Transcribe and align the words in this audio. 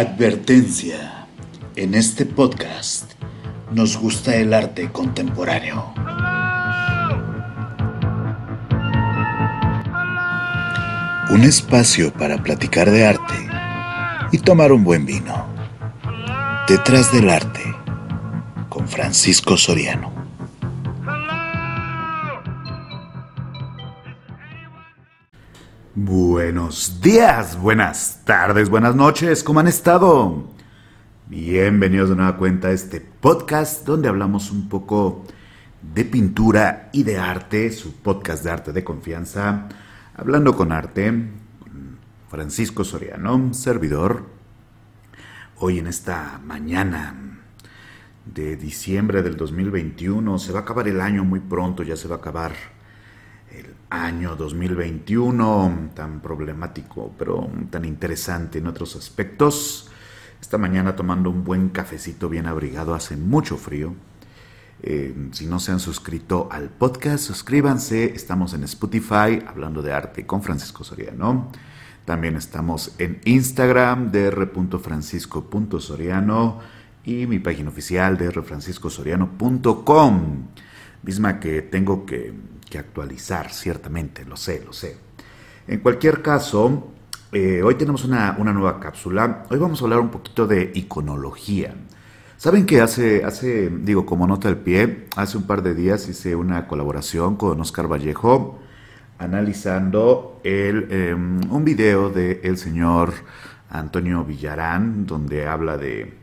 Advertencia. 0.00 1.26
En 1.76 1.94
este 1.94 2.24
podcast 2.24 3.12
nos 3.70 3.98
gusta 3.98 4.34
el 4.34 4.54
arte 4.54 4.90
contemporáneo. 4.90 5.92
Un 11.28 11.42
espacio 11.42 12.14
para 12.14 12.42
platicar 12.42 12.90
de 12.90 13.06
arte 13.08 13.34
y 14.32 14.38
tomar 14.38 14.72
un 14.72 14.84
buen 14.84 15.04
vino. 15.04 15.46
Detrás 16.66 17.12
del 17.12 17.28
arte 17.28 17.60
con 18.70 18.88
Francisco 18.88 19.58
Soriano. 19.58 20.09
Buenos 26.70 27.00
días, 27.00 27.60
buenas 27.60 28.20
tardes, 28.24 28.70
buenas 28.70 28.94
noches, 28.94 29.42
¿cómo 29.42 29.58
han 29.58 29.66
estado? 29.66 30.44
Bienvenidos 31.26 32.10
de 32.10 32.14
nueva 32.14 32.36
cuenta 32.36 32.68
a 32.68 32.70
este 32.70 33.00
podcast 33.00 33.84
donde 33.84 34.08
hablamos 34.08 34.52
un 34.52 34.68
poco 34.68 35.24
de 35.82 36.04
pintura 36.04 36.88
y 36.92 37.02
de 37.02 37.18
arte, 37.18 37.72
su 37.72 37.94
podcast 37.94 38.44
de 38.44 38.52
arte 38.52 38.72
de 38.72 38.84
confianza, 38.84 39.66
hablando 40.14 40.54
con 40.54 40.70
arte, 40.70 41.12
Francisco 42.28 42.84
Soriano, 42.84 43.52
servidor. 43.52 44.26
Hoy 45.56 45.80
en 45.80 45.88
esta 45.88 46.40
mañana 46.44 47.40
de 48.32 48.54
diciembre 48.54 49.22
del 49.22 49.36
2021, 49.36 50.38
se 50.38 50.52
va 50.52 50.60
a 50.60 50.62
acabar 50.62 50.86
el 50.86 51.00
año 51.00 51.24
muy 51.24 51.40
pronto, 51.40 51.82
ya 51.82 51.96
se 51.96 52.06
va 52.06 52.14
a 52.14 52.18
acabar 52.18 52.52
año 53.90 54.36
2021, 54.36 55.90
tan 55.94 56.20
problemático, 56.20 57.12
pero 57.18 57.50
tan 57.70 57.84
interesante 57.84 58.58
en 58.58 58.68
otros 58.68 58.96
aspectos. 58.96 59.90
Esta 60.40 60.56
mañana 60.58 60.96
tomando 60.96 61.28
un 61.28 61.44
buen 61.44 61.68
cafecito 61.68 62.28
bien 62.28 62.46
abrigado, 62.46 62.94
hace 62.94 63.16
mucho 63.16 63.56
frío. 63.56 63.94
Eh, 64.82 65.14
si 65.32 65.46
no 65.46 65.58
se 65.58 65.72
han 65.72 65.80
suscrito 65.80 66.48
al 66.50 66.70
podcast, 66.70 67.24
suscríbanse. 67.24 68.14
Estamos 68.14 68.54
en 68.54 68.64
Spotify, 68.64 69.42
hablando 69.46 69.82
de 69.82 69.92
arte 69.92 70.24
con 70.24 70.42
Francisco 70.42 70.84
Soriano. 70.84 71.52
También 72.06 72.36
estamos 72.36 72.94
en 72.98 73.20
Instagram, 73.24 74.10
dr.francisco.soriano 74.10 76.60
y 77.04 77.26
mi 77.26 77.40
página 77.40 77.68
oficial, 77.68 78.16
drfranciscosoriano.com, 78.16 80.46
misma 81.02 81.40
que 81.40 81.60
tengo 81.62 82.06
que 82.06 82.32
que 82.70 82.78
actualizar, 82.78 83.52
ciertamente, 83.52 84.24
lo 84.24 84.36
sé, 84.36 84.62
lo 84.64 84.72
sé. 84.72 84.96
En 85.66 85.80
cualquier 85.80 86.22
caso, 86.22 86.92
eh, 87.32 87.62
hoy 87.62 87.74
tenemos 87.74 88.04
una, 88.04 88.32
nueva 88.32 88.80
cápsula. 88.80 89.44
Hoy 89.50 89.58
vamos 89.58 89.80
a 89.80 89.84
hablar 89.84 90.00
un 90.00 90.08
poquito 90.08 90.46
de 90.46 90.72
iconología. 90.74 91.74
Saben 92.38 92.64
que 92.64 92.80
hace, 92.80 93.24
hace, 93.24 93.68
digo, 93.68 94.06
como 94.06 94.26
nota 94.26 94.48
al 94.48 94.56
pie, 94.56 95.08
hace 95.16 95.36
un 95.36 95.46
par 95.46 95.62
de 95.62 95.74
días 95.74 96.08
hice 96.08 96.34
una 96.34 96.66
colaboración 96.66 97.36
con 97.36 97.60
Oscar 97.60 97.86
Vallejo 97.86 98.58
analizando 99.20 100.40
el, 100.42 100.90
em, 100.90 101.40
un 101.52 101.64
video 101.64 102.08
del 102.08 102.40
el 102.42 102.56
señor 102.56 103.12
Antonio 103.68 104.24
Villarán, 104.24 105.06
donde 105.06 105.46
habla 105.46 105.76
de, 105.76 106.14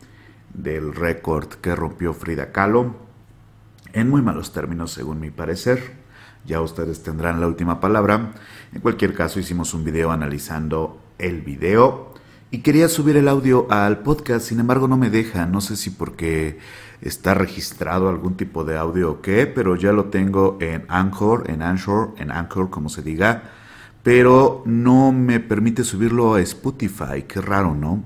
del 0.54 0.96
récord 0.96 1.48
que 1.62 1.76
rompió 1.76 2.14
Frida 2.14 2.52
Kahlo, 2.52 2.96
en 3.94 4.10
muy 4.10 4.24
malos 4.24 4.52
términos, 4.52 4.92
según 4.92 5.20
mi 5.20 5.30
parecer. 5.30 6.07
Ya 6.48 6.62
ustedes 6.62 7.04
tendrán 7.04 7.42
la 7.42 7.48
última 7.48 7.82
palabra. 7.82 8.34
En 8.74 8.80
cualquier 8.80 9.14
caso, 9.14 9.38
hicimos 9.40 9.74
un 9.74 9.84
video 9.84 10.12
analizando 10.12 10.98
el 11.20 11.42
video. 11.42 12.14
Y 12.50 12.60
quería 12.60 12.88
subir 12.88 13.18
el 13.18 13.28
audio 13.28 13.68
al 13.70 14.00
podcast, 14.00 14.48
sin 14.48 14.62
embargo 14.62 14.88
no 14.88 14.96
me 14.96 15.10
deja, 15.10 15.46
no 15.46 15.60
sé 15.60 15.76
si 15.76 15.90
porque 15.90 16.58
está 17.02 17.34
registrado 17.34 18.08
algún 18.08 18.38
tipo 18.38 18.64
de 18.64 18.78
audio 18.78 19.12
o 19.12 19.22
qué, 19.22 19.46
pero 19.48 19.76
ya 19.76 19.92
lo 19.92 20.06
tengo 20.06 20.58
en 20.62 20.86
Anchor, 20.88 21.50
en 21.50 21.62
Anchor, 21.62 22.14
en 22.18 22.32
Anchor 22.32 22.70
como 22.70 22.88
se 22.88 23.02
diga, 23.02 23.44
pero 24.02 24.64
no 24.66 25.12
me 25.12 25.42
permite 25.42 25.84
subirlo 25.84 26.36
a 26.36 26.42
Spotify, 26.42 27.24
qué 27.28 27.42
raro, 27.42 27.76
¿no? 27.76 28.02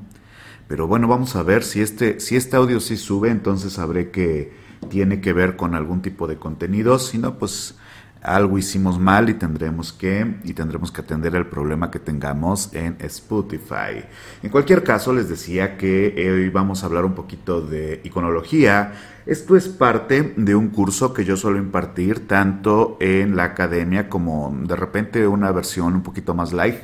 Pero 0.68 0.88
bueno, 0.88 1.08
vamos 1.08 1.36
a 1.36 1.44
ver 1.44 1.64
si 1.64 1.82
este, 1.82 2.20
si 2.20 2.36
este 2.36 2.56
audio 2.56 2.80
sí 2.80 2.98
sube, 2.98 3.30
entonces 3.30 3.74
sabré 3.74 4.10
que 4.10 4.54
tiene 4.90 5.22
que 5.22 5.34
ver 5.34 5.56
con 5.56 5.76
algún 5.76 6.02
tipo 6.02 6.26
de 6.26 6.38
contenido, 6.38 6.98
si 6.98 7.20
no, 7.20 7.38
pues 7.38 7.76
algo 8.22 8.58
hicimos 8.58 9.00
mal 9.00 9.30
y 9.30 9.34
tendremos 9.34 9.92
que 9.92 10.36
y 10.44 10.54
tendremos 10.54 10.92
que 10.92 11.02
atender 11.02 11.36
el 11.36 11.48
problema 11.48 11.90
que 11.90 12.00
tengamos 12.00 12.74
en 12.74 12.96
Spotify. 13.00 14.06
En 14.44 14.50
cualquier 14.50 14.84
caso, 14.84 15.14
les 15.14 15.28
decía 15.28 15.78
que 15.78 16.14
hoy 16.18 16.50
vamos 16.50 16.84
a 16.84 16.86
hablar 16.86 17.06
un 17.06 17.16
poquito 17.16 17.62
de 17.62 18.02
iconología. 18.04 18.94
Esto 19.26 19.56
es 19.56 19.68
parte 19.68 20.34
de 20.38 20.56
un 20.56 20.70
curso 20.70 21.14
que 21.14 21.26
yo 21.26 21.36
suelo 21.36 21.58
impartir 21.58 22.28
tanto 22.28 22.98
en 23.00 23.36
la 23.36 23.46
academia 23.46 24.10
como 24.10 24.56
de 24.64 24.76
repente 24.76 25.28
una 25.28 25.52
versión 25.52 25.96
un 25.96 26.04
poquito 26.04 26.36
más 26.36 26.54
light, 26.54 26.78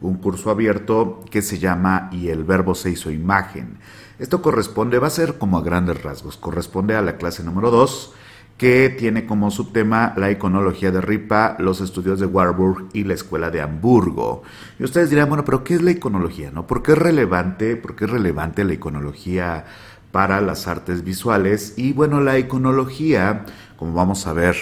un 0.00 0.18
curso 0.18 0.50
abierto 0.50 1.24
que 1.30 1.42
se 1.42 1.58
llama 1.58 2.10
Y 2.12 2.28
el 2.28 2.44
verbo 2.44 2.74
se 2.74 2.90
hizo 2.90 3.10
imagen. 3.10 3.78
Esto 4.18 4.40
corresponde, 4.40 4.98
va 4.98 5.08
a 5.08 5.10
ser 5.10 5.36
como 5.36 5.58
a 5.58 5.62
grandes 5.62 6.02
rasgos, 6.02 6.36
corresponde 6.36 6.94
a 6.94 7.02
la 7.02 7.16
clase 7.16 7.42
número 7.42 7.70
2 7.70 8.14
que 8.56 8.88
tiene 8.88 9.26
como 9.26 9.50
subtema 9.50 10.14
la 10.16 10.30
iconología 10.30 10.90
de 10.90 11.02
Ripa, 11.02 11.56
los 11.58 11.80
estudios 11.80 12.18
de 12.20 12.26
Warburg 12.26 12.88
y 12.94 13.04
la 13.04 13.14
escuela 13.14 13.50
de 13.50 13.60
Hamburgo. 13.60 14.42
Y 14.78 14.84
ustedes 14.84 15.10
dirán, 15.10 15.28
bueno, 15.28 15.44
pero 15.44 15.62
¿qué 15.62 15.74
es 15.74 15.82
la 15.82 15.90
iconología? 15.90 16.50
No? 16.50 16.66
¿Por 16.66 16.82
qué 16.82 16.92
es 16.92 16.98
relevante? 16.98 17.76
¿Por 17.76 17.96
qué 17.96 18.06
es 18.06 18.10
relevante 18.10 18.64
la 18.64 18.72
iconología 18.72 19.66
para 20.10 20.40
las 20.40 20.66
artes 20.68 21.04
visuales? 21.04 21.74
Y 21.76 21.92
bueno, 21.92 22.20
la 22.20 22.38
iconología, 22.38 23.44
como 23.76 23.92
vamos 23.92 24.26
a 24.26 24.32
ver 24.32 24.56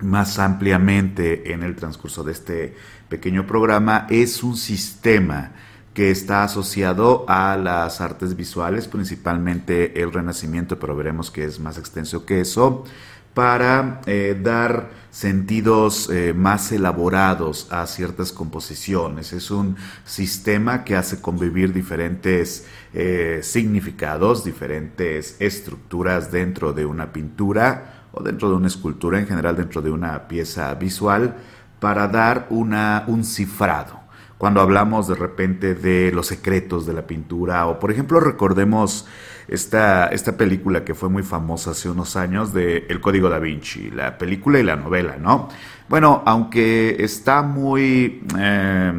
más 0.00 0.38
ampliamente 0.38 1.52
en 1.52 1.62
el 1.62 1.76
transcurso 1.76 2.24
de 2.24 2.32
este 2.32 2.74
pequeño 3.10 3.46
programa, 3.46 4.06
es 4.08 4.42
un 4.42 4.56
sistema 4.56 5.52
que 5.94 6.10
está 6.10 6.44
asociado 6.44 7.24
a 7.28 7.56
las 7.56 8.00
artes 8.00 8.34
visuales, 8.36 8.88
principalmente 8.88 10.02
el 10.02 10.12
Renacimiento, 10.12 10.78
pero 10.78 10.96
veremos 10.96 11.30
que 11.30 11.44
es 11.44 11.60
más 11.60 11.76
extenso 11.78 12.24
que 12.24 12.40
eso, 12.40 12.84
para 13.34 14.00
eh, 14.06 14.38
dar 14.42 14.90
sentidos 15.10 16.08
eh, 16.10 16.32
más 16.34 16.72
elaborados 16.72 17.68
a 17.70 17.86
ciertas 17.86 18.32
composiciones. 18.32 19.32
Es 19.32 19.50
un 19.50 19.76
sistema 20.04 20.84
que 20.84 20.96
hace 20.96 21.20
convivir 21.20 21.72
diferentes 21.72 22.66
eh, 22.94 23.40
significados, 23.42 24.44
diferentes 24.44 25.36
estructuras 25.38 26.30
dentro 26.30 26.72
de 26.72 26.86
una 26.86 27.12
pintura 27.12 28.06
o 28.12 28.22
dentro 28.22 28.50
de 28.50 28.56
una 28.56 28.68
escultura, 28.68 29.18
en 29.18 29.26
general 29.26 29.56
dentro 29.56 29.80
de 29.82 29.90
una 29.90 30.28
pieza 30.28 30.74
visual, 30.74 31.36
para 31.80 32.08
dar 32.08 32.46
una, 32.50 33.04
un 33.06 33.24
cifrado 33.24 34.01
cuando 34.42 34.60
hablamos 34.60 35.06
de 35.06 35.14
repente 35.14 35.76
de 35.76 36.10
los 36.10 36.26
secretos 36.26 36.84
de 36.84 36.92
la 36.92 37.06
pintura 37.06 37.68
o 37.68 37.78
por 37.78 37.92
ejemplo 37.92 38.18
recordemos 38.18 39.06
esta, 39.46 40.08
esta 40.08 40.36
película 40.36 40.84
que 40.84 40.96
fue 40.96 41.08
muy 41.08 41.22
famosa 41.22 41.70
hace 41.70 41.88
unos 41.88 42.16
años 42.16 42.52
de 42.52 42.86
El 42.88 43.00
Código 43.00 43.28
da 43.28 43.38
Vinci, 43.38 43.92
la 43.92 44.18
película 44.18 44.58
y 44.58 44.64
la 44.64 44.74
novela, 44.74 45.16
¿no? 45.16 45.48
Bueno, 45.88 46.24
aunque 46.26 46.96
está 47.04 47.42
muy 47.42 48.24
eh, 48.36 48.92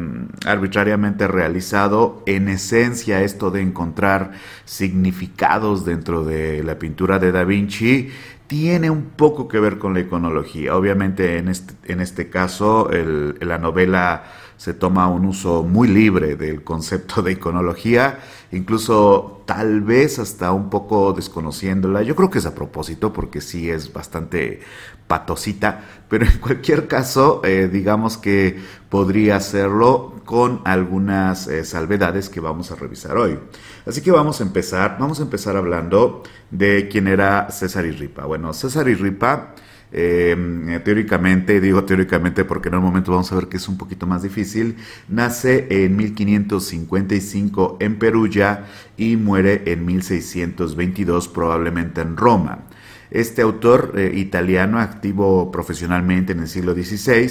arbitrariamente 0.46 1.28
realizado, 1.28 2.22
en 2.24 2.48
esencia 2.48 3.20
esto 3.20 3.50
de 3.50 3.60
encontrar 3.60 4.32
significados 4.64 5.84
dentro 5.84 6.24
de 6.24 6.62
la 6.64 6.78
pintura 6.78 7.18
de 7.18 7.32
Da 7.32 7.44
Vinci 7.44 8.08
tiene 8.46 8.90
un 8.90 9.10
poco 9.16 9.48
que 9.48 9.58
ver 9.58 9.78
con 9.78 9.92
la 9.92 10.00
iconología. 10.00 10.76
Obviamente 10.76 11.38
en 11.38 11.48
este, 11.48 11.74
en 11.92 12.00
este 12.00 12.30
caso 12.30 12.90
el, 12.90 13.36
la 13.40 13.58
novela 13.58 14.24
se 14.64 14.72
toma 14.72 15.08
un 15.08 15.26
uso 15.26 15.62
muy 15.62 15.88
libre 15.88 16.36
del 16.36 16.64
concepto 16.64 17.20
de 17.20 17.32
iconología, 17.32 18.20
incluso 18.50 19.42
tal 19.44 19.82
vez 19.82 20.18
hasta 20.18 20.52
un 20.52 20.70
poco 20.70 21.12
desconociéndola. 21.12 22.00
Yo 22.00 22.16
creo 22.16 22.30
que 22.30 22.38
es 22.38 22.46
a 22.46 22.54
propósito 22.54 23.12
porque 23.12 23.42
sí 23.42 23.68
es 23.68 23.92
bastante 23.92 24.60
patosita, 25.06 25.82
pero 26.08 26.24
en 26.24 26.38
cualquier 26.38 26.88
caso, 26.88 27.42
eh, 27.44 27.68
digamos 27.70 28.16
que 28.16 28.58
podría 28.88 29.36
hacerlo 29.36 30.22
con 30.24 30.62
algunas 30.64 31.46
eh, 31.46 31.66
salvedades 31.66 32.30
que 32.30 32.40
vamos 32.40 32.70
a 32.70 32.76
revisar 32.76 33.18
hoy. 33.18 33.38
Así 33.84 34.00
que 34.00 34.12
vamos 34.12 34.40
a 34.40 34.44
empezar, 34.44 34.96
vamos 34.98 35.20
a 35.20 35.24
empezar 35.24 35.58
hablando 35.58 36.22
de 36.50 36.88
quién 36.88 37.06
era 37.06 37.50
César 37.50 37.84
Irripa. 37.84 38.24
Bueno, 38.24 38.54
César 38.54 38.88
Irripa 38.88 39.54
eh, 39.94 40.80
teóricamente, 40.84 41.60
digo 41.60 41.84
teóricamente 41.84 42.44
porque 42.44 42.68
en 42.68 42.74
un 42.74 42.82
momento 42.82 43.12
vamos 43.12 43.30
a 43.30 43.36
ver 43.36 43.46
que 43.46 43.58
es 43.58 43.68
un 43.68 43.78
poquito 43.78 44.06
más 44.06 44.22
difícil, 44.22 44.76
nace 45.08 45.66
en 45.70 45.96
1555 45.96 47.76
en 47.80 47.98
Perugia 47.98 48.64
y 48.96 49.16
muere 49.16 49.62
en 49.66 49.86
1622 49.86 51.28
probablemente 51.28 52.00
en 52.00 52.16
Roma. 52.16 52.64
Este 53.10 53.42
autor 53.42 53.92
eh, 53.96 54.12
italiano, 54.16 54.80
activo 54.80 55.52
profesionalmente 55.52 56.32
en 56.32 56.40
el 56.40 56.48
siglo 56.48 56.74
XVI, 56.74 57.30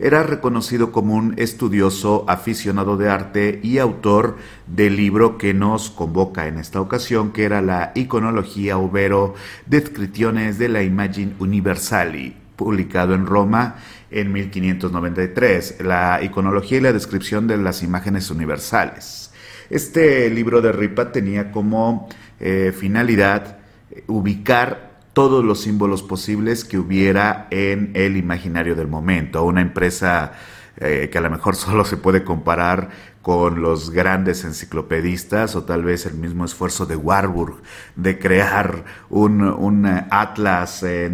era 0.00 0.22
reconocido 0.22 0.92
como 0.92 1.14
un 1.14 1.34
estudioso 1.36 2.24
aficionado 2.26 2.96
de 2.96 3.10
arte 3.10 3.60
y 3.62 3.76
autor 3.76 4.38
del 4.66 4.96
libro 4.96 5.36
que 5.36 5.52
nos 5.52 5.90
convoca 5.90 6.46
en 6.46 6.56
esta 6.56 6.80
ocasión, 6.80 7.32
que 7.32 7.44
era 7.44 7.60
la 7.60 7.92
Iconología 7.94 8.78
overo 8.78 9.34
Descripciones 9.66 10.58
de 10.58 10.70
la 10.70 10.82
Imagen 10.82 11.34
Universali, 11.38 12.34
publicado 12.56 13.14
en 13.14 13.26
Roma 13.26 13.76
en 14.10 14.32
1593, 14.32 15.76
la 15.82 16.20
iconología 16.22 16.78
y 16.78 16.80
la 16.80 16.92
descripción 16.94 17.46
de 17.46 17.58
las 17.58 17.82
imágenes 17.82 18.30
universales. 18.30 19.32
Este 19.68 20.30
libro 20.30 20.62
de 20.62 20.72
Ripa 20.72 21.12
tenía 21.12 21.52
como 21.52 22.08
eh, 22.40 22.72
finalidad 22.76 23.58
ubicar 24.06 24.89
todos 25.12 25.44
los 25.44 25.60
símbolos 25.60 26.02
posibles 26.02 26.64
que 26.64 26.78
hubiera 26.78 27.48
en 27.50 27.92
el 27.94 28.16
imaginario 28.16 28.74
del 28.76 28.88
momento. 28.88 29.44
Una 29.44 29.60
empresa 29.60 30.32
eh, 30.76 31.08
que 31.10 31.18
a 31.18 31.20
lo 31.20 31.30
mejor 31.30 31.56
solo 31.56 31.84
se 31.84 31.96
puede 31.96 32.24
comparar 32.24 32.90
con 33.22 33.60
los 33.60 33.90
grandes 33.90 34.44
enciclopedistas 34.44 35.54
o 35.54 35.64
tal 35.64 35.84
vez 35.84 36.06
el 36.06 36.14
mismo 36.14 36.44
esfuerzo 36.44 36.86
de 36.86 36.96
Warburg 36.96 37.60
de 37.96 38.18
crear 38.18 38.84
un, 39.10 39.86
atlas 40.10 40.82
eh, 40.82 41.10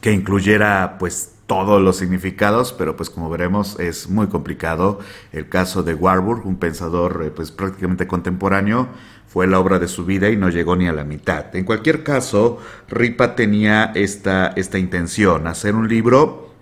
que 0.00 0.12
incluyera 0.12 0.96
pues 0.98 1.37
todos 1.48 1.80
los 1.80 1.96
significados, 1.96 2.74
pero 2.74 2.94
pues 2.94 3.08
como 3.08 3.30
veremos 3.30 3.80
es 3.80 4.08
muy 4.08 4.28
complicado. 4.28 5.00
El 5.32 5.48
caso 5.48 5.82
de 5.82 5.94
Warburg, 5.94 6.46
un 6.46 6.58
pensador 6.58 7.22
eh, 7.24 7.30
pues 7.30 7.50
prácticamente 7.50 8.06
contemporáneo, 8.06 8.86
fue 9.26 9.46
la 9.46 9.58
obra 9.58 9.78
de 9.78 9.88
su 9.88 10.04
vida 10.04 10.28
y 10.28 10.36
no 10.36 10.50
llegó 10.50 10.76
ni 10.76 10.86
a 10.86 10.92
la 10.92 11.04
mitad. 11.04 11.56
En 11.56 11.64
cualquier 11.64 12.04
caso, 12.04 12.58
Ripa 12.88 13.34
tenía 13.34 13.92
esta, 13.94 14.48
esta 14.56 14.78
intención, 14.78 15.46
hacer 15.46 15.74
un 15.74 15.88
libro 15.88 16.54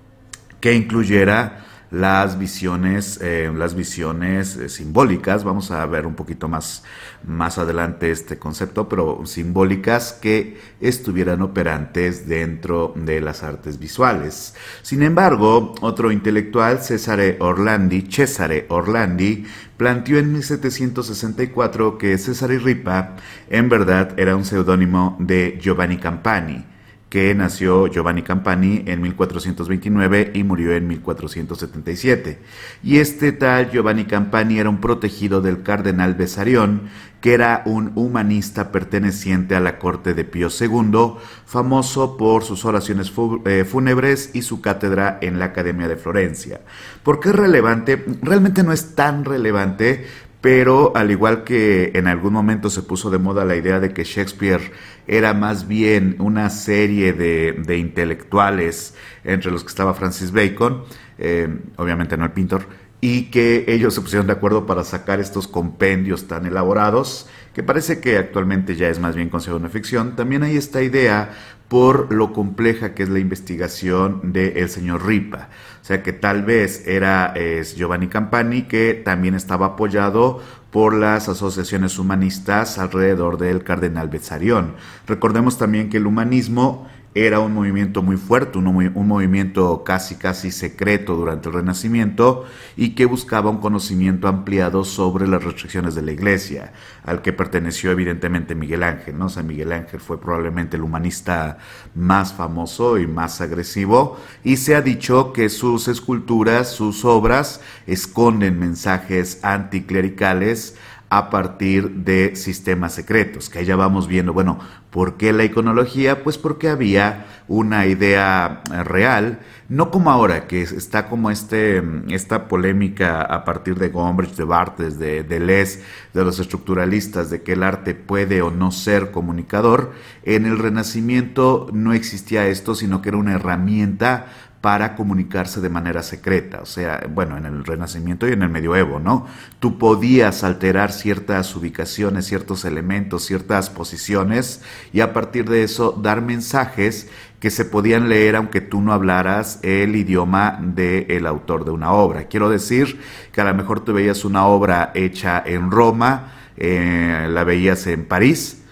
que 0.61 0.73
incluyera 0.75 1.66
las 1.91 2.39
visiones, 2.39 3.21
eh, 3.23 3.53
las 3.55 3.75
visiones 3.75 4.57
eh, 4.57 4.69
simbólicas, 4.69 5.45
vamos 5.45 5.71
a 5.71 5.85
ver 5.87 6.07
un 6.07 6.15
poquito 6.15 6.49
más, 6.49 6.83
más 7.27 7.59
adelante 7.59 8.11
este 8.11 8.39
concepto, 8.39 8.89
pero 8.89 9.25
simbólicas 9.25 10.13
que 10.13 10.59
estuvieran 10.81 11.43
operantes 11.43 12.29
dentro 12.29 12.93
de 12.97 13.21
las 13.21 13.43
artes 13.43 13.79
visuales. 13.79 14.55
Sin 14.83 15.03
embargo, 15.03 15.75
otro 15.81 16.11
intelectual, 16.11 16.83
Cesare 16.83 17.37
Orlandi, 17.41 18.03
Cesare 18.11 18.67
Orlandi, 18.69 19.47
planteó 19.77 20.19
en 20.19 20.33
1764 20.33 21.99
que 21.99 22.19
Cesare 22.19 22.59
Ripa 22.59 23.17
en 23.49 23.69
verdad 23.69 24.19
era 24.19 24.35
un 24.35 24.45
seudónimo 24.45 25.17
de 25.21 25.59
Giovanni 25.61 25.99
Campani 25.99 26.76
que 27.09 27.35
nació 27.35 27.87
Giovanni 27.87 28.23
Campani 28.23 28.83
en 28.87 29.01
1429 29.01 30.33
y 30.35 30.43
murió 30.43 30.75
en 30.75 30.89
1477. 30.89 32.39
Y 32.83 32.99
este 32.99 33.33
tal 33.33 33.71
Giovanni 33.71 34.07
Campani 34.07 34.59
era 34.59 34.69
un 34.69 34.81
protegido 34.81 35.41
del 35.41 35.63
cardenal 35.63 36.15
Besarión, 36.15 36.91
que 37.21 37.35
era 37.35 37.63
un 37.65 37.93
humanista 37.95 38.71
perteneciente 38.73 39.57
a 39.57 39.61
la 39.61 39.79
corte 39.79 40.15
de 40.15 40.25
Pío 40.25 40.49
II, 40.49 41.15
famoso 41.47 42.17
por 42.17 42.45
sus 42.45 42.65
oraciones 42.65 43.13
eh, 43.47 43.65
fúnebres 43.65 44.31
y 44.35 44.43
su 44.43 44.61
cátedra 44.61 45.19
en 45.23 45.39
la 45.39 45.47
Academia 45.47 45.89
de 45.89 45.97
Florencia. 45.97 46.61
¿Por 47.03 47.21
qué 47.21 47.31
es 47.31 47.35
relevante? 47.35 48.05
Realmente 48.23 48.63
no 48.63 48.73
es 48.73 48.95
tan 48.95 49.25
relevante, 49.25 50.07
pero 50.47 50.93
al 50.95 51.11
igual 51.11 51.43
que 51.43 51.91
en 51.95 52.07
algún 52.07 52.33
momento 52.33 52.71
se 52.71 52.83
puso 52.83 53.11
de 53.11 53.19
moda 53.19 53.45
la 53.45 53.57
idea 53.57 53.81
de 53.81 53.93
que 53.93 54.05
Shakespeare 54.05 54.71
era 55.09 55.35
más 55.35 55.67
bien 55.67 56.15
una 56.21 56.51
serie 56.51 57.13
de, 57.13 57.77
intelectuales, 57.77 58.95
entre 59.25 59.51
los 59.51 59.65
que 59.65 59.71
estaba 59.71 59.93
Francis 59.93 60.31
Bacon, 60.31 60.85
eh, 61.19 61.49
obviamente 61.75 62.17
no 62.17 62.25
el 62.25 62.31
pintor, 62.31 62.69
y 63.01 63.25
que 63.33 63.65
ellos 63.67 63.93
se 63.95 64.01
pusieron 64.01 64.29
de 64.29 64.35
acuerdo 64.35 64.67
para 64.67 64.85
sacar 64.85 65.19
estos 65.19 65.49
compendios 65.49 66.29
tan 66.29 66.47
elaborados, 66.47 67.29
que 67.53 67.65
parece 67.65 67.99
que 67.99 68.17
actualmente 68.17 68.77
ya 68.77 68.89
es 68.89 69.01
más 69.01 69.17
bien 69.17 69.31
considerado 69.31 69.59
una 69.59 69.69
ficción, 69.69 70.15
también 70.15 70.45
hay 70.45 70.57
esta 70.57 70.81
idea 70.81 71.31
por 71.67 72.15
lo 72.15 72.33
compleja 72.33 72.95
que 72.95 73.03
es 73.03 73.09
la 73.09 73.19
investigación 73.19 74.33
del 74.33 74.69
señor 74.69 75.05
Ripa. 75.05 75.49
Sea 75.87 76.03
que 76.03 76.13
tal 76.13 76.43
vez 76.43 76.83
era 76.89 77.33
Giovanni 77.77 78.09
Campani 78.09 78.63
que 78.63 78.93
también 78.93 79.37
estaba 79.37 79.67
apoyado 79.67 80.43
por 80.73 80.93
las 80.93 81.29
asociaciones 81.29 82.01
humanistas 82.01 82.79
alrededor 82.79 83.39
del 83.39 83.63
cardenal 83.63 84.09
Bezzarión. 84.09 84.75
Recordemos 85.07 85.59
también 85.59 85.89
que 85.89 85.99
el 85.99 86.09
humanismo 86.09 86.89
era 87.17 87.41
un 87.41 87.55
movimiento 87.55 88.03
muy 88.03 88.19
fuerte, 88.19 88.59
un, 88.59 88.67
un, 88.67 89.09
movimiento 89.09 89.85
casi 89.85 90.17
casi 90.17 90.51
secreto 90.51 91.17
durante 91.17 91.49
el 91.49 91.55
Renacimiento 91.55 92.45
y 92.77 92.91
que 92.91 93.07
buscaba 93.07 93.49
un 93.49 93.57
conocimiento 93.57 94.29
ampliado 94.29 94.85
sobre 94.85 95.27
las 95.27 95.43
restricciones 95.43 95.95
de 95.95 96.03
la 96.03 96.13
Iglesia, 96.13 96.75
al 97.05 97.23
que 97.23 97.33
perteneció 97.33 97.91
evidentemente 97.91 98.55
Miguel 98.55 98.83
Ángel. 98.83 99.17
¿no? 99.17 99.29
O 99.29 99.43
Miguel 99.43 99.73
Ángel 99.73 99.99
fue 100.01 100.21
probablemente 100.21 100.77
el 100.77 100.83
humanista 100.83 101.57
más 101.95 102.35
famoso 102.35 102.99
y 102.99 103.07
más 103.07 103.41
agresivo 103.41 104.19
y 104.45 104.59
se 104.59 104.75
ha 104.75 104.83
dicho 104.83 105.33
que 105.33 105.49
sus 105.49 105.89
esculturas, 105.89 106.71
sus 106.71 107.07
obras, 107.07 107.63
esconden 107.87 108.59
mensajes 108.59 109.43
anticlericales 109.43 110.77
a 111.09 111.31
partir 111.31 111.91
de 111.91 112.35
sistemas 112.35 112.95
secretos, 112.95 113.49
que 113.49 113.65
ya 113.65 113.77
vamos 113.77 114.09
viendo, 114.09 114.33
bueno, 114.33 114.59
¿por 114.91 115.17
qué 115.17 115.33
la 115.33 115.45
iconología? 115.45 116.25
Pues 116.25 116.37
porque 116.37 116.69
había 116.69 117.27
una 117.49 117.87
idea 117.87 118.63
eh, 118.73 118.83
real, 118.83 119.39
no 119.69 119.91
como 119.91 120.11
ahora, 120.11 120.47
que 120.49 120.63
está 120.63 121.09
como 121.09 121.31
este, 121.31 121.83
esta 122.09 122.49
polémica 122.49 123.23
a 123.23 123.45
partir 123.45 123.77
de 123.79 123.89
Gombrich, 123.89 124.35
de 124.35 124.45
Barthes, 124.45 124.99
de 124.99 125.23
Deleuze, 125.23 125.83
de 126.13 126.25
los 126.25 126.39
estructuralistas, 126.39 127.31
de 127.31 127.43
que 127.43 127.53
el 127.53 127.63
arte 127.63 127.95
puede 127.95 128.43
o 128.43 128.51
no 128.51 128.73
ser 128.73 129.11
comunicador. 129.13 129.93
En 130.25 130.45
el 130.45 130.59
Renacimiento 130.59 131.69
no 131.73 131.93
existía 131.93 132.47
esto, 132.47 132.75
sino 132.75 133.01
que 133.01 133.11
era 133.11 133.19
una 133.19 133.35
herramienta 133.35 134.27
para 134.67 134.97
comunicarse 134.97 135.61
de 135.61 135.69
manera 135.69 136.03
secreta. 136.03 136.59
O 136.61 136.67
sea, 136.67 137.07
bueno, 137.15 137.37
en 137.37 137.47
el 137.47 137.65
Renacimiento 137.65 138.27
y 138.27 138.33
en 138.33 138.43
el 138.43 138.49
Medioevo, 138.49 138.99
¿no? 138.99 139.25
Tú 139.61 139.79
podías 139.79 140.43
alterar 140.43 140.91
ciertas 140.91 141.55
ubicaciones, 141.55 142.27
ciertos 142.27 142.65
elementos, 142.65 143.25
ciertas 143.25 143.71
posiciones 143.71 144.63
y 144.93 145.03
a 145.03 145.13
partir 145.13 145.49
de 145.49 145.63
eso 145.63 145.93
dar 145.93 146.21
mensajes 146.21 147.09
que 147.39 147.51
se 147.51 147.65
podían 147.65 148.09
leer 148.09 148.35
aunque 148.35 148.61
tú 148.61 148.81
no 148.81 148.93
hablaras 148.93 149.61
el 149.63 149.95
idioma 149.95 150.59
del 150.61 151.29
autor 151.29 151.65
de 151.65 151.71
una 151.71 151.93
obra. 151.93 152.25
Quiero 152.25 152.51
decir 152.51 153.01
que 153.31 153.43
a 153.43 153.45
lo 153.45 153.55
mejor 153.55 153.85
tú 153.85 153.93
veías 153.93 154.25
una 154.25 154.49
obra 154.49 154.91
hecha 154.97 155.41
en 155.47 155.71
Roma, 155.71 156.33
eh, 156.57 157.29
la 157.31 157.45
veías 157.45 157.87
en 157.87 158.05
París, 158.05 158.65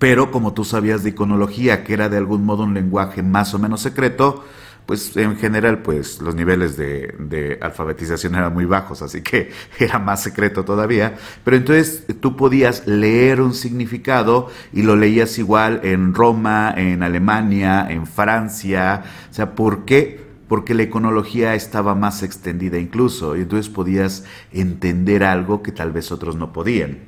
pero 0.00 0.32
como 0.32 0.52
tú 0.52 0.64
sabías 0.64 1.04
de 1.04 1.10
iconología, 1.10 1.84
que 1.84 1.92
era 1.92 2.08
de 2.08 2.16
algún 2.16 2.44
modo 2.44 2.64
un 2.64 2.74
lenguaje 2.74 3.22
más 3.22 3.54
o 3.54 3.60
menos 3.60 3.82
secreto, 3.82 4.44
pues 4.86 5.16
en 5.16 5.36
general 5.36 5.82
pues 5.82 6.20
los 6.20 6.34
niveles 6.34 6.76
de, 6.76 7.58
alfabetización 7.60 8.34
eran 8.34 8.52
muy 8.52 8.64
bajos, 8.64 9.02
así 9.02 9.22
que 9.22 9.50
era 9.78 9.98
más 9.98 10.22
secreto 10.22 10.64
todavía, 10.64 11.16
pero 11.44 11.56
entonces 11.56 12.04
tú 12.20 12.36
podías 12.36 12.86
leer 12.86 13.40
un 13.40 13.54
significado 13.54 14.50
y 14.72 14.82
lo 14.82 14.96
leías 14.96 15.38
igual 15.38 15.80
en 15.84 16.14
Roma, 16.14 16.74
en 16.76 17.02
Alemania, 17.02 17.86
en 17.88 18.06
Francia, 18.06 19.04
o 19.30 19.34
sea, 19.34 19.54
¿por 19.54 19.84
qué? 19.84 20.28
Porque 20.48 20.74
la 20.74 20.82
iconología 20.82 21.54
estaba 21.54 21.94
más 21.94 22.22
extendida 22.22 22.78
incluso, 22.78 23.36
y 23.36 23.42
entonces 23.42 23.72
podías 23.72 24.24
entender 24.52 25.22
algo 25.22 25.62
que 25.62 25.72
tal 25.72 25.92
vez 25.92 26.10
otros 26.10 26.36
no 26.36 26.52
podían. 26.52 26.98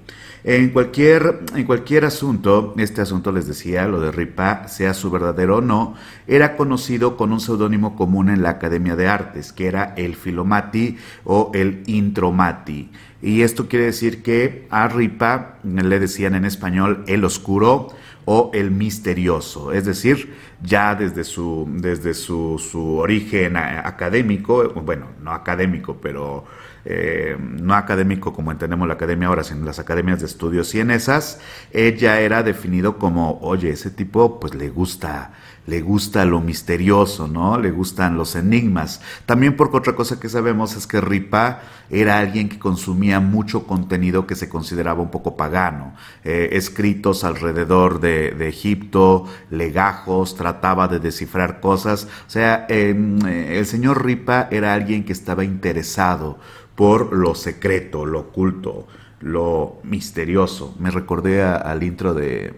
En 0.45 0.71
cualquier, 0.71 1.41
en 1.55 1.65
cualquier 1.65 2.05
asunto, 2.05 2.75
este 2.77 3.01
asunto 3.01 3.31
les 3.31 3.47
decía, 3.47 3.87
lo 3.87 4.01
de 4.01 4.11
Ripa, 4.11 4.67
sea 4.67 4.93
su 4.93 5.09
verdadero 5.09 5.59
o 5.59 5.61
no, 5.61 5.95
era 6.27 6.57
conocido 6.57 7.17
con 7.17 7.33
un 7.33 7.39
seudónimo 7.39 7.95
común 7.95 8.29
en 8.29 8.43
la 8.43 8.51
Academia 8.51 8.97
de 8.97 9.07
Artes, 9.07 9.53
que 9.53 9.69
era 9.69 9.95
el 9.97 10.17
Filomati 10.17 10.97
o 11.25 11.53
el 11.55 11.85
Intromati. 11.87 12.91
Y 13.23 13.43
esto 13.43 13.69
quiere 13.69 13.85
decir 13.87 14.25
que 14.25 14.67
a 14.71 14.89
Ripa 14.89 15.59
le 15.63 16.01
decían 16.01 16.35
en 16.35 16.45
español 16.45 17.05
el 17.07 17.25
oscuro 17.25 17.91
o 18.25 18.51
el 18.53 18.73
misterioso, 18.73 19.73
es 19.73 19.85
decir, 19.85 20.33
ya 20.63 20.95
desde 20.95 21.25
su, 21.25 21.69
desde 21.69 22.15
su, 22.15 22.59
su 22.59 22.99
origen 22.99 23.57
académico, 23.57 24.71
bueno, 24.75 25.07
no 25.21 25.33
académico, 25.33 25.99
pero 26.01 26.45
eh, 26.85 27.37
no 27.39 27.75
académico 27.75 28.33
como 28.33 28.51
entendemos 28.53 28.89
la 28.89 28.95
academia 28.95 29.29
ahora, 29.29 29.45
sino 29.45 29.65
las 29.65 29.79
academias 29.79 30.21
de 30.21 30.27
estudios 30.27 30.75
y 30.75 30.81
en 30.81 30.91
esas 30.91 31.41
ella 31.73 32.21
era 32.21 32.43
definido 32.43 32.99
como, 32.99 33.39
oye, 33.41 33.71
ese 33.71 33.91
tipo 33.91 34.41
pues 34.41 34.55
le 34.55 34.69
gusta 34.69 35.33
le 35.67 35.81
gusta 35.81 36.25
lo 36.25 36.41
misterioso, 36.41 37.29
¿no? 37.29 37.59
Le 37.59 37.71
gustan 37.71 38.17
los 38.17 38.35
enigmas. 38.35 39.01
También 39.27 39.57
porque 39.57 39.77
otra 39.77 39.95
cosa 39.95 40.19
que 40.19 40.29
sabemos 40.29 40.77
es 40.77 40.87
que 40.87 41.01
Ripa 41.01 41.61
era 41.89 42.19
alguien 42.19 42.49
que 42.49 42.59
consumía 42.59 43.21
mucho 43.21 43.67
contenido 43.67 44.27
que 44.27 44.35
se 44.35 44.49
consideraba 44.49 45.03
un 45.03 45.11
poco 45.11 45.37
pagano. 45.37 45.95
Eh, 46.25 46.51
escritos 46.53 47.23
alrededor 47.23 48.01
de, 48.01 48.33
Egipto, 48.49 49.27
legajos, 49.51 50.35
trataba 50.35 50.89
de 50.89 50.99
descifrar 50.99 51.61
cosas. 51.61 52.09
O 52.27 52.31
sea, 52.31 52.67
em, 52.69 53.25
eh, 53.27 53.59
el 53.59 53.67
señor 53.67 54.05
Ripa 54.05 54.49
era 54.51 54.75
alguien 54.75 55.05
que 55.05 55.12
estaba 55.12 55.45
interesado 55.45 56.39
por 56.83 57.12
lo 57.12 57.37
secreto, 57.37 58.05
lo 58.05 58.19
oculto 58.19 58.89
lo 59.21 59.79
misterioso. 59.85 60.75
Me 60.81 60.91
recordé 60.91 61.41
al 61.41 61.85
intro 61.85 62.12
de, 62.12 62.53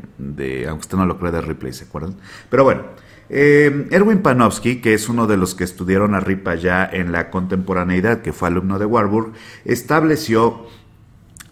aunque 0.66 0.80
usted 0.80 0.96
no 0.96 1.04
lo 1.04 1.18
crea, 1.18 1.30
de 1.30 1.42
Ripley, 1.42 1.74
¿se 1.74 1.84
acuerdan? 1.84 2.16
Pero 2.48 2.64
bueno, 2.64 2.84
eh, 3.28 3.86
Erwin 3.90 4.22
Panofsky, 4.22 4.80
que 4.80 4.94
es 4.94 5.10
uno 5.10 5.26
de 5.26 5.36
los 5.36 5.54
que 5.54 5.64
estudiaron 5.64 6.14
a 6.14 6.20
Ripa 6.20 6.54
ya 6.54 6.88
en 6.90 7.12
la 7.12 7.28
contemporaneidad, 7.28 8.22
que 8.22 8.32
fue 8.32 8.48
alumno 8.48 8.78
de 8.78 8.86
Warburg, 8.86 9.34
estableció 9.66 10.68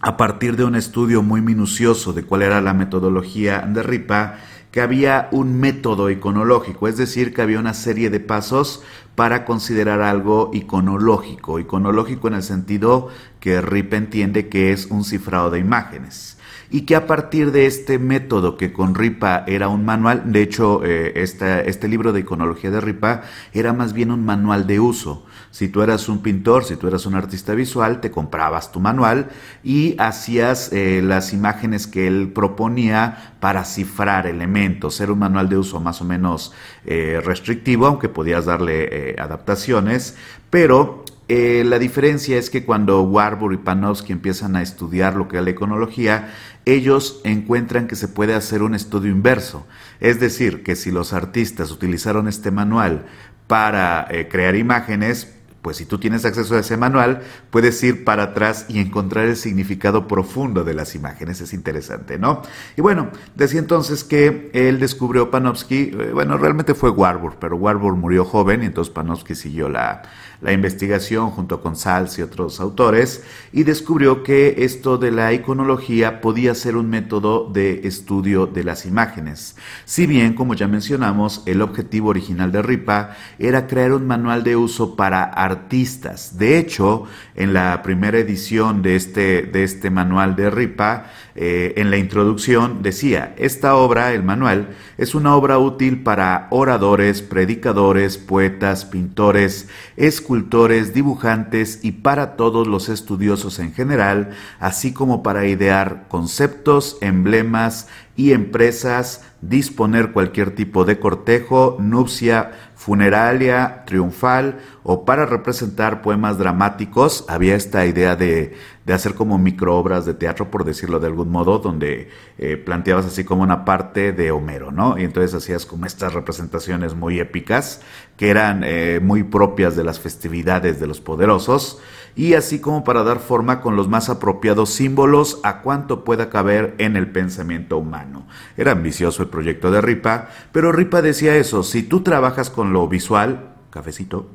a 0.01 0.17
partir 0.17 0.55
de 0.55 0.63
un 0.63 0.73
estudio 0.73 1.21
muy 1.21 1.41
minucioso 1.41 2.11
de 2.11 2.23
cuál 2.23 2.41
era 2.41 2.59
la 2.59 2.73
metodología 2.73 3.59
de 3.59 3.83
Ripa, 3.83 4.39
que 4.71 4.81
había 4.81 5.29
un 5.31 5.59
método 5.59 6.09
iconológico, 6.09 6.87
es 6.87 6.97
decir, 6.97 7.35
que 7.35 7.43
había 7.43 7.59
una 7.59 7.75
serie 7.75 8.09
de 8.09 8.19
pasos 8.19 8.81
para 9.15 9.45
considerar 9.45 10.01
algo 10.01 10.49
iconológico, 10.53 11.59
iconológico 11.59 12.27
en 12.27 12.33
el 12.35 12.43
sentido 12.43 13.09
que 13.39 13.61
Ripa 13.61 13.97
entiende 13.97 14.49
que 14.49 14.71
es 14.71 14.87
un 14.87 15.03
cifrado 15.03 15.49
de 15.51 15.59
imágenes 15.59 16.37
y 16.73 16.81
que 16.81 16.95
a 16.95 17.05
partir 17.05 17.51
de 17.51 17.67
este 17.67 17.99
método 17.99 18.57
que 18.57 18.73
con 18.73 18.95
Ripa 18.95 19.43
era 19.45 19.67
un 19.67 19.85
manual, 19.85 20.31
de 20.31 20.41
hecho 20.41 20.81
eh, 20.83 21.13
este 21.15 21.87
libro 21.87 22.13
de 22.13 22.21
iconología 22.21 22.71
de 22.71 22.81
Ripa 22.81 23.21
era 23.53 23.73
más 23.73 23.93
bien 23.93 24.09
un 24.09 24.25
manual 24.25 24.65
de 24.65 24.79
uso. 24.79 25.23
Si 25.53 25.67
tú 25.67 25.83
eras 25.83 26.09
un 26.09 26.23
pintor, 26.23 26.65
si 26.65 26.77
tú 26.77 26.87
eras 26.87 27.05
un 27.05 27.13
artista 27.13 27.53
visual, 27.53 28.01
te 28.01 28.09
comprabas 28.09 28.71
tu 28.71 28.79
manual 28.79 29.29
y 29.63 29.95
hacías 29.99 30.73
eh, 30.73 31.03
las 31.03 31.31
imágenes 31.31 31.85
que 31.85 32.07
él 32.07 32.31
proponía 32.33 33.35
para 33.39 33.63
cifrar 33.63 34.25
elementos. 34.25 34.99
Era 34.99 35.13
un 35.13 35.19
manual 35.19 35.49
de 35.49 35.59
uso 35.59 35.79
más 35.79 36.01
o 36.01 36.05
menos 36.05 36.53
eh, 36.87 37.21
restrictivo, 37.23 37.85
aunque 37.85 38.09
podías 38.09 38.45
darle 38.45 39.15
adaptaciones, 39.19 40.17
pero 40.49 41.05
la 41.29 41.79
diferencia 41.79 42.37
es 42.37 42.51
que 42.51 42.63
cuando 42.63 43.01
Warburg 43.01 43.53
y 43.53 43.57
Panofsky 43.57 44.11
empiezan 44.11 44.55
a 44.55 44.61
estudiar 44.61 45.15
lo 45.15 45.27
que 45.27 45.37
es 45.37 45.43
la 45.43 45.49
iconología, 45.49 46.29
ellos 46.65 47.21
encuentran 47.23 47.87
que 47.87 47.95
se 47.95 48.07
puede 48.07 48.33
hacer 48.33 48.61
un 48.61 48.75
estudio 48.75 49.11
inverso. 49.11 49.65
Es 49.99 50.19
decir, 50.19 50.63
que 50.63 50.75
si 50.75 50.91
los 50.91 51.13
artistas 51.13 51.71
utilizaron 51.71 52.27
este 52.27 52.51
manual 52.51 53.05
para 53.47 54.07
eh, 54.09 54.27
crear 54.29 54.55
imágenes, 54.55 55.33
pues 55.63 55.77
si 55.77 55.85
tú 55.85 55.97
tienes 55.97 56.25
acceso 56.25 56.55
a 56.55 56.59
ese 56.59 56.75
manual, 56.75 57.21
puedes 57.49 57.81
ir 57.83 58.03
para 58.03 58.23
atrás 58.23 58.65
y 58.67 58.79
encontrar 58.79 59.25
el 59.25 59.37
significado 59.37 60.07
profundo 60.09 60.65
de 60.65 60.73
las 60.73 60.93
imágenes. 60.93 61.39
Es 61.39 61.53
interesante, 61.53 62.19
¿no? 62.19 62.41
Y 62.75 62.81
bueno, 62.81 63.09
decía 63.33 63.61
entonces 63.61 64.03
que 64.03 64.51
él 64.53 64.79
descubrió 64.79 65.31
Panofsky, 65.31 65.91
eh, 65.97 66.11
bueno, 66.13 66.37
realmente 66.37 66.73
fue 66.73 66.89
Warburg, 66.89 67.37
pero 67.39 67.55
Warburg 67.55 67.97
murió 67.97 68.25
joven 68.25 68.61
y 68.61 68.65
entonces 68.65 68.93
Panofsky 68.93 69.35
siguió 69.35 69.69
la, 69.69 70.01
la 70.43 70.51
investigación 70.51 71.29
junto 71.31 71.61
con 71.61 71.77
Sals 71.77 72.19
y 72.19 72.21
otros 72.21 72.59
autores 72.59 73.23
y 73.53 73.63
descubrió 73.63 74.23
que 74.23 74.55
esto 74.59 74.97
de 74.97 75.11
la 75.11 75.31
iconología 75.31 76.19
podía 76.19 76.53
ser 76.53 76.75
un 76.75 76.89
método 76.89 77.49
de 77.49 77.87
estudio 77.87 78.45
de 78.45 78.65
las 78.65 78.85
imágenes. 78.85 79.55
Si 79.85 80.05
bien, 80.05 80.33
como 80.33 80.53
ya 80.53 80.67
mencionamos, 80.67 81.43
el 81.45 81.61
objetivo 81.61 82.09
original 82.09 82.51
de 82.51 82.61
RIPA 82.61 83.15
era 83.39 83.67
crear 83.67 83.93
un 83.93 84.05
manual 84.05 84.43
de 84.43 84.57
uso 84.57 84.97
para 84.97 85.23
artistas. 85.53 86.37
De 86.37 86.57
hecho, 86.57 87.07
en 87.35 87.53
la 87.53 87.81
primera 87.81 88.17
edición 88.17 88.81
de 88.81 88.95
este, 88.95 89.43
de 89.43 89.63
este 89.63 89.89
manual 89.89 90.35
de 90.35 90.49
RIPA, 90.49 91.05
eh, 91.35 91.73
en 91.77 91.89
la 91.89 91.97
introducción 91.97 92.83
decía, 92.83 93.33
esta 93.37 93.75
obra, 93.75 94.13
el 94.13 94.23
manual, 94.23 94.75
es 94.97 95.15
una 95.15 95.35
obra 95.35 95.57
útil 95.57 96.03
para 96.03 96.47
oradores, 96.51 97.23
predicadores, 97.23 98.19
poetas, 98.19 98.85
pintores, 98.85 99.67
escultores, 99.97 100.93
dibujantes 100.93 101.79
y 101.83 101.91
para 101.91 102.35
todos 102.35 102.67
los 102.67 102.87
estudiosos 102.89 103.57
en 103.57 103.73
general, 103.73 104.29
así 104.59 104.93
como 104.93 105.23
para 105.23 105.47
idear 105.47 106.05
conceptos, 106.07 106.97
emblemas 107.01 107.87
y 108.15 108.31
empresas, 108.31 109.23
disponer 109.41 110.11
cualquier 110.11 110.53
tipo 110.53 110.85
de 110.85 110.99
cortejo, 110.99 111.77
nupcia, 111.79 112.51
funeralia, 112.75 113.83
triunfal 113.85 114.59
o 114.83 115.05
para 115.05 115.25
representar 115.25 116.01
poemas 116.01 116.37
dramáticos. 116.37 117.25
Había 117.27 117.55
esta 117.55 117.85
idea 117.85 118.15
de, 118.15 118.55
de 118.85 118.93
hacer 118.93 119.15
como 119.15 119.37
microobras 119.37 120.05
de 120.05 120.13
teatro, 120.13 120.51
por 120.51 120.65
decirlo 120.65 120.99
de 120.99 121.07
algún 121.07 121.29
modo, 121.29 121.59
donde 121.59 122.09
eh, 122.37 122.57
planteabas 122.57 123.05
así 123.05 123.23
como 123.23 123.43
una 123.43 123.63
parte 123.63 124.11
de 124.11 124.31
Homero, 124.31 124.71
¿no? 124.71 124.97
Y 124.97 125.03
entonces 125.03 125.33
hacías 125.33 125.65
como 125.65 125.85
estas 125.85 126.13
representaciones 126.13 126.93
muy 126.93 127.19
épicas, 127.19 127.81
que 128.17 128.29
eran 128.29 128.63
eh, 128.65 128.99
muy 129.01 129.23
propias 129.23 129.75
de 129.75 129.83
las 129.83 129.99
festividades 129.99 130.79
de 130.79 130.87
los 130.87 130.99
poderosos, 130.99 131.79
y 132.15 132.33
así 132.35 132.59
como 132.59 132.83
para 132.83 133.03
dar 133.03 133.19
forma 133.19 133.61
con 133.61 133.75
los 133.75 133.87
más 133.87 134.09
apropiados 134.09 134.69
símbolos 134.69 135.39
a 135.43 135.61
cuanto 135.61 136.03
pueda 136.03 136.29
caber 136.29 136.75
en 136.77 136.95
el 136.95 137.11
pensamiento 137.11 137.77
humano. 137.77 138.27
Era 138.57 138.73
ambicioso 138.73 139.23
el 139.23 139.29
proyecto 139.29 139.71
de 139.71 139.81
Ripa, 139.81 140.29
pero 140.51 140.71
Ripa 140.71 141.01
decía 141.01 141.35
eso, 141.37 141.63
si 141.63 141.83
tú 141.83 142.01
trabajas 142.01 142.49
con 142.49 142.73
lo 142.73 142.87
visual, 142.87 143.53
cafecito, 143.71 144.29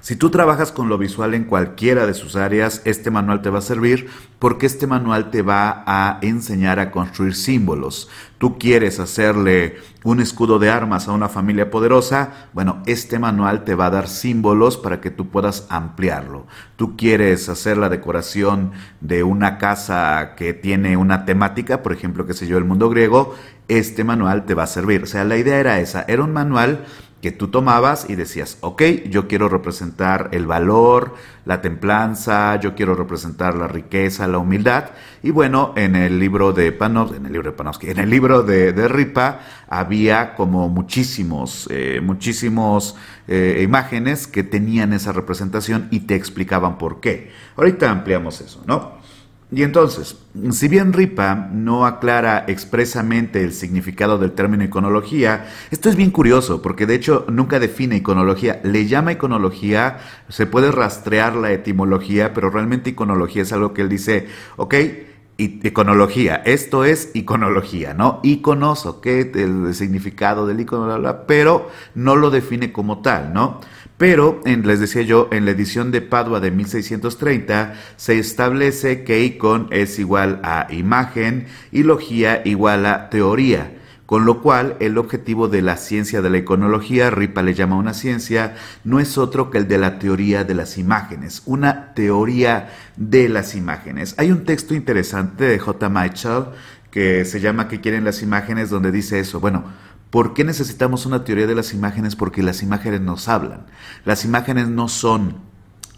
si 0.00 0.16
tú 0.16 0.30
trabajas 0.30 0.72
con 0.72 0.88
lo 0.88 0.98
visual 0.98 1.34
en 1.34 1.44
cualquiera 1.44 2.06
de 2.06 2.14
sus 2.14 2.36
áreas, 2.36 2.82
este 2.84 3.10
manual 3.10 3.42
te 3.42 3.50
va 3.50 3.58
a 3.58 3.62
servir 3.62 4.08
porque 4.38 4.66
este 4.66 4.86
manual 4.86 5.30
te 5.30 5.42
va 5.42 5.84
a 5.86 6.18
enseñar 6.22 6.80
a 6.80 6.90
construir 6.90 7.34
símbolos. 7.34 8.08
Tú 8.38 8.58
quieres 8.58 8.98
hacerle 8.98 9.76
un 10.02 10.20
escudo 10.20 10.58
de 10.58 10.70
armas 10.70 11.06
a 11.06 11.12
una 11.12 11.28
familia 11.28 11.70
poderosa, 11.70 12.48
bueno, 12.54 12.82
este 12.86 13.18
manual 13.18 13.64
te 13.64 13.74
va 13.74 13.86
a 13.86 13.90
dar 13.90 14.08
símbolos 14.08 14.78
para 14.78 15.02
que 15.02 15.10
tú 15.10 15.28
puedas 15.28 15.66
ampliarlo. 15.68 16.46
Tú 16.76 16.96
quieres 16.96 17.50
hacer 17.50 17.76
la 17.76 17.90
decoración 17.90 18.72
de 19.02 19.22
una 19.22 19.58
casa 19.58 20.34
que 20.36 20.54
tiene 20.54 20.96
una 20.96 21.26
temática, 21.26 21.82
por 21.82 21.92
ejemplo, 21.92 22.26
que 22.26 22.32
sé 22.32 22.46
yo, 22.46 22.56
el 22.56 22.64
mundo 22.64 22.88
griego, 22.88 23.34
este 23.68 24.04
manual 24.04 24.46
te 24.46 24.54
va 24.54 24.62
a 24.62 24.66
servir. 24.66 25.02
O 25.02 25.06
sea, 25.06 25.24
la 25.24 25.36
idea 25.36 25.58
era 25.58 25.80
esa, 25.80 26.06
era 26.08 26.24
un 26.24 26.32
manual 26.32 26.86
que 27.20 27.32
tú 27.32 27.48
tomabas 27.48 28.08
y 28.08 28.16
decías, 28.16 28.56
ok, 28.60 28.82
yo 29.08 29.28
quiero 29.28 29.48
representar 29.48 30.30
el 30.32 30.46
valor, 30.46 31.14
la 31.44 31.60
templanza, 31.60 32.58
yo 32.60 32.74
quiero 32.74 32.94
representar 32.94 33.54
la 33.54 33.68
riqueza, 33.68 34.26
la 34.26 34.38
humildad. 34.38 34.90
Y 35.22 35.30
bueno, 35.30 35.74
en 35.76 35.96
el 35.96 36.18
libro 36.18 36.52
de 36.52 36.72
Panofsky, 36.72 37.18
en 37.18 37.26
el 37.26 37.32
libro 37.32 37.50
de 37.50 37.56
Panofsky, 37.56 37.90
en 37.90 37.98
el 37.98 38.08
libro 38.08 38.42
de, 38.42 38.88
Ripa 38.88 39.40
había 39.68 40.34
como 40.34 40.68
muchísimos, 40.68 41.68
eh, 41.70 42.00
muchísimos 42.02 42.96
eh, 43.28 43.60
imágenes 43.62 44.26
que 44.26 44.42
tenían 44.42 44.92
esa 44.92 45.12
representación 45.12 45.88
y 45.90 46.00
te 46.00 46.14
explicaban 46.14 46.78
por 46.78 47.00
qué. 47.00 47.30
Ahorita 47.56 47.90
ampliamos 47.90 48.40
eso, 48.40 48.62
¿no? 48.66 48.99
Y 49.52 49.64
entonces, 49.64 50.16
si 50.52 50.68
bien 50.68 50.92
Ripa 50.92 51.48
no 51.52 51.84
aclara 51.84 52.44
expresamente 52.46 53.42
el 53.42 53.52
significado 53.52 54.16
del 54.16 54.30
término 54.30 54.62
iconología, 54.62 55.48
esto 55.72 55.88
es 55.88 55.96
bien 55.96 56.12
curioso 56.12 56.62
porque 56.62 56.86
de 56.86 56.94
hecho 56.94 57.26
nunca 57.28 57.58
define 57.58 57.96
iconología, 57.96 58.60
le 58.62 58.86
llama 58.86 59.10
iconología, 59.10 59.98
se 60.28 60.46
puede 60.46 60.70
rastrear 60.70 61.34
la 61.34 61.50
etimología, 61.50 62.32
pero 62.32 62.48
realmente 62.50 62.90
iconología 62.90 63.42
es 63.42 63.52
algo 63.52 63.74
que 63.74 63.82
él 63.82 63.88
dice, 63.88 64.28
ok, 64.56 64.74
iconología, 65.36 66.36
esto 66.44 66.84
es 66.84 67.10
iconología, 67.14 67.94
¿no? 67.94 68.20
Iconos, 68.22 68.86
ok, 68.86 69.06
el 69.06 69.74
significado 69.74 70.46
del 70.46 70.60
icono, 70.60 71.24
pero 71.26 71.70
no 71.94 72.14
lo 72.14 72.30
define 72.30 72.72
como 72.72 73.00
tal, 73.00 73.32
¿no? 73.32 73.60
Pero, 74.00 74.40
les 74.46 74.80
decía 74.80 75.02
yo, 75.02 75.28
en 75.30 75.44
la 75.44 75.50
edición 75.50 75.90
de 75.90 76.00
Padua 76.00 76.40
de 76.40 76.50
1630 76.50 77.74
se 77.98 78.18
establece 78.18 79.04
que 79.04 79.22
icon 79.22 79.68
es 79.70 79.98
igual 79.98 80.40
a 80.42 80.68
imagen 80.70 81.48
y 81.70 81.82
logía 81.82 82.40
igual 82.46 82.86
a 82.86 83.10
teoría, 83.10 83.76
con 84.06 84.24
lo 84.24 84.40
cual 84.40 84.78
el 84.80 84.96
objetivo 84.96 85.48
de 85.48 85.60
la 85.60 85.76
ciencia 85.76 86.22
de 86.22 86.30
la 86.30 86.38
iconología, 86.38 87.10
Ripa 87.10 87.42
le 87.42 87.52
llama 87.52 87.76
una 87.76 87.92
ciencia, 87.92 88.54
no 88.84 89.00
es 89.00 89.18
otro 89.18 89.50
que 89.50 89.58
el 89.58 89.68
de 89.68 89.76
la 89.76 89.98
teoría 89.98 90.44
de 90.44 90.54
las 90.54 90.78
imágenes, 90.78 91.42
una 91.44 91.92
teoría 91.92 92.70
de 92.96 93.28
las 93.28 93.54
imágenes. 93.54 94.14
Hay 94.16 94.32
un 94.32 94.46
texto 94.46 94.72
interesante 94.74 95.44
de 95.44 95.58
J. 95.58 95.90
Mitchell 95.90 96.44
que 96.90 97.26
se 97.26 97.40
llama 97.40 97.68
¿Qué 97.68 97.82
quieren 97.82 98.04
las 98.04 98.22
imágenes? 98.22 98.70
donde 98.70 98.92
dice 98.92 99.20
eso. 99.20 99.40
Bueno, 99.40 99.64
¿Por 100.10 100.34
qué 100.34 100.44
necesitamos 100.44 101.06
una 101.06 101.24
teoría 101.24 101.46
de 101.46 101.54
las 101.54 101.72
imágenes? 101.72 102.16
Porque 102.16 102.42
las 102.42 102.62
imágenes 102.62 103.00
nos 103.00 103.28
hablan. 103.28 103.66
Las 104.04 104.24
imágenes 104.24 104.68
no 104.68 104.88
son 104.88 105.50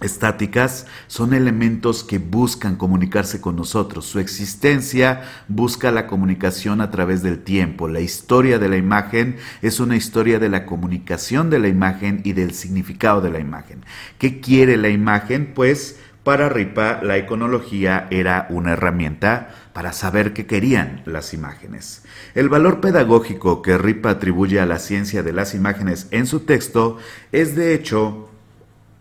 estáticas 0.03 0.87
son 1.07 1.33
elementos 1.33 2.05
que 2.05 2.19
buscan 2.19 2.77
comunicarse 2.77 3.41
con 3.41 3.57
nosotros. 3.57 4.05
Su 4.05 4.19
existencia 4.19 5.23
busca 5.49 5.91
la 5.91 6.07
comunicación 6.07 6.81
a 6.81 6.91
través 6.91 7.23
del 7.23 7.39
tiempo. 7.41 7.89
La 7.89 8.01
historia 8.01 8.59
de 8.59 8.69
la 8.69 8.77
imagen 8.77 9.37
es 9.63 9.81
una 9.81 9.97
historia 9.97 10.39
de 10.39 10.49
la 10.49 10.67
comunicación 10.67 11.51
de 11.51 11.59
la 11.61 11.69
imagen 11.69 12.21
y 12.25 12.33
del 12.33 12.53
significado 12.53 13.21
de 13.21 13.31
la 13.31 13.41
imagen. 13.41 13.85
¿Qué 14.19 14.41
quiere 14.41 14.77
la 14.77 14.89
imagen? 14.89 15.53
Pues 15.55 15.99
para 16.25 16.49
Ripa 16.49 17.01
la 17.03 17.19
iconología 17.19 18.07
era 18.11 18.47
una 18.51 18.73
herramienta 18.73 19.55
para 19.73 19.93
saber 19.93 20.33
qué 20.33 20.47
querían 20.47 21.03
las 21.05 21.35
imágenes. 21.35 22.05
El 22.35 22.49
valor 22.49 22.81
pedagógico 22.81 23.63
que 23.63 23.79
Ripa 23.79 24.11
atribuye 24.11 24.61
a 24.61 24.67
la 24.67 24.79
ciencia 24.79 25.23
de 25.23 25.33
las 25.33 25.55
imágenes 25.55 26.09
en 26.11 26.27
su 26.27 26.41
texto 26.41 26.99
es 27.33 27.57
de 27.57 27.75
hecho 27.75 28.29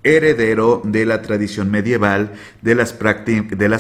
heredero 0.04 0.82
de 0.84 1.06
la 1.06 1.22
tradición 1.22 1.70
medieval 1.70 2.34
de 2.62 2.75
las, 2.75 2.94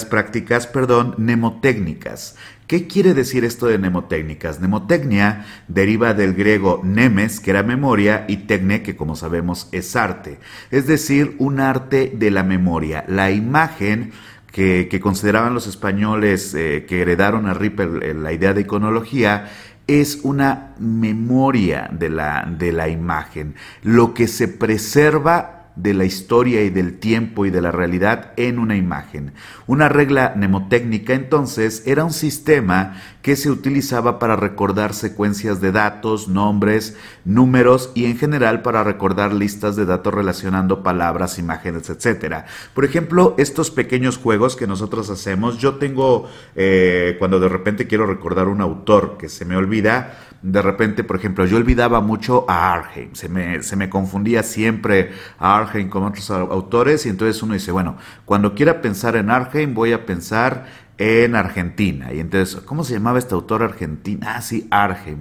prácticas 0.05 0.69
mnemotécnicas. 1.17 2.35
¿Qué 2.71 2.87
quiere 2.87 3.13
decir 3.13 3.43
esto 3.43 3.65
de 3.65 3.77
mnemotécnicas? 3.77 4.61
Mnemotecnia 4.61 5.45
deriva 5.67 6.13
del 6.13 6.33
griego 6.33 6.79
nemes, 6.85 7.41
que 7.41 7.51
era 7.51 7.63
memoria, 7.63 8.23
y 8.29 8.47
tecne, 8.47 8.81
que 8.81 8.95
como 8.95 9.17
sabemos 9.17 9.67
es 9.73 9.93
arte, 9.97 10.39
es 10.71 10.87
decir, 10.87 11.35
un 11.37 11.59
arte 11.59 12.13
de 12.15 12.31
la 12.31 12.43
memoria. 12.43 13.03
La 13.09 13.29
imagen 13.29 14.13
que, 14.53 14.87
consideraban 15.01 15.53
los 15.53 15.67
españoles 15.67 16.53
eh, 16.53 16.85
que 16.87 17.01
heredaron 17.01 17.45
a 17.47 17.53
Rippel 17.53 18.23
la 18.23 18.31
idea 18.31 18.53
de 18.53 18.61
iconología 18.61 19.51
es 19.87 20.21
una 20.23 20.73
memoria 20.79 21.89
de 21.91 22.09
la, 22.09 22.49
de 22.57 22.71
la 22.71 22.87
imagen, 22.87 23.55
lo 23.83 24.13
que 24.13 24.29
se 24.29 24.47
preserva 24.47 25.60
de 25.75 25.93
la 25.93 26.05
historia 26.05 26.63
y 26.63 26.69
del 26.69 26.99
tiempo 26.99 27.45
y 27.45 27.49
de 27.49 27.61
la 27.61 27.71
realidad 27.71 28.33
en 28.37 28.59
una 28.59 28.75
imagen. 28.75 29.33
Una 29.67 29.89
regla 29.89 30.33
mnemotécnica 30.35 31.13
entonces 31.13 31.83
era 31.85 32.03
un 32.03 32.13
sistema 32.13 33.01
que 33.21 33.35
se 33.35 33.51
utilizaba 33.51 34.19
para 34.19 34.35
recordar 34.35 34.93
secuencias 34.93 35.61
de 35.61 35.71
datos, 35.71 36.27
nombres, 36.27 36.97
números 37.23 37.91
y 37.93 38.05
en 38.05 38.17
general 38.17 38.61
para 38.61 38.83
recordar 38.83 39.33
listas 39.33 39.75
de 39.75 39.85
datos 39.85 40.13
relacionando 40.13 40.83
palabras, 40.83 41.39
imágenes, 41.39 41.89
etc. 41.89 42.45
Por 42.73 42.85
ejemplo, 42.85 43.35
estos 43.37 43.71
pequeños 43.71 44.17
juegos 44.17 44.55
que 44.55 44.67
nosotros 44.67 45.09
hacemos, 45.09 45.57
yo 45.59 45.75
tengo, 45.75 46.27
eh, 46.55 47.15
cuando 47.19 47.39
de 47.39 47.49
repente 47.49 47.87
quiero 47.87 48.05
recordar 48.05 48.47
un 48.47 48.61
autor 48.61 49.17
que 49.17 49.29
se 49.29 49.45
me 49.45 49.55
olvida, 49.55 50.17
de 50.41 50.61
repente, 50.61 51.03
por 51.03 51.17
ejemplo, 51.17 51.45
yo 51.45 51.57
olvidaba 51.57 52.01
mucho 52.01 52.45
a 52.47 52.73
Arheim, 52.73 53.13
se 53.13 53.29
me, 53.29 53.61
se 53.61 53.75
me 53.75 53.89
confundía 53.89 54.41
siempre 54.41 55.11
a 55.37 55.57
Arheim 55.57 55.89
con 55.89 56.03
otros 56.03 56.29
autores 56.31 57.05
y 57.05 57.09
entonces 57.09 57.41
uno 57.43 57.53
dice, 57.53 57.71
bueno, 57.71 57.97
cuando 58.25 58.55
quiera 58.55 58.81
pensar 58.81 59.15
en 59.15 59.29
Arheim 59.29 59.73
voy 59.73 59.93
a 59.93 60.05
pensar 60.05 60.65
en 61.01 61.35
Argentina. 61.35 62.13
Y 62.13 62.19
entonces, 62.19 62.61
¿cómo 62.61 62.83
se 62.83 62.93
llamaba 62.93 63.17
este 63.17 63.33
autor 63.33 63.63
argentino? 63.63 64.27
Ah, 64.29 64.39
sí, 64.43 64.69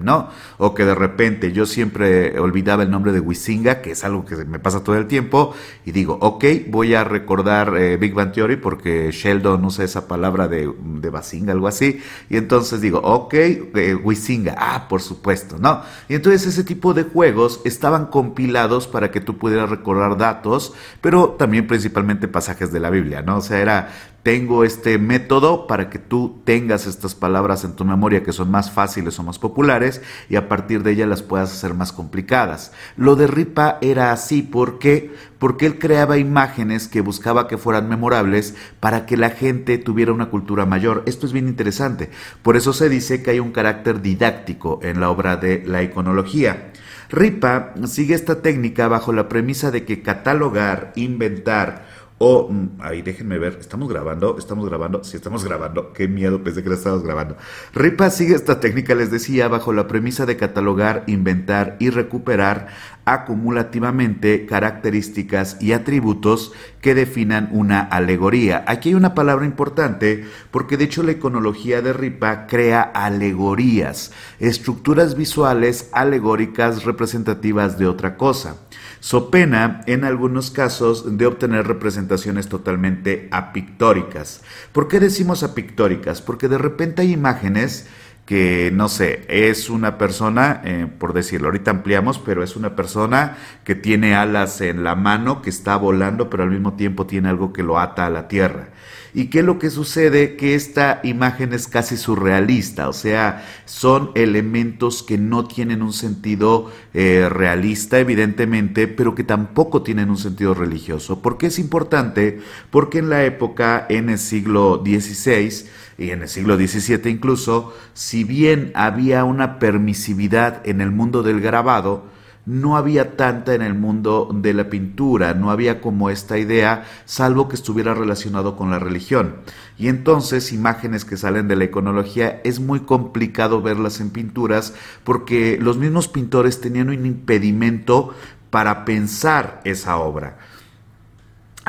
¿no? 0.03 0.29
O 0.59 0.75
que 0.75 0.85
de 0.85 0.95
repente 0.95 1.53
yo 1.53 1.65
siempre 1.65 2.39
olvidaba 2.39 2.83
el 2.83 2.91
nombre 2.91 3.13
de 3.13 3.21
Wisinga, 3.21 3.81
que 3.81 3.93
es 3.93 4.05
algo 4.05 4.27
que 4.27 4.37
me 4.45 4.59
pasa 4.59 4.85
todo 4.85 4.97
el 4.97 5.07
tiempo, 5.07 5.55
y 5.87 5.93
digo, 5.93 6.19
ok, 6.21 6.45
voy 6.69 6.95
a 6.95 7.05
recordar 7.05 7.75
eh, 7.79 7.97
Big 7.97 8.13
Bang 8.13 8.33
Theory 8.33 8.57
porque 8.57 9.11
Sheldon 9.11 9.65
usa 9.65 9.87
esa 9.87 10.07
palabra 10.07 10.49
de, 10.49 10.71
de 10.79 11.09
Basinga, 11.09 11.53
algo 11.53 11.67
así, 11.67 12.03
y 12.29 12.37
entonces 12.37 12.83
digo, 12.83 12.99
ok, 12.99 13.33
eh, 13.33 13.95
Wisinga, 13.95 14.57
ah, 14.59 14.87
por 14.87 15.01
supuesto, 15.01 15.57
¿no? 15.59 15.81
Y 16.11 16.15
entonces 16.15 16.47
ese 16.47 16.63
tipo 16.63 16.93
de 16.93 17.05
juegos 17.05 17.63
estaban 17.65 18.07
compilados 18.07 18.87
para 18.87 19.11
que 19.11 19.23
tú 19.23 19.39
pudieras 19.39 19.71
recordar 19.71 20.19
datos, 20.19 20.75
pero 21.01 21.31
también 21.39 21.67
principalmente 21.67 22.29
pasajes 22.29 22.71
de 22.71 22.81
la 22.81 22.91
Biblia, 22.91 23.23
¿no? 23.23 23.39
O 23.39 23.41
sea, 23.41 23.61
era 23.61 23.89
tengo 24.23 24.65
este 24.65 24.99
método 24.99 25.67
para 25.67 25.89
que 25.89 25.99
tú 25.99 26.41
tengas 26.45 26.87
estas 26.87 27.15
palabras 27.15 27.65
en 27.65 27.75
tu 27.75 27.85
memoria 27.85 28.23
que 28.23 28.33
son 28.33 28.50
más 28.50 28.71
fáciles 28.71 29.19
o 29.19 29.23
más 29.23 29.39
populares 29.39 30.03
y 30.29 30.37
a 30.37 30.49
partir 30.49 30.83
de 30.83 30.93
ellas 30.93 31.09
las 31.09 31.23
puedas 31.23 31.53
hacer 31.53 31.75
más 31.75 31.93
complicadas. 31.93 32.73
Lo 32.97 33.17
de 33.17 33.27
Ripa 33.27 33.79
era 33.81 34.12
así 34.12 34.43
porque 34.43 35.15
porque 35.39 35.65
él 35.65 35.79
creaba 35.79 36.19
imágenes 36.19 36.87
que 36.87 37.00
buscaba 37.00 37.49
que 37.49 37.57
fueran 37.57 37.89
memorables 37.89 38.55
para 38.79 39.07
que 39.07 39.17
la 39.17 39.31
gente 39.31 39.79
tuviera 39.79 40.12
una 40.12 40.29
cultura 40.29 40.67
mayor. 40.67 41.03
Esto 41.07 41.27
es 41.27 41.33
bien 41.33 41.49
interesante. 41.49 42.11
Por 42.43 42.59
eso 42.59 42.75
se 42.75 42.91
dice 42.91 43.23
que 43.23 43.31
hay 43.31 43.41
un 43.41 43.50
carácter 43.50 44.03
didáctico 44.03 44.81
en 44.83 45.00
la 45.00 45.09
obra 45.09 45.39
de 45.39 45.65
la 45.65 45.83
iconología. 45.83 46.73
Ripa 47.09 47.73
sigue 47.87 48.15
esta 48.15 48.43
técnica 48.43 48.87
bajo 48.87 49.12
la 49.12 49.29
premisa 49.29 49.71
de 49.71 49.85
que 49.85 50.03
catalogar, 50.03 50.93
inventar, 50.95 51.87
o, 52.23 52.49
mm, 52.50 52.81
ahí 52.81 53.00
déjenme 53.00 53.39
ver, 53.39 53.57
estamos 53.61 53.89
grabando, 53.89 54.37
estamos 54.39 54.69
grabando, 54.69 55.03
sí 55.03 55.17
estamos 55.17 55.43
grabando, 55.43 55.95
qué 55.95 56.07
miedo, 56.07 56.45
pensé 56.45 56.62
que 56.62 56.69
lo 56.69 56.75
estábamos 56.75 57.03
grabando. 57.03 57.39
Ripa 57.73 58.11
sigue 58.11 58.35
esta 58.35 58.61
técnica, 58.61 58.95
les 58.95 59.11
decía, 59.11 59.49
bajo 59.49 59.73
la 59.73 59.87
premisa 59.87 60.26
de 60.26 60.37
catalogar, 60.37 61.02
inventar 61.06 61.76
y 61.80 61.89
recuperar 61.89 62.69
acumulativamente 63.06 64.45
características 64.45 65.56
y 65.63 65.73
atributos 65.73 66.52
que 66.83 66.95
definan 66.95 67.49
una 67.52 67.80
alegoría. 67.80 68.65
Aquí 68.67 68.91
hay 68.91 68.97
una 68.97 69.15
palabra 69.15 69.47
importante 69.47 70.26
porque 70.50 70.76
de 70.76 70.85
hecho 70.85 71.02
la 71.02 71.13
iconología 71.13 71.80
de 71.80 71.95
Ripa 71.95 72.47
crea 72.47 72.83
alegorías, 72.83 74.13
estructuras 74.41 75.17
visuales 75.17 75.89
alegóricas 75.93 76.85
representativas 76.85 77.78
de 77.78 77.87
otra 77.87 78.19
cosa 78.19 78.56
so 79.00 79.30
pena 79.30 79.80
en 79.86 80.04
algunos 80.04 80.50
casos 80.50 81.19
de 81.19 81.26
obtener 81.26 81.67
representaciones 81.67 82.49
totalmente 82.49 83.28
apictóricas. 83.30 84.43
¿Por 84.73 84.89
qué 84.89 85.00
decimos 85.00 85.43
apictóricas? 85.43 86.23
Porque 86.23 86.49
de 86.49 86.58
repente 86.58 87.02
hay 87.02 87.13
imágenes 87.13 87.89
que, 88.26 88.71
no 88.73 88.89
sé, 88.89 89.25
es 89.26 89.71
una 89.71 89.99
persona, 89.99 90.60
eh, 90.65 90.86
por 90.99 91.15
decirlo, 91.15 91.49
ahorita 91.49 91.73
ampliamos, 91.73 92.21
pero 92.21 92.45
es 92.45 92.54
una 92.54 92.76
persona 92.76 93.36
que 93.65 93.75
tiene 93.75 94.15
alas 94.15 94.60
en 94.60 94.84
la 94.84 94.95
mano, 94.95 95.43
que 95.43 95.50
está 95.50 95.76
volando, 95.76 96.30
pero 96.30 96.45
al 96.45 96.50
mismo 96.50 96.75
tiempo 96.75 97.06
tiene 97.06 97.28
algo 97.28 97.52
que 97.52 97.65
lo 97.65 97.80
ata 97.80 98.06
a 98.06 98.10
la 98.10 98.28
tierra. 98.28 98.69
¿Y 99.15 99.27
qué 99.27 99.41
es 99.41 99.45
lo 99.45 99.59
que 99.59 99.71
sucede? 99.71 100.37
Que 100.37 100.55
esta 100.55 101.01
imagen 101.03 101.53
es 101.53 101.69
casi 101.69 101.97
surrealista, 101.97 102.89
o 102.89 102.93
sea, 102.93 103.45
son 103.65 104.11
elementos 104.15 105.03
que 105.03 105.19
no 105.19 105.47
tienen 105.47 105.83
un 105.83 105.93
sentido 105.93 106.71
eh, 106.95 107.29
realista, 107.29 107.99
evidentemente, 107.99 108.89
pero 108.89 109.15
que 109.15 109.25
tampoco 109.25 109.83
tienen 109.83 110.11
un 110.11 110.19
sentido 110.19 110.55
religioso. 110.55 111.23
¿Por 111.23 111.39
qué 111.39 111.47
es 111.47 111.59
importante? 111.59 112.41
Porque 112.71 112.99
en 112.99 113.09
la 113.09 113.25
época, 113.25 113.87
en 113.89 114.11
el 114.11 114.19
siglo 114.19 114.83
XVI, 114.85 115.67
y 116.01 116.13
en 116.13 116.23
el 116.23 116.29
siglo 116.29 116.57
XVII 116.57 117.11
incluso, 117.11 117.75
si 117.93 118.25
bien 118.25 118.73
había 118.75 119.25
una 119.25 119.59
permisividad 119.59 120.67
en 120.67 120.81
el 120.81 120.91
mundo 120.91 121.23
del 121.23 121.41
grabado, 121.43 122.07
no 122.50 122.76
había 122.76 123.17
tanta 123.17 123.54
en 123.54 123.63
el 123.63 123.75
mundo 123.75 124.28
de 124.34 124.52
la 124.54 124.69
pintura, 124.69 125.34
no 125.34 125.52
había 125.52 125.80
como 125.80 126.10
esta 126.10 126.36
idea, 126.36 126.84
salvo 127.04 127.49
que 127.49 127.54
estuviera 127.54 127.95
relacionado 127.95 128.56
con 128.56 128.73
la 128.73 128.80
religión. 128.80 129.36
Y 129.78 129.86
entonces 129.86 130.52
imágenes 130.52 131.04
que 131.04 131.17
salen 131.17 131.47
de 131.47 131.54
la 131.54 131.65
iconología 131.65 132.41
es 132.43 132.58
muy 132.58 132.80
complicado 132.80 133.63
verlas 133.63 134.00
en 134.00 134.10
pinturas 134.10 134.75
porque 135.04 135.58
los 135.60 135.78
mismos 135.78 136.08
pintores 136.08 136.60
tenían 136.60 136.89
un 136.89 137.06
impedimento 137.06 138.15
para 138.50 138.84
pensar 138.84 139.60
esa 139.65 139.97
obra. 139.99 140.36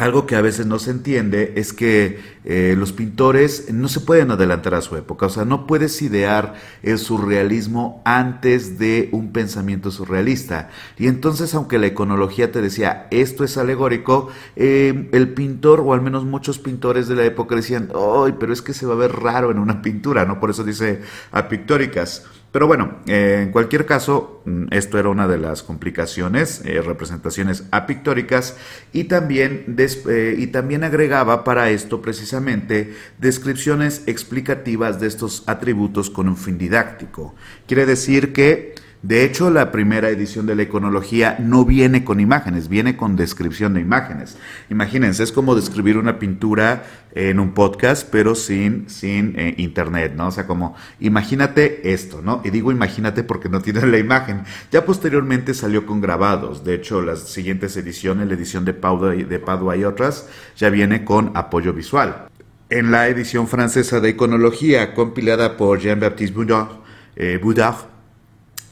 Algo 0.01 0.25
que 0.25 0.35
a 0.35 0.41
veces 0.41 0.65
no 0.65 0.79
se 0.79 0.89
entiende 0.89 1.53
es 1.57 1.73
que 1.73 2.19
eh, 2.43 2.73
los 2.75 2.91
pintores 2.91 3.71
no 3.71 3.87
se 3.87 3.99
pueden 3.99 4.31
adelantar 4.31 4.73
a 4.73 4.81
su 4.81 4.97
época, 4.97 5.27
o 5.27 5.29
sea, 5.29 5.45
no 5.45 5.67
puedes 5.67 6.01
idear 6.01 6.55
el 6.81 6.97
surrealismo 6.97 8.01
antes 8.03 8.79
de 8.79 9.09
un 9.11 9.31
pensamiento 9.31 9.91
surrealista. 9.91 10.71
Y 10.97 11.05
entonces, 11.05 11.53
aunque 11.53 11.77
la 11.77 11.85
iconología 11.85 12.51
te 12.51 12.63
decía 12.63 13.05
esto 13.11 13.43
es 13.43 13.59
alegórico, 13.59 14.29
eh, 14.55 15.07
el 15.11 15.35
pintor, 15.35 15.81
o 15.81 15.93
al 15.93 16.01
menos 16.01 16.25
muchos 16.25 16.57
pintores 16.57 17.07
de 17.07 17.17
la 17.17 17.25
época 17.25 17.55
decían, 17.55 17.89
¡ay, 17.93 18.33
pero 18.39 18.53
es 18.53 18.63
que 18.63 18.73
se 18.73 18.87
va 18.87 18.95
a 18.95 18.97
ver 18.97 19.11
raro 19.11 19.51
en 19.51 19.59
una 19.59 19.83
pintura! 19.83 20.25
¿no? 20.25 20.39
Por 20.39 20.49
eso 20.49 20.63
dice 20.63 21.01
a 21.31 21.47
pictóricas. 21.47 22.25
Pero 22.51 22.67
bueno, 22.67 22.97
eh, 23.07 23.43
en 23.43 23.51
cualquier 23.51 23.85
caso, 23.85 24.41
mm, 24.45 24.65
esto 24.71 24.99
era 24.99 25.07
una 25.07 25.27
de 25.27 25.37
las 25.37 25.63
complicaciones, 25.63 26.61
eh, 26.65 26.81
representaciones 26.81 27.63
apictóricas, 27.71 28.57
y 28.91 29.05
también, 29.05 29.75
eh, 29.77 30.35
y 30.37 30.47
también 30.47 30.83
agregaba 30.83 31.45
para 31.45 31.69
esto 31.69 32.01
precisamente 32.01 32.93
descripciones 33.19 34.03
explicativas 34.05 34.99
de 34.99 35.07
estos 35.07 35.43
atributos 35.47 36.09
con 36.09 36.27
un 36.27 36.35
fin 36.35 36.57
didáctico. 36.57 37.33
Quiere 37.67 37.85
decir 37.85 38.33
que 38.33 38.75
De 39.03 39.23
hecho, 39.23 39.49
la 39.49 39.71
primera 39.71 40.09
edición 40.09 40.45
de 40.45 40.53
la 40.53 40.61
iconología 40.61 41.35
no 41.39 41.65
viene 41.65 42.03
con 42.03 42.19
imágenes, 42.19 42.69
viene 42.69 42.97
con 42.97 43.15
descripción 43.15 43.73
de 43.73 43.81
imágenes. 43.81 44.37
Imagínense, 44.69 45.23
es 45.23 45.31
como 45.31 45.55
describir 45.55 45.97
una 45.97 46.19
pintura 46.19 46.83
en 47.15 47.39
un 47.39 47.55
podcast, 47.55 48.07
pero 48.11 48.35
sin, 48.35 48.87
sin 48.91 49.33
eh, 49.39 49.55
internet, 49.57 50.13
¿no? 50.15 50.27
O 50.27 50.31
sea, 50.31 50.45
como 50.45 50.75
imagínate 50.99 51.91
esto, 51.93 52.21
¿no? 52.21 52.41
Y 52.43 52.51
digo 52.51 52.71
imagínate 52.71 53.23
porque 53.23 53.49
no 53.49 53.59
tiene 53.61 53.87
la 53.87 53.97
imagen. 53.97 54.43
Ya 54.71 54.85
posteriormente 54.85 55.55
salió 55.55 55.87
con 55.87 55.99
grabados. 55.99 56.63
De 56.63 56.75
hecho, 56.75 57.01
las 57.01 57.21
siguientes 57.21 57.75
ediciones, 57.77 58.27
la 58.27 58.35
edición 58.35 58.65
de 58.65 58.75
Padua, 58.75 59.15
de 59.15 59.39
Padua 59.39 59.77
y 59.77 59.83
otras, 59.83 60.29
ya 60.55 60.69
viene 60.69 61.03
con 61.03 61.31
apoyo 61.33 61.73
visual. 61.73 62.27
En 62.69 62.91
la 62.91 63.07
edición 63.07 63.47
francesa 63.47 63.99
de 63.99 64.09
iconología, 64.09 64.93
compilada 64.93 65.57
por 65.57 65.79
Jean-Baptiste 65.79 66.35
Boudard, 66.35 66.69
eh, 67.15 67.39
Boudard 67.41 67.90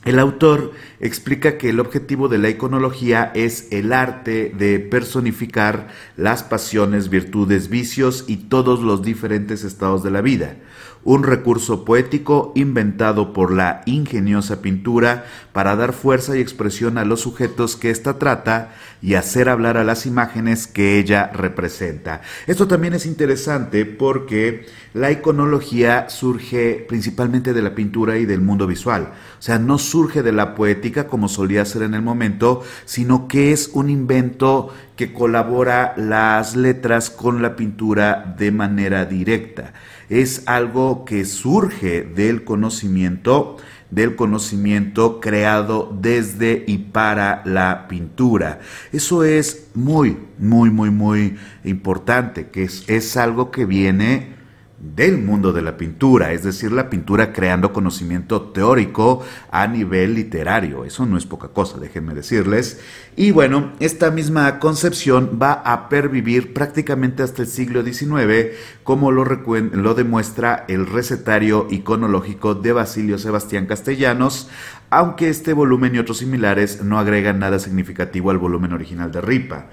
el 0.06 0.18
autor 0.18 0.72
explica 1.00 1.58
que 1.58 1.70
el 1.70 1.80
objetivo 1.80 2.30
de 2.30 2.38
la 2.38 2.50
iconología 2.50 3.32
es 3.36 3.68
el 3.72 3.92
arte 3.92 4.54
de 4.58 4.80
personificar 4.80 5.90
las 6.16 6.44
pasiones, 6.44 7.10
virtudes, 7.10 7.70
vicios 7.70 8.24
y 8.28 8.38
todos 8.38 8.82
los 8.82 9.02
diferentes 9.02 9.64
estados 9.64 10.02
de 10.04 10.12
la 10.12 10.22
vida 10.22 10.56
un 11.04 11.24
recurso 11.24 11.86
poético 11.86 12.52
inventado 12.56 13.34
por 13.34 13.54
la 13.54 13.82
ingeniosa 13.86 14.62
pintura 14.62 15.26
para 15.54 15.76
dar 15.76 15.94
fuerza 15.94 16.38
y 16.38 16.42
expresión 16.42 16.98
a 16.98 17.06
los 17.06 17.22
sujetos 17.22 17.76
que 17.76 17.90
ésta 17.90 18.20
trata 18.20 18.74
y 19.02 19.14
hacer 19.14 19.48
hablar 19.48 19.78
a 19.78 19.84
las 19.84 20.06
imágenes 20.06 20.68
que 20.68 21.00
ella 21.00 21.32
representa. 21.34 22.22
Esto 22.48 22.68
también 22.68 22.94
es 22.94 23.06
interesante 23.06 23.86
porque 23.86 24.66
la 24.94 25.12
iconología 25.12 26.10
surge 26.10 26.86
principalmente 26.88 27.54
de 27.54 27.62
la 27.62 27.76
pintura 27.76 28.18
y 28.18 28.26
del 28.26 28.42
mundo 28.42 28.68
visual. 28.68 29.14
O 29.40 29.42
sea, 29.42 29.58
no 29.58 29.78
surge 29.78 30.22
de 30.22 30.34
la 30.34 30.54
poética 30.54 31.08
como 31.08 31.30
solía 31.30 31.64
ser 31.64 31.84
en 31.84 31.94
el 31.94 32.02
momento, 32.02 32.64
sino 32.86 33.28
que 33.28 33.54
es 33.54 33.70
un 33.74 33.90
invento 33.90 34.74
que 34.98 35.14
colabora 35.14 35.94
las 35.96 36.58
letras 36.58 37.10
con 37.10 37.42
la 37.42 37.56
pintura 37.56 38.36
de 38.38 38.52
manera 38.52 39.06
directa 39.06 39.74
es 40.10 40.44
algo 40.48 41.06
que 41.06 41.26
surge 41.26 42.04
del 42.04 42.44
conocimiento, 42.44 43.58
del 43.92 44.16
conocimiento 44.16 45.20
creado 45.20 45.96
desde 46.02 46.64
y 46.68 46.78
para 46.80 47.42
la 47.46 47.88
pintura. 47.88 48.60
Eso 48.92 49.24
es 49.24 49.68
muy, 49.76 50.18
muy, 50.38 50.70
muy, 50.70 50.90
muy 50.90 51.38
importante, 51.64 52.48
que 52.48 52.64
es, 52.64 52.84
es 52.88 53.18
algo 53.18 53.52
que 53.52 53.66
viene 53.66 54.39
del 54.80 55.18
mundo 55.18 55.52
de 55.52 55.62
la 55.62 55.76
pintura, 55.76 56.32
es 56.32 56.44
decir, 56.44 56.72
la 56.72 56.90
pintura 56.90 57.34
creando 57.34 57.74
conocimiento 57.74 58.42
teórico 58.42 59.24
a 59.52 59.68
nivel 59.68 60.14
literario. 60.14 60.86
Eso 60.86 61.06
no 61.06 61.18
es 61.18 61.26
poca 61.26 61.50
cosa, 61.50 61.80
déjenme 61.80 62.14
decirles. 62.14 62.80
Y 63.18 63.32
bueno, 63.32 63.74
esta 63.80 64.10
misma 64.10 64.60
concepción 64.60 65.38
va 65.42 65.54
a 65.54 65.90
pervivir 65.90 66.54
prácticamente 66.54 67.24
hasta 67.24 67.42
el 67.42 67.50
siglo 67.50 67.84
XIX, 67.84 68.56
como 68.84 69.12
lo, 69.12 69.26
lo 69.26 69.94
demuestra 69.94 70.64
el 70.70 70.88
recetario 70.88 71.68
iconológico 71.70 72.56
de 72.56 72.72
Basilio 72.72 73.18
Sebastián 73.18 73.66
Castellanos, 73.66 74.50
aunque 74.90 75.30
este 75.30 75.54
volumen 75.54 75.94
y 75.94 76.00
otros 76.00 76.20
similares 76.20 76.82
no 76.84 77.00
agregan 77.00 77.40
nada 77.40 77.60
significativo 77.60 78.32
al 78.32 78.38
volumen 78.38 78.74
original 78.74 79.12
de 79.12 79.22
Ripa. 79.22 79.68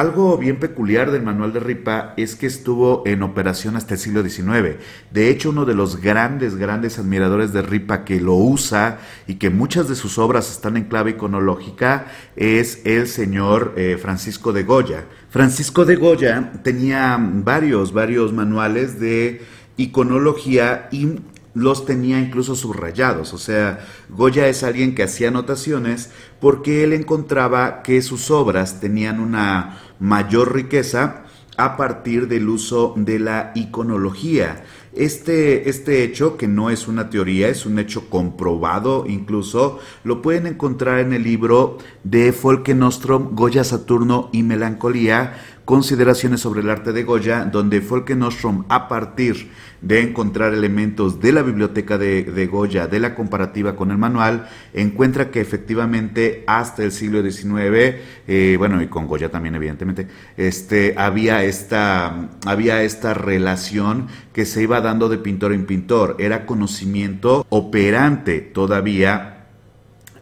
Algo 0.00 0.38
bien 0.38 0.56
peculiar 0.56 1.10
del 1.10 1.22
manual 1.22 1.52
de 1.52 1.60
Ripa 1.60 2.14
es 2.16 2.34
que 2.34 2.46
estuvo 2.46 3.02
en 3.04 3.22
operación 3.22 3.76
hasta 3.76 3.92
el 3.92 4.00
siglo 4.00 4.22
XIX. 4.22 4.78
De 5.10 5.28
hecho, 5.28 5.50
uno 5.50 5.66
de 5.66 5.74
los 5.74 6.00
grandes, 6.00 6.56
grandes 6.56 6.98
admiradores 6.98 7.52
de 7.52 7.60
Ripa 7.60 8.02
que 8.02 8.18
lo 8.18 8.32
usa 8.32 8.98
y 9.26 9.34
que 9.34 9.50
muchas 9.50 9.90
de 9.90 9.96
sus 9.96 10.16
obras 10.16 10.50
están 10.50 10.78
en 10.78 10.84
clave 10.84 11.10
iconológica 11.10 12.06
es 12.34 12.80
el 12.86 13.08
señor 13.08 13.74
eh, 13.76 13.98
Francisco 14.00 14.54
de 14.54 14.62
Goya. 14.62 15.04
Francisco 15.28 15.84
de 15.84 15.96
Goya 15.96 16.50
tenía 16.64 17.18
varios, 17.20 17.92
varios 17.92 18.32
manuales 18.32 18.98
de 18.98 19.42
iconología 19.76 20.88
y 20.90 21.16
los 21.54 21.84
tenía 21.84 22.20
incluso 22.20 22.54
subrayados. 22.54 23.32
O 23.34 23.38
sea, 23.38 23.86
Goya 24.08 24.48
es 24.48 24.62
alguien 24.62 24.94
que 24.94 25.02
hacía 25.02 25.28
anotaciones 25.28 26.10
porque 26.40 26.84
él 26.84 26.92
encontraba 26.92 27.82
que 27.82 28.02
sus 28.02 28.30
obras 28.30 28.80
tenían 28.80 29.20
una 29.20 29.78
mayor 29.98 30.54
riqueza 30.54 31.24
a 31.56 31.76
partir 31.76 32.28
del 32.28 32.48
uso 32.48 32.94
de 32.96 33.18
la 33.18 33.52
iconología. 33.54 34.64
Este, 34.92 35.68
este 35.68 36.02
hecho, 36.02 36.36
que 36.36 36.48
no 36.48 36.70
es 36.70 36.88
una 36.88 37.10
teoría, 37.10 37.48
es 37.48 37.64
un 37.64 37.78
hecho 37.78 38.08
comprobado 38.08 39.04
incluso, 39.06 39.78
lo 40.02 40.20
pueden 40.20 40.46
encontrar 40.46 40.98
en 40.98 41.12
el 41.12 41.22
libro 41.22 41.78
de 42.02 42.32
Folke 42.32 42.74
Nostrom, 42.74 43.36
Goya 43.36 43.62
Saturno 43.62 44.30
y 44.32 44.42
Melancolía, 44.42 45.34
Consideraciones 45.64 46.40
sobre 46.40 46.62
el 46.62 46.70
arte 46.70 46.92
de 46.92 47.04
Goya, 47.04 47.44
donde 47.44 47.80
Folke 47.80 48.16
Nostrom, 48.16 48.64
a 48.68 48.88
partir 48.88 49.52
de 49.82 50.02
encontrar 50.02 50.52
elementos 50.52 51.20
de 51.20 51.32
la 51.32 51.42
biblioteca 51.42 51.96
de, 51.96 52.48
Goya, 52.50 52.86
de 52.86 53.00
la 53.00 53.14
comparativa 53.14 53.76
con 53.76 53.90
el 53.90 53.98
manual, 53.98 54.48
encuentra 54.74 55.30
que 55.30 55.40
efectivamente 55.40 56.44
hasta 56.46 56.82
el 56.82 56.92
siglo 56.92 57.22
XIX, 57.22 57.96
eh, 58.28 58.56
bueno, 58.58 58.82
y 58.82 58.88
con 58.88 59.06
Goya 59.06 59.30
también 59.30 59.54
evidentemente, 59.54 60.06
este, 60.36 60.94
había, 60.96 61.44
esta, 61.44 62.28
había 62.46 62.82
esta 62.82 63.14
relación 63.14 64.08
que 64.32 64.44
se 64.44 64.62
iba 64.62 64.80
dando 64.80 65.08
de 65.08 65.18
pintor 65.18 65.52
en 65.52 65.66
pintor, 65.66 66.16
era 66.18 66.46
conocimiento 66.46 67.46
operante 67.48 68.40
todavía 68.40 69.36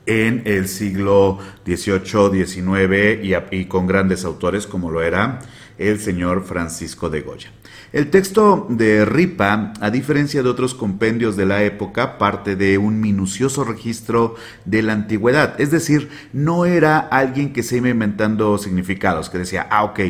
en 0.09 0.43
el 0.47 0.69
siglo 0.69 1.39
XVIII, 1.67 2.47
XIX 2.47 3.51
y, 3.51 3.65
con 3.67 3.87
grandes 3.87 4.25
autores 4.25 4.67
como 4.67 4.91
lo 4.91 5.03
era 5.03 5.41
el 5.79 6.01
señor 6.01 6.45
Francisco 6.45 7.09
de 7.09 7.21
Goya. 7.23 7.51
El 7.91 8.11
texto 8.11 8.67
de 8.69 9.07
Ripa, 9.07 9.73
a 9.81 9.91
diferencia 9.91 10.43
de 10.43 10.49
otros 10.51 10.75
compendios 10.75 11.37
de 11.37 11.47
la 11.47 11.63
época, 11.63 12.19
parte 12.19 12.55
de 12.55 12.77
un 12.77 13.01
minucioso 13.01 13.65
registro 13.65 14.35
de 14.67 14.83
la 14.83 14.93
antigüedad. 14.93 15.59
Es 15.59 15.71
decir, 15.71 16.11
no 16.35 16.67
era 16.67 16.99
alguien 16.99 17.55
que 17.55 17.63
se 17.63 17.79
iba 17.79 17.89
inventando 17.89 18.59
significados, 18.59 19.31
que 19.31 19.39
decía, 19.39 19.67
ah, 19.71 19.85
ok, 19.85 20.01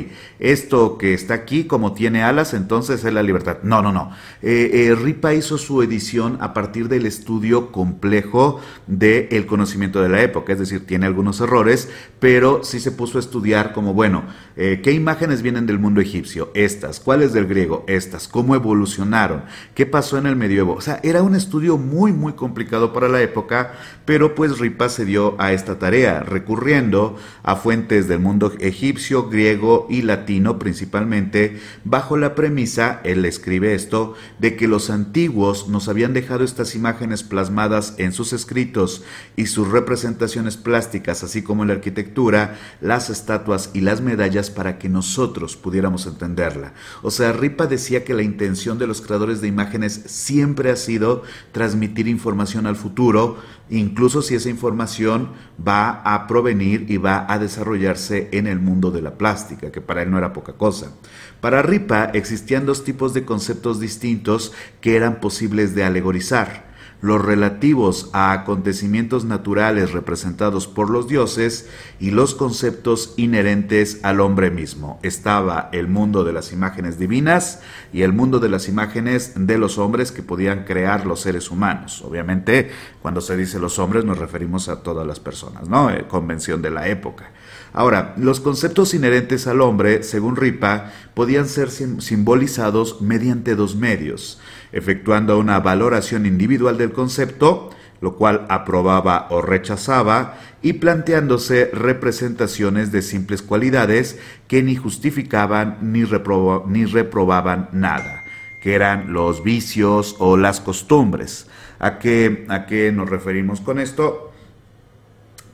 esto 0.40 0.98
que 0.98 1.14
está 1.14 1.34
aquí, 1.34 1.64
como 1.64 1.92
tiene 1.92 2.22
alas, 2.24 2.52
entonces 2.52 3.04
es 3.04 3.12
la 3.12 3.22
libertad. 3.22 3.58
No, 3.62 3.80
no, 3.80 3.92
no. 3.92 4.10
Eh, 4.42 4.70
eh, 4.72 4.94
Ripa 4.96 5.34
hizo 5.34 5.56
su 5.56 5.82
edición 5.82 6.38
a 6.40 6.54
partir 6.54 6.88
del 6.88 7.06
estudio 7.06 7.70
complejo 7.70 8.60
del 8.86 9.46
conocimiento 9.46 10.02
de 10.02 10.08
la 10.08 10.22
época. 10.22 10.52
Es 10.52 10.58
decir, 10.58 10.86
tiene 10.86 11.06
algunos 11.06 11.40
errores, 11.40 11.88
pero 12.18 12.64
sí 12.64 12.80
se 12.80 12.90
puso 12.90 13.18
a 13.18 13.20
estudiar 13.20 13.72
como, 13.72 13.94
bueno, 13.94 14.24
eh, 14.56 14.80
¿qué 14.82 14.92
imágenes 14.92 15.42
vienen 15.42 15.57
del 15.66 15.78
mundo 15.78 16.00
egipcio? 16.00 16.50
Estas. 16.54 17.00
¿Cuáles 17.00 17.32
del 17.32 17.46
griego? 17.46 17.84
estas, 17.86 18.28
cómo 18.28 18.54
evolucionaron, 18.54 19.42
qué 19.74 19.86
pasó 19.86 20.18
en 20.18 20.26
el 20.26 20.36
medioevo. 20.36 20.74
O 20.74 20.80
sea, 20.80 21.00
era 21.02 21.22
un 21.22 21.34
estudio 21.34 21.76
muy, 21.78 22.12
muy 22.12 22.34
complicado 22.34 22.92
para 22.92 23.08
la 23.08 23.22
época, 23.22 23.72
pero 24.04 24.34
pues 24.34 24.58
Ripa 24.58 24.88
se 24.88 25.04
dio 25.04 25.34
a 25.38 25.52
esta 25.52 25.78
tarea, 25.78 26.20
recurriendo 26.20 27.16
a 27.42 27.56
fuentes 27.56 28.08
del 28.08 28.20
mundo 28.20 28.52
egipcio, 28.60 29.28
griego 29.28 29.86
y 29.90 30.02
latino 30.02 30.58
principalmente, 30.58 31.60
bajo 31.84 32.16
la 32.16 32.34
premisa, 32.34 33.00
él 33.04 33.24
escribe 33.24 33.74
esto, 33.74 34.14
de 34.38 34.56
que 34.56 34.68
los 34.68 34.90
antiguos 34.90 35.68
nos 35.68 35.88
habían 35.88 36.14
dejado 36.14 36.44
estas 36.44 36.74
imágenes 36.74 37.22
plasmadas 37.22 37.94
en 37.98 38.12
sus 38.12 38.32
escritos 38.32 39.02
y 39.36 39.46
sus 39.46 39.68
representaciones 39.68 40.56
plásticas, 40.56 41.22
así 41.22 41.42
como 41.42 41.64
la 41.64 41.74
arquitectura, 41.74 42.58
las 42.80 43.10
estatuas 43.10 43.70
y 43.74 43.80
las 43.80 44.00
medallas 44.00 44.50
para 44.50 44.78
que 44.78 44.88
nosotros 44.88 45.47
pudiéramos 45.56 46.06
entenderla. 46.06 46.74
O 47.02 47.10
sea, 47.10 47.32
Ripa 47.32 47.66
decía 47.66 48.04
que 48.04 48.14
la 48.14 48.22
intención 48.22 48.78
de 48.78 48.86
los 48.86 49.00
creadores 49.00 49.40
de 49.40 49.48
imágenes 49.48 50.02
siempre 50.06 50.70
ha 50.70 50.76
sido 50.76 51.22
transmitir 51.52 52.08
información 52.08 52.66
al 52.66 52.76
futuro, 52.76 53.38
incluso 53.70 54.22
si 54.22 54.34
esa 54.34 54.48
información 54.48 55.30
va 55.66 56.02
a 56.02 56.26
provenir 56.26 56.90
y 56.90 56.96
va 56.96 57.26
a 57.32 57.38
desarrollarse 57.38 58.28
en 58.32 58.46
el 58.46 58.60
mundo 58.60 58.90
de 58.90 59.02
la 59.02 59.18
plástica, 59.18 59.72
que 59.72 59.80
para 59.80 60.02
él 60.02 60.10
no 60.10 60.18
era 60.18 60.32
poca 60.32 60.52
cosa. 60.52 60.92
Para 61.40 61.62
Ripa 61.62 62.10
existían 62.14 62.66
dos 62.66 62.84
tipos 62.84 63.14
de 63.14 63.24
conceptos 63.24 63.80
distintos 63.80 64.52
que 64.80 64.96
eran 64.96 65.20
posibles 65.20 65.74
de 65.74 65.84
alegorizar 65.84 66.67
los 67.00 67.24
relativos 67.24 68.10
a 68.12 68.32
acontecimientos 68.32 69.24
naturales 69.24 69.92
representados 69.92 70.66
por 70.66 70.90
los 70.90 71.06
dioses 71.08 71.68
y 72.00 72.10
los 72.10 72.34
conceptos 72.34 73.14
inherentes 73.16 74.00
al 74.02 74.20
hombre 74.20 74.50
mismo. 74.50 74.98
Estaba 75.02 75.68
el 75.72 75.86
mundo 75.86 76.24
de 76.24 76.32
las 76.32 76.52
imágenes 76.52 76.98
divinas 76.98 77.60
y 77.92 78.02
el 78.02 78.12
mundo 78.12 78.40
de 78.40 78.48
las 78.48 78.68
imágenes 78.68 79.32
de 79.36 79.58
los 79.58 79.78
hombres 79.78 80.10
que 80.10 80.22
podían 80.22 80.64
crear 80.64 81.06
los 81.06 81.20
seres 81.20 81.50
humanos. 81.50 82.02
Obviamente, 82.02 82.70
cuando 83.00 83.20
se 83.20 83.36
dice 83.36 83.58
los 83.58 83.78
hombres 83.78 84.04
nos 84.04 84.18
referimos 84.18 84.68
a 84.68 84.82
todas 84.82 85.06
las 85.06 85.20
personas, 85.20 85.68
¿no? 85.68 85.90
Eh, 85.90 86.06
convención 86.08 86.62
de 86.62 86.70
la 86.70 86.88
época. 86.88 87.30
Ahora, 87.72 88.14
los 88.16 88.40
conceptos 88.40 88.94
inherentes 88.94 89.46
al 89.46 89.60
hombre, 89.60 90.02
según 90.02 90.36
Ripa, 90.36 90.90
podían 91.14 91.46
ser 91.46 91.70
simbolizados 91.70 93.02
mediante 93.02 93.54
dos 93.54 93.76
medios 93.76 94.40
efectuando 94.72 95.38
una 95.38 95.60
valoración 95.60 96.26
individual 96.26 96.78
del 96.78 96.92
concepto, 96.92 97.70
lo 98.00 98.16
cual 98.16 98.46
aprobaba 98.48 99.26
o 99.30 99.40
rechazaba, 99.42 100.38
y 100.62 100.74
planteándose 100.74 101.70
representaciones 101.72 102.92
de 102.92 103.02
simples 103.02 103.42
cualidades 103.42 104.18
que 104.46 104.62
ni 104.62 104.76
justificaban 104.76 105.78
ni, 105.80 106.04
reprobaban 106.04 107.68
nada, 107.72 108.24
que 108.62 108.74
eran 108.74 109.12
los 109.12 109.42
vicios 109.42 110.16
o 110.18 110.36
las 110.36 110.60
costumbres. 110.60 111.48
¿A 111.78 111.98
qué, 111.98 112.44
¿A 112.48 112.66
qué 112.66 112.90
nos 112.92 113.08
referimos 113.08 113.60
con 113.60 113.78
esto? 113.78 114.32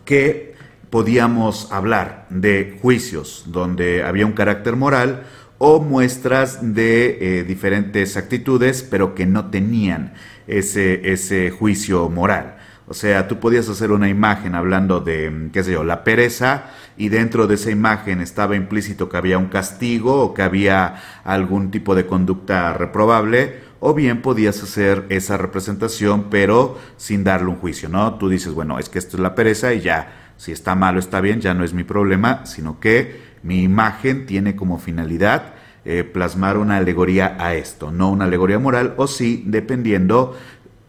Que 0.05 0.55
podíamos 0.89 1.71
hablar 1.73 2.27
de 2.31 2.79
juicios 2.81 3.45
donde 3.49 4.05
había 4.05 4.27
un 4.27 4.33
carácter 4.33 4.77
moral 4.77 5.25
o 5.59 5.81
muestras 5.81 6.75
de 6.75 7.19
eh, 7.21 7.45
diferentes 7.45 8.17
actitudes, 8.17 8.83
pero 8.83 9.15
que 9.15 9.27
no 9.27 9.51
tenían 9.51 10.15
ese, 10.47 11.13
ese 11.13 11.51
juicio 11.51 12.09
moral. 12.09 12.57
O 12.87 12.93
sea, 12.93 13.29
tú 13.29 13.41
podías 13.41 13.69
hacer 13.71 13.93
una 13.93 14.11
imagen 14.11 14.55
hablando 14.55 15.01
de, 15.01 15.49
qué 15.53 15.65
sé 15.65 15.73
yo, 15.73 15.85
la 15.85 16.05
pereza 16.05 16.65
y 16.99 17.09
dentro 17.09 17.47
de 17.47 17.55
esa 17.55 17.71
imagen 17.71 18.21
estaba 18.21 18.57
implícito 18.57 19.09
que 19.09 19.17
había 19.17 19.39
un 19.39 19.47
castigo 19.47 20.21
o 20.21 20.35
que 20.35 20.43
había 20.43 20.97
algún 21.25 21.71
tipo 21.71 21.95
de 21.95 22.07
conducta 22.07 22.75
reprobable, 22.75 23.61
o 23.81 23.95
bien 23.95 24.21
podías 24.21 24.63
hacer 24.63 25.07
esa 25.09 25.39
representación 25.39 26.29
pero 26.31 26.79
sin 26.99 27.25
darle 27.25 27.49
un 27.49 27.57
juicio, 27.57 27.89
¿no? 27.89 28.15
Tú 28.15 28.29
dices, 28.29 28.53
bueno, 28.53 28.79
es 28.79 28.91
que 28.91 28.99
esto 28.99 29.17
es 29.17 29.23
la 29.23 29.35
pereza 29.35 29.73
y 29.73 29.81
ya, 29.81 30.33
si 30.37 30.53
está 30.53 30.75
malo 30.75 30.99
está 30.99 31.23
bien, 31.23 31.41
ya 31.41 31.55
no 31.55 31.65
es 31.65 31.73
mi 31.73 31.85
problema, 31.85 32.45
sino 32.45 32.81
que 32.81 33.34
mi 33.45 33.63
imagen 33.63 34.27
tiene 34.27 34.57
como 34.57 34.79
finalidad 34.79 35.55
eh, 35.85 36.03
plasmar 36.03 36.57
una 36.57 36.79
alegoría 36.79 37.37
a 37.39 37.55
esto, 37.55 37.93
no 37.93 38.11
una 38.11 38.25
alegoría 38.25 38.59
moral, 38.59 38.95
o 38.97 39.07
sí, 39.07 39.45
dependiendo 39.47 40.35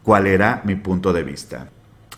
cuál 0.04 0.26
era 0.26 0.62
mi 0.64 0.76
punto 0.76 1.12
de 1.12 1.24
vista. 1.24 1.68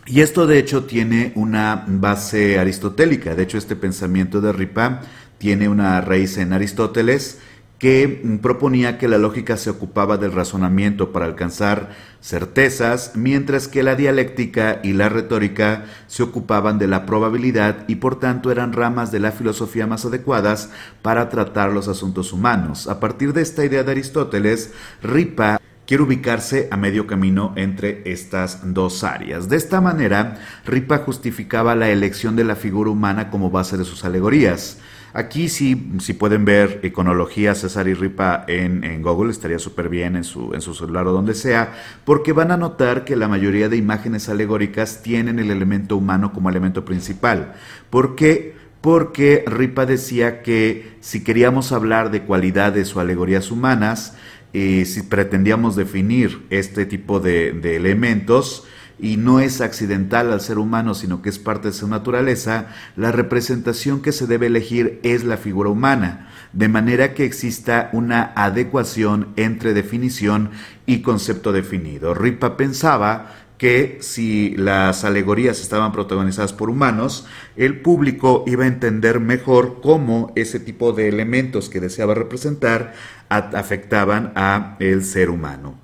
Y 0.05 0.21
esto 0.21 0.45
de 0.45 0.59
hecho 0.59 0.85
tiene 0.85 1.31
una 1.35 1.83
base 1.87 2.59
aristotélica, 2.59 3.33
de 3.33 3.43
hecho 3.43 3.57
este 3.57 3.75
pensamiento 3.75 4.39
de 4.39 4.53
Ripa 4.53 5.01
tiene 5.39 5.67
una 5.69 5.99
raíz 6.01 6.37
en 6.37 6.53
Aristóteles 6.53 7.39
que 7.79 8.39
proponía 8.41 8.97
que 8.97 9.07
la 9.07 9.19
lógica 9.19 9.55
se 9.55 9.69
ocupaba 9.69 10.17
del 10.17 10.31
razonamiento 10.31 11.11
para 11.11 11.25
alcanzar 11.25 11.91
certezas, 12.21 13.11
mientras 13.15 13.67
que 13.67 13.83
la 13.83 13.95
dialéctica 13.95 14.79
y 14.83 14.93
la 14.93 15.09
retórica 15.09 15.85
se 16.07 16.23
ocupaban 16.23 16.79
de 16.79 16.87
la 16.87 17.05
probabilidad 17.05 17.85
y 17.87 17.95
por 17.95 18.19
tanto 18.19 18.51
eran 18.51 18.73
ramas 18.73 19.11
de 19.11 19.19
la 19.19 19.31
filosofía 19.31 19.85
más 19.85 20.05
adecuadas 20.05 20.71
para 21.03 21.29
tratar 21.29 21.71
los 21.71 21.87
asuntos 21.87 22.33
humanos. 22.33 22.87
A 22.87 22.99
partir 22.99 23.33
de 23.33 23.43
esta 23.43 23.63
idea 23.63 23.83
de 23.83 23.91
Aristóteles, 23.91 24.73
Ripa 25.03 25.59
quiere 25.85 26.03
ubicarse 26.03 26.67
a 26.69 26.77
medio 26.77 27.07
camino 27.07 27.53
entre 27.55 28.01
estas 28.11 28.73
dos 28.73 29.03
áreas. 29.03 29.49
De 29.49 29.55
esta 29.55 29.81
manera, 29.81 30.39
Ripa 30.65 30.97
justificaba 30.97 31.75
la 31.75 31.89
elección 31.89 32.35
de 32.35 32.43
la 32.43 32.55
figura 32.55 32.89
humana 32.89 33.29
como 33.29 33.51
base 33.51 33.77
de 33.77 33.85
sus 33.85 34.03
alegorías. 34.03 34.79
Aquí 35.13 35.49
sí, 35.49 35.93
si 35.99 36.13
pueden 36.13 36.45
ver 36.45 36.81
iconología 36.83 37.55
César 37.55 37.87
y 37.87 37.93
Ripa 37.93 38.45
en, 38.47 39.01
Google, 39.01 39.31
estaría 39.31 39.59
súper 39.59 39.89
bien 39.89 40.15
en 40.15 40.23
su, 40.23 40.53
en 40.53 40.61
su 40.61 40.73
celular 40.73 41.07
o 41.07 41.11
donde 41.11 41.33
sea, 41.33 41.73
porque 42.05 42.33
van 42.33 42.51
a 42.51 42.57
notar 42.57 43.05
que 43.05 43.15
la 43.15 43.27
mayoría 43.27 43.69
de 43.69 43.77
imágenes 43.77 44.29
alegóricas 44.29 45.01
tienen 45.01 45.39
el 45.39 45.49
elemento 45.49 45.97
humano 45.97 46.33
como 46.33 46.49
elemento 46.49 46.85
principal. 46.85 47.55
¿Por 47.89 48.15
qué? 48.15 48.55
Porque 48.81 49.43
Ripa 49.47 49.85
decía 49.85 50.43
que 50.43 50.97
si 50.99 51.23
queríamos 51.23 51.71
hablar 51.71 52.11
de 52.11 52.23
cualidades 52.23 52.95
o 52.95 52.99
alegorías 52.99 53.49
humanas, 53.49 54.15
y 54.53 54.85
si 54.85 55.03
pretendíamos 55.03 55.75
definir 55.75 56.45
este 56.49 56.85
tipo 56.85 57.19
de, 57.19 57.49
elementos, 57.75 58.65
y 58.99 59.17
no 59.17 59.39
es 59.39 59.61
accidental 59.61 60.31
al 60.31 60.41
ser 60.41 60.57
humano, 60.57 60.93
sino 60.93 61.21
que 61.21 61.29
es 61.29 61.39
parte 61.39 61.69
de 61.69 61.73
su 61.73 61.87
naturaleza, 61.87 62.67
la 62.95 63.11
representación 63.11 64.01
que 64.01 64.11
se 64.11 64.27
debe 64.27 64.47
elegir 64.47 64.99
es 65.03 65.23
la 65.23 65.37
figura 65.37 65.69
humana, 65.69 66.29
de 66.53 66.67
manera 66.67 67.13
que 67.13 67.25
exista 67.25 67.89
una 67.93 68.33
adecuación 68.35 69.33
entre 69.35 69.73
definición 69.73 70.51
y 70.85 71.01
concepto 71.01 71.51
definido. 71.51 72.13
Ripa 72.13 72.57
pensaba 72.57 73.33
que 73.57 73.97
si 74.01 74.55
las 74.55 75.03
alegorías 75.03 75.59
estaban 75.61 75.91
protagonizadas 75.91 76.53
por 76.53 76.69
humanos, 76.69 77.25
el 77.55 77.81
público 77.81 78.43
iba 78.47 78.65
a 78.65 78.67
entender 78.67 79.19
mejor 79.19 79.79
cómo 79.81 80.31
ese 80.35 80.59
tipo 80.59 80.93
de 80.93 81.09
elementos 81.09 81.69
que 81.69 81.79
deseaba 81.79 82.13
representar 82.13 82.93
afectaban 83.29 84.31
a 84.35 84.75
el 84.79 85.03
ser 85.03 85.29
humano. 85.29 85.75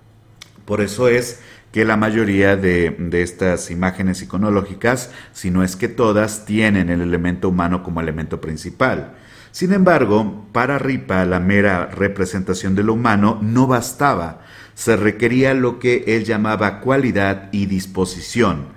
Por 0.66 0.82
eso 0.82 1.08
es 1.08 1.42
que 1.74 1.86
la 1.86 1.98
mayoría 1.98 2.56
de, 2.56 2.96
estas 3.14 3.72
imágenes 3.72 4.22
iconológicas, 4.22 5.10
si 5.34 5.50
no 5.50 5.64
es 5.64 5.76
que 5.76 5.88
todas, 5.88 6.46
tienen 6.46 6.92
el 6.92 7.02
elemento 7.02 7.50
humano 7.50 7.82
como 7.82 8.00
elemento 8.00 8.40
principal. 8.40 9.16
Sin 9.52 9.74
embargo, 9.74 10.46
para 10.52 10.78
Ripa 10.78 11.26
la 11.26 11.40
mera 11.40 11.88
representación 11.88 12.76
de 12.76 12.84
lo 12.84 12.94
humano 12.94 13.40
no 13.42 13.66
bastaba, 13.66 14.42
se 14.76 14.96
requería 14.96 15.56
lo 15.56 15.80
que 15.80 16.04
él 16.06 16.26
llamaba 16.26 16.80
cualidad 16.80 17.50
y 17.52 17.66
disposición. 17.66 18.68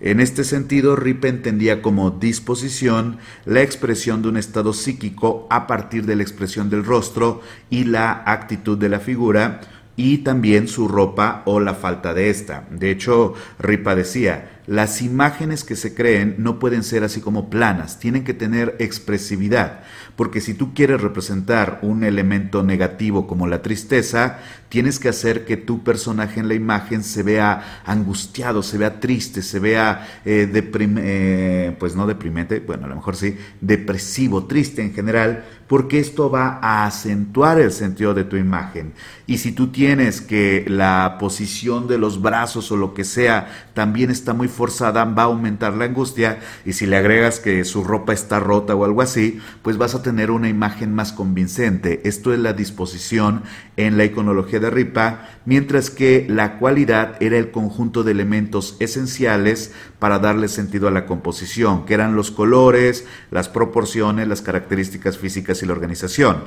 En 0.00 0.20
este 0.20 0.44
sentido, 0.44 0.94
Ripa 0.94 1.26
entendía 1.26 1.82
como 1.82 2.12
disposición 2.12 3.18
la 3.46 3.62
expresión 3.62 4.22
de 4.22 4.28
un 4.28 4.36
estado 4.36 4.74
psíquico 4.74 5.48
a 5.50 5.66
partir 5.66 6.06
de 6.06 6.14
la 6.14 6.22
expresión 6.22 6.70
del 6.70 6.84
rostro 6.84 7.42
y 7.68 7.82
la 7.82 8.22
actitud 8.26 8.78
de 8.78 8.90
la 8.90 9.00
figura, 9.00 9.60
y 9.96 10.18
también 10.18 10.68
su 10.68 10.88
ropa 10.88 11.42
o 11.44 11.60
la 11.60 11.74
falta 11.74 12.14
de 12.14 12.30
esta. 12.30 12.64
De 12.70 12.90
hecho, 12.90 13.34
Ripa 13.58 13.94
decía, 13.94 14.60
las 14.66 15.02
imágenes 15.02 15.62
que 15.62 15.76
se 15.76 15.94
creen 15.94 16.36
no 16.38 16.58
pueden 16.58 16.82
ser 16.82 17.04
así 17.04 17.20
como 17.20 17.50
planas, 17.50 17.98
tienen 17.98 18.24
que 18.24 18.34
tener 18.34 18.76
expresividad, 18.78 19.80
porque 20.16 20.40
si 20.40 20.54
tú 20.54 20.72
quieres 20.74 21.00
representar 21.00 21.80
un 21.82 22.02
elemento 22.02 22.62
negativo 22.62 23.26
como 23.26 23.46
la 23.46 23.62
tristeza, 23.62 24.38
tienes 24.74 24.98
que 24.98 25.08
hacer 25.08 25.44
que 25.44 25.56
tu 25.56 25.84
personaje 25.84 26.40
en 26.40 26.48
la 26.48 26.54
imagen 26.54 27.04
se 27.04 27.22
vea 27.22 27.82
angustiado, 27.86 28.60
se 28.60 28.76
vea 28.76 28.98
triste, 28.98 29.40
se 29.40 29.60
vea 29.60 30.20
eh, 30.24 30.50
eh, 30.52 31.76
pues 31.78 31.94
no 31.94 32.08
deprimente, 32.08 32.58
bueno, 32.58 32.86
a 32.86 32.88
lo 32.88 32.96
mejor 32.96 33.14
sí, 33.14 33.36
depresivo, 33.60 34.46
triste 34.46 34.82
en 34.82 34.92
general, 34.92 35.44
porque 35.68 35.98
esto 35.98 36.28
va 36.28 36.58
a 36.60 36.86
acentuar 36.86 37.60
el 37.60 37.72
sentido 37.72 38.14
de 38.14 38.24
tu 38.24 38.36
imagen. 38.36 38.92
Y 39.26 39.38
si 39.38 39.52
tú 39.52 39.68
tienes 39.68 40.20
que 40.20 40.64
la 40.68 41.16
posición 41.18 41.88
de 41.88 41.96
los 41.96 42.20
brazos 42.20 42.70
o 42.70 42.76
lo 42.76 42.92
que 42.94 43.04
sea 43.04 43.48
también 43.72 44.10
está 44.10 44.34
muy 44.34 44.48
forzada, 44.48 45.04
va 45.04 45.22
a 45.22 45.26
aumentar 45.26 45.74
la 45.74 45.86
angustia 45.86 46.40
y 46.64 46.74
si 46.74 46.86
le 46.86 46.96
agregas 46.96 47.40
que 47.40 47.64
su 47.64 47.84
ropa 47.84 48.12
está 48.12 48.40
rota 48.40 48.74
o 48.74 48.84
algo 48.84 49.00
así, 49.00 49.38
pues 49.62 49.78
vas 49.78 49.94
a 49.94 50.02
tener 50.02 50.30
una 50.30 50.48
imagen 50.48 50.94
más 50.94 51.12
convincente. 51.12 52.02
Esto 52.04 52.34
es 52.34 52.40
la 52.40 52.52
disposición 52.52 53.42
en 53.76 53.96
la 53.96 54.04
iconología 54.04 54.60
de 54.64 54.70
Ripa, 54.70 55.28
mientras 55.44 55.90
que 55.90 56.26
la 56.28 56.58
cualidad 56.58 57.16
era 57.20 57.36
el 57.36 57.50
conjunto 57.50 58.02
de 58.02 58.12
elementos 58.12 58.76
esenciales 58.80 59.72
para 59.98 60.18
darle 60.18 60.48
sentido 60.48 60.88
a 60.88 60.90
la 60.90 61.06
composición, 61.06 61.86
que 61.86 61.94
eran 61.94 62.16
los 62.16 62.30
colores, 62.30 63.06
las 63.30 63.48
proporciones, 63.48 64.28
las 64.28 64.42
características 64.42 65.18
físicas 65.18 65.62
y 65.62 65.66
la 65.66 65.72
organización. 65.72 66.44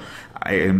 Eh, 0.50 0.74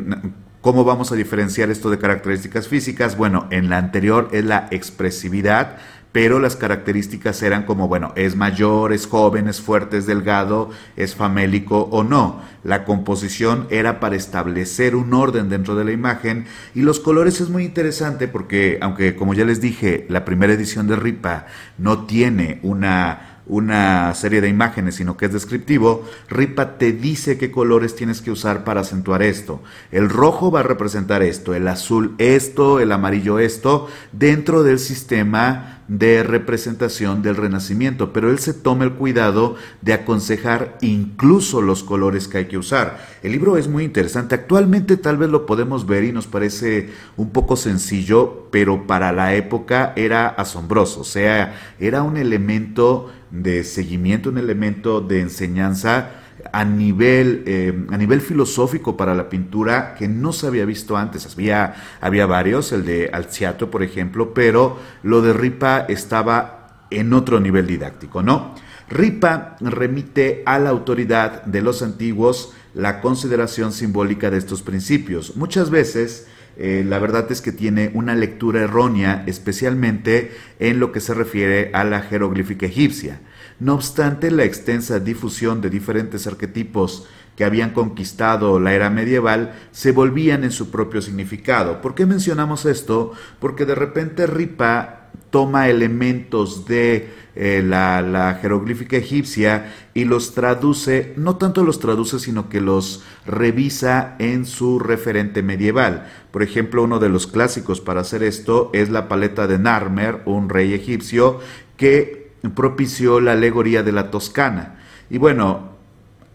¿Cómo 0.62 0.84
vamos 0.84 1.12
a 1.12 1.16
diferenciar 1.16 1.70
esto 1.70 1.90
de 1.90 2.00
características 2.00 2.68
físicas? 2.68 3.16
Bueno, 3.16 3.48
en 3.52 3.70
la 3.70 3.78
anterior 3.78 4.28
es 4.34 4.44
la 4.44 4.68
expresividad, 4.72 5.78
pero 6.12 6.40
las 6.40 6.56
características 6.56 7.42
eran 7.44 7.64
como, 7.64 7.88
bueno, 7.88 8.14
es 8.16 8.36
mayor, 8.36 8.94
es 8.94 9.08
joven, 9.08 9.48
es 9.48 9.62
fuerte, 9.62 9.98
es 9.98 10.06
delgado, 10.06 10.70
es 10.96 11.16
famélico 11.16 11.90
o 11.92 12.04
no. 12.04 12.42
La 12.64 12.86
composición 12.86 13.68
era 13.70 14.00
para 14.00 14.16
establecer 14.16 14.96
un 14.96 15.14
orden 15.14 15.50
dentro 15.50 15.76
de 15.76 15.86
la 15.86 15.92
imagen 15.92 16.46
y 16.74 16.82
los 16.82 17.00
colores 17.00 17.40
es 17.42 17.50
muy 17.50 17.64
interesante 17.64 18.28
porque, 18.28 18.80
aunque 18.82 19.16
como 19.16 19.34
ya 19.34 19.46
les 19.46 19.62
dije, 19.62 20.06
la 20.10 20.26
primera 20.26 20.54
edición 20.54 20.88
de 20.88 20.96
Ripa 20.96 21.46
no 21.78 22.06
tiene 22.06 22.60
una 22.64 23.37
una 23.48 24.14
serie 24.14 24.42
de 24.42 24.50
imágenes, 24.50 24.96
sino 24.96 25.18
que 25.18 25.26
es 25.26 25.34
descriptivo, 25.34 26.04
Ripa 26.30 26.78
te 26.78 26.92
dice 26.92 27.38
qué 27.38 27.52
colores 27.52 27.96
tienes 27.96 28.22
que 28.22 28.32
usar 28.32 28.64
para 28.64 28.82
acentuar 28.82 29.24
esto. 29.24 29.62
El 29.92 30.10
rojo 30.10 30.52
va 30.52 30.62
a 30.62 30.64
representar 30.64 31.24
esto, 31.24 31.54
el 31.54 31.68
azul 31.68 32.16
esto, 32.18 32.80
el 32.80 32.92
amarillo 32.92 33.40
esto, 33.40 33.88
dentro 34.12 34.64
del 34.64 34.80
sistema 34.80 35.78
de 35.88 36.22
representación 36.24 37.22
del 37.22 37.38
renacimiento, 37.38 38.12
pero 38.12 38.30
él 38.30 38.40
se 38.40 38.54
toma 38.54 38.84
el 38.84 38.94
cuidado 38.94 39.56
de 39.82 39.94
aconsejar 39.94 40.78
incluso 40.82 41.62
los 41.62 41.84
colores 41.84 42.28
que 42.28 42.40
hay 42.40 42.46
que 42.46 42.58
usar. 42.58 43.00
El 43.24 43.32
libro 43.32 43.58
es 43.58 43.68
muy 43.68 43.86
interesante, 43.86 44.36
actualmente 44.36 44.98
tal 44.98 45.18
vez 45.18 45.30
lo 45.30 45.46
podemos 45.46 45.86
ver 45.86 46.04
y 46.04 46.12
nos 46.12 46.28
parece 46.28 46.90
un 47.16 47.30
poco 47.30 47.56
sencillo, 47.56 48.48
pero 48.52 48.86
para 48.86 49.14
la 49.14 49.34
época 49.36 49.94
era 49.96 50.28
asombroso, 50.28 51.02
o 51.02 51.06
sea, 51.06 51.56
era 51.80 52.04
un 52.04 52.18
elemento 52.18 53.12
de 53.32 53.64
seguimiento, 53.64 54.30
un 54.30 54.38
elemento 54.38 55.02
de 55.02 55.22
enseñanza 55.22 56.12
a 56.52 56.64
nivel, 56.64 57.44
eh, 57.46 57.86
a 57.90 57.98
nivel 57.98 58.22
filosófico 58.22 58.96
para 58.96 59.16
la 59.16 59.30
pintura 59.30 59.96
que 59.96 60.08
no 60.08 60.34
se 60.34 60.48
había 60.48 60.66
visto 60.66 60.98
antes. 60.98 61.26
Había, 61.34 61.76
había 62.02 62.26
varios, 62.26 62.72
el 62.72 62.86
de 62.86 63.10
Alciato, 63.12 63.70
por 63.72 63.84
ejemplo, 63.84 64.34
pero 64.34 64.78
lo 65.04 65.22
de 65.22 65.34
Ripa 65.34 65.86
estaba 65.88 66.86
en 66.90 67.14
otro 67.14 67.40
nivel 67.40 67.68
didáctico, 67.68 68.24
¿no? 68.24 68.56
Ripa 68.90 69.58
remite 69.60 70.44
a 70.46 70.60
la 70.60 70.70
autoridad 70.70 71.44
de 71.44 71.62
los 71.62 71.82
antiguos 71.82 72.54
la 72.74 73.02
consideración 73.02 73.74
simbólica 73.74 74.30
de 74.30 74.38
estos 74.38 74.62
principios. 74.62 75.36
Muchas 75.36 75.70
veces 75.70 76.28
eh, 76.60 76.84
la 76.86 76.98
verdad 76.98 77.32
es 77.32 77.42
que 77.42 77.52
tiene 77.52 77.92
una 77.94 78.16
lectura 78.16 78.62
errónea, 78.62 79.24
especialmente 79.28 80.32
en 80.60 80.80
lo 80.80 80.92
que 80.92 81.02
se 81.02 81.14
refiere 81.14 81.70
a 81.74 81.84
la 81.84 82.02
jeroglífica 82.02 82.66
egipcia. 82.66 83.22
No 83.60 83.76
obstante, 83.76 84.32
la 84.32 84.44
extensa 84.44 85.00
difusión 85.00 85.62
de 85.62 85.70
diferentes 85.70 86.26
arquetipos 86.26 87.08
que 87.36 87.46
habían 87.46 87.70
conquistado 87.70 88.60
la 88.60 88.74
era 88.74 88.90
medieval 88.90 89.54
se 89.72 89.92
volvían 89.92 90.44
en 90.44 90.52
su 90.52 90.72
propio 90.72 91.04
significado. 91.04 91.82
¿Por 91.82 91.94
qué 91.94 92.08
mencionamos 92.08 92.66
esto? 92.66 93.14
Porque 93.40 93.66
de 93.66 93.76
repente 93.76 94.26
Ripa 94.26 95.07
toma 95.30 95.70
elementos 95.70 96.66
de 96.66 97.10
eh, 97.36 97.62
la, 97.64 98.40
jeroglífica 98.42 98.98
egipcia 98.98 99.74
y 99.94 100.06
los 100.06 100.34
traduce, 100.34 101.14
no 101.18 101.36
tanto 101.36 101.64
los 101.64 101.80
traduce, 101.80 102.18
sino 102.18 102.50
que 102.50 102.62
los 102.62 103.04
revisa 103.28 104.16
en 104.18 104.46
su 104.48 104.80
referente 104.80 105.44
medieval. 105.44 106.08
Por 106.32 106.42
ejemplo, 106.42 106.84
uno 106.84 106.98
de 106.98 107.10
los 107.10 107.28
clásicos 107.28 107.80
para 107.80 108.02
hacer 108.02 108.24
esto 108.24 108.72
es 108.74 108.90
la 108.90 109.08
paleta 109.08 109.46
de 109.46 109.60
Narmer, 109.60 110.24
un 110.26 110.50
rey 110.50 110.74
egipcio, 110.74 111.40
que 111.78 112.32
propició 112.56 113.20
la 113.20 113.34
alegoría 113.34 113.84
de 113.84 113.92
la 113.92 114.10
Toscana. 114.10 114.80
Y 115.10 115.20
bueno, 115.20 115.77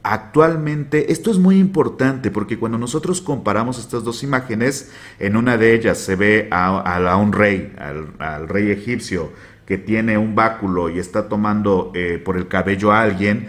Actualmente, 0.04 1.12
esto 1.12 1.30
es 1.30 1.38
muy 1.38 1.58
importante 1.58 2.32
porque 2.32 2.58
cuando 2.58 2.76
nosotros 2.76 3.20
comparamos 3.20 3.78
estas 3.78 4.02
dos 4.02 4.24
imágenes, 4.24 4.90
en 5.20 5.36
una 5.36 5.56
de 5.56 5.74
ellas 5.74 5.98
se 5.98 6.16
ve 6.16 6.48
a, 6.50 7.16
un 7.16 7.32
rey, 7.32 7.72
al, 7.78 8.48
rey 8.48 8.72
egipcio, 8.72 9.30
que 9.64 9.78
tiene 9.78 10.18
un 10.18 10.34
báculo 10.34 10.90
y 10.90 10.98
está 10.98 11.28
tomando 11.28 11.92
eh, 11.94 12.20
por 12.22 12.36
el 12.36 12.48
cabello 12.48 12.90
a 12.90 13.02
alguien 13.02 13.48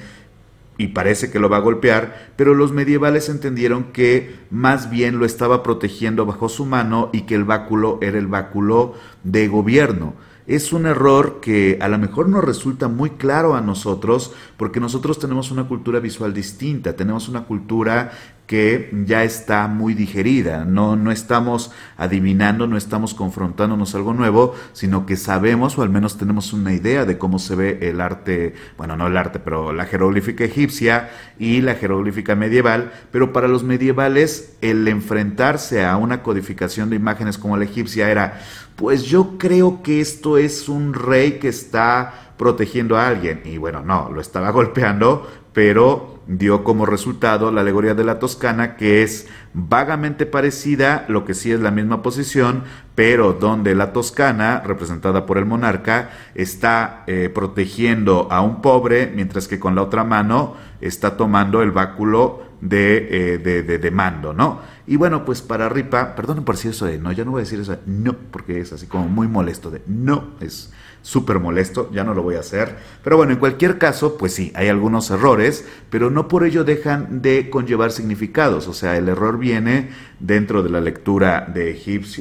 y 0.78 0.90
parece 0.90 1.32
que 1.32 1.40
lo 1.40 1.50
va 1.50 1.58
a 1.58 1.62
golpear, 1.62 2.34
pero 2.36 2.54
los 2.54 2.72
medievales 2.72 3.30
entendieron 3.30 3.86
que 3.86 4.36
más 4.52 4.92
bien 4.92 5.18
lo 5.18 5.26
estaba 5.26 5.64
protegiendo 5.64 6.28
bajo 6.28 6.50
su 6.50 6.68
mano 6.68 7.10
y 7.14 7.22
que 7.22 7.34
el 7.34 7.46
báculo 7.46 7.98
era 8.02 8.20
el 8.20 8.28
báculo 8.28 8.94
de 9.24 9.48
gobierno 9.48 10.14
es 10.48 10.74
un 10.74 10.86
error 10.86 11.40
que 11.42 11.78
a 11.82 11.88
lo 11.88 11.98
mejor 11.98 12.28
nos 12.30 12.44
resulta 12.44 12.88
muy 12.88 13.12
claro 13.12 13.56
a 13.56 13.62
nosotros 13.62 14.34
porque 14.58 14.80
nosotros 14.80 15.20
tenemos 15.20 15.52
una 15.52 15.68
cultura 15.68 16.00
visual 16.00 16.34
distinta, 16.34 16.96
tenemos 16.96 17.30
una 17.30 17.46
cultura 17.46 18.12
que 18.48 18.92
ya 19.06 19.24
está 19.24 19.68
muy 19.68 19.94
digerida, 19.94 20.66
no, 20.66 20.96
no 20.96 21.12
estamos 21.12 21.72
adivinando, 21.98 22.68
no 22.68 22.78
estamos 22.78 23.14
confrontándonos 23.14 23.96
algo 23.96 24.14
nuevo, 24.14 24.54
sino 24.74 25.06
que 25.06 25.16
sabemos 25.16 25.78
o 25.78 25.82
al 25.82 25.90
menos 25.90 26.18
tenemos 26.18 26.52
una 26.52 26.74
idea 26.74 27.06
de 27.06 27.18
cómo 27.18 27.40
se 27.40 27.56
ve 27.56 27.80
el 27.82 28.02
arte, 28.02 28.54
bueno, 28.78 28.98
no 28.98 29.08
el 29.08 29.16
arte, 29.16 29.40
pero 29.40 29.72
la 29.72 29.86
jeroglífica 29.86 30.44
egipcia 30.44 31.10
y 31.40 31.62
la 31.62 31.76
jeroglífica 31.76 32.36
medieval, 32.36 32.92
pero 33.12 33.32
para 33.32 33.48
los 33.48 33.64
medievales 33.64 34.58
el 34.62 34.88
enfrentarse 34.88 35.86
a 35.86 35.96
una 35.96 36.22
codificación 36.22 36.90
de 36.90 36.98
imágenes 36.98 37.38
como 37.38 37.58
la 37.58 37.66
egipcia 37.66 38.12
era, 38.12 38.42
pues 38.76 39.04
yo 39.04 39.38
creo 39.38 39.84
que 39.84 40.02
esto 40.02 40.38
es 40.38 40.68
un 40.68 40.94
rey 40.94 41.34
que 41.40 41.48
está 41.48 42.34
protegiendo 42.38 42.98
a 42.98 43.08
alguien. 43.08 43.42
Y 43.46 43.58
bueno, 43.58 43.82
no, 43.82 44.10
lo 44.10 44.22
estaba 44.22 44.50
golpeando, 44.52 45.28
pero 45.54 46.14
dio 46.28 46.64
como 46.64 46.86
resultado 46.86 47.52
la 47.52 47.62
alegoría 47.62 47.96
de 47.96 48.04
la 48.04 48.20
Toscana, 48.20 48.76
que 48.76 49.04
es 49.04 49.28
vagamente 49.54 50.26
parecida, 50.26 51.06
lo 51.08 51.26
que 51.26 51.34
sí 51.34 51.52
es 51.52 51.60
la 51.60 51.72
misma 51.72 52.02
posición, 52.02 52.64
pero 52.96 53.34
donde 53.34 53.76
la 53.76 53.94
Toscana, 53.94 54.62
representada 54.66 55.26
por 55.26 55.38
el 55.38 55.46
monarca, 55.46 56.12
está 56.36 57.04
eh, 57.08 57.30
protegiendo 57.34 58.28
a 58.32 58.42
un 58.42 58.62
pobre, 58.62 59.12
mientras 59.14 59.48
que 59.48 59.60
con 59.60 59.76
la 59.76 59.84
otra 59.84 60.04
mano 60.04 60.56
está 60.82 61.18
tomando 61.18 61.62
el 61.62 61.72
báculo 61.72 62.44
de, 62.62 63.36
eh, 63.36 63.38
de, 63.38 63.92
mando, 63.92 64.34
¿no? 64.34 64.62
Y 64.88 64.96
bueno, 64.96 65.26
pues 65.26 65.42
para 65.42 65.68
Ripa, 65.68 66.16
perdonen 66.16 66.46
por 66.46 66.56
decir 66.56 66.72
eso 66.72 66.86
de 66.86 66.98
no, 66.98 67.12
ya 67.12 67.26
no 67.26 67.32
voy 67.32 67.40
a 67.40 67.44
decir 67.44 67.60
eso 67.60 67.74
de 67.74 67.80
no, 67.86 68.16
porque 68.32 68.62
es 68.62 68.72
así 68.72 68.88
como 68.88 69.08
muy 69.08 69.28
molesto 69.28 69.70
de 69.70 69.82
no, 69.86 70.30
es 70.40 70.72
súper 71.04 71.40
molesto, 71.40 71.92
ya 71.94 72.04
no 72.04 72.16
lo 72.16 72.24
voy 72.24 72.36
a 72.36 72.40
hacer. 72.40 72.76
Pero 73.04 73.18
bueno, 73.18 73.34
en 73.34 73.40
cualquier 73.40 73.78
caso, 73.78 74.18
pues 74.18 74.34
sí, 74.34 74.52
hay 74.56 74.70
algunos 74.70 75.12
errores, 75.12 75.68
pero 75.92 76.10
no 76.10 76.28
por 76.28 76.46
ello 76.46 76.64
dejan 76.64 77.22
de 77.22 77.52
conllevar 77.52 77.92
significados. 77.92 78.68
O 78.68 78.74
sea, 78.74 78.98
el 78.98 79.10
error 79.10 79.38
viene 79.38 79.90
dentro 80.20 80.64
de 80.64 80.70
la 80.70 80.82
lectura 80.82 81.46
de, 81.54 81.74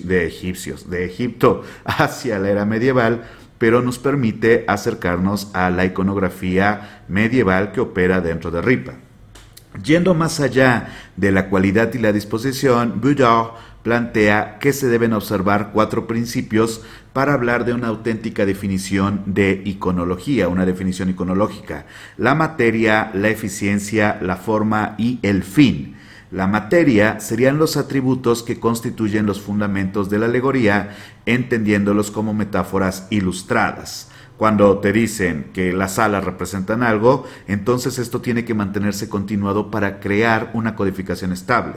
de 0.04 0.26
egipcios, 0.26 0.90
de 0.90 1.06
Egipto 1.06 1.62
hacia 1.84 2.38
la 2.38 2.50
era 2.50 2.66
medieval, 2.66 3.22
pero 3.56 3.80
nos 3.80 4.00
permite 4.00 4.64
acercarnos 4.66 5.50
a 5.54 5.70
la 5.70 5.84
iconografía 5.84 7.04
medieval 7.08 7.70
que 7.70 7.80
opera 7.80 8.20
dentro 8.20 8.50
de 8.50 8.60
Ripa. 8.60 8.94
Yendo 9.82 10.12
más 10.14 10.40
allá 10.40 10.88
de 11.16 11.32
la 11.32 11.48
cualidad 11.48 11.94
y 11.94 11.98
la 11.98 12.12
disposición, 12.12 13.00
Boudard 13.00 13.52
plantea 13.82 14.58
que 14.58 14.72
se 14.72 14.88
deben 14.88 15.12
observar 15.12 15.70
cuatro 15.72 16.06
principios 16.06 16.82
para 17.12 17.34
hablar 17.34 17.64
de 17.64 17.74
una 17.74 17.88
auténtica 17.88 18.46
definición 18.46 19.22
de 19.26 19.62
iconología, 19.64 20.48
una 20.48 20.64
definición 20.64 21.10
iconológica. 21.10 21.86
La 22.16 22.34
materia, 22.34 23.10
la 23.14 23.28
eficiencia, 23.28 24.18
la 24.22 24.36
forma 24.36 24.94
y 24.98 25.18
el 25.22 25.42
fin. 25.42 25.96
La 26.30 26.46
materia 26.46 27.20
serían 27.20 27.58
los 27.58 27.76
atributos 27.76 28.42
que 28.42 28.58
constituyen 28.58 29.26
los 29.26 29.42
fundamentos 29.42 30.08
de 30.08 30.18
la 30.18 30.26
alegoría, 30.26 30.96
entendiéndolos 31.26 32.10
como 32.10 32.32
metáforas 32.32 33.06
ilustradas. 33.10 34.10
Cuando 34.42 34.78
te 34.78 34.92
dicen 34.92 35.50
que 35.54 35.72
las 35.72 36.00
alas 36.00 36.24
representan 36.24 36.82
algo, 36.82 37.24
entonces 37.46 38.00
esto 38.00 38.20
tiene 38.20 38.44
que 38.44 38.54
mantenerse 38.54 39.08
continuado 39.08 39.70
para 39.70 40.00
crear 40.00 40.50
una 40.52 40.74
codificación 40.74 41.30
estable. 41.30 41.76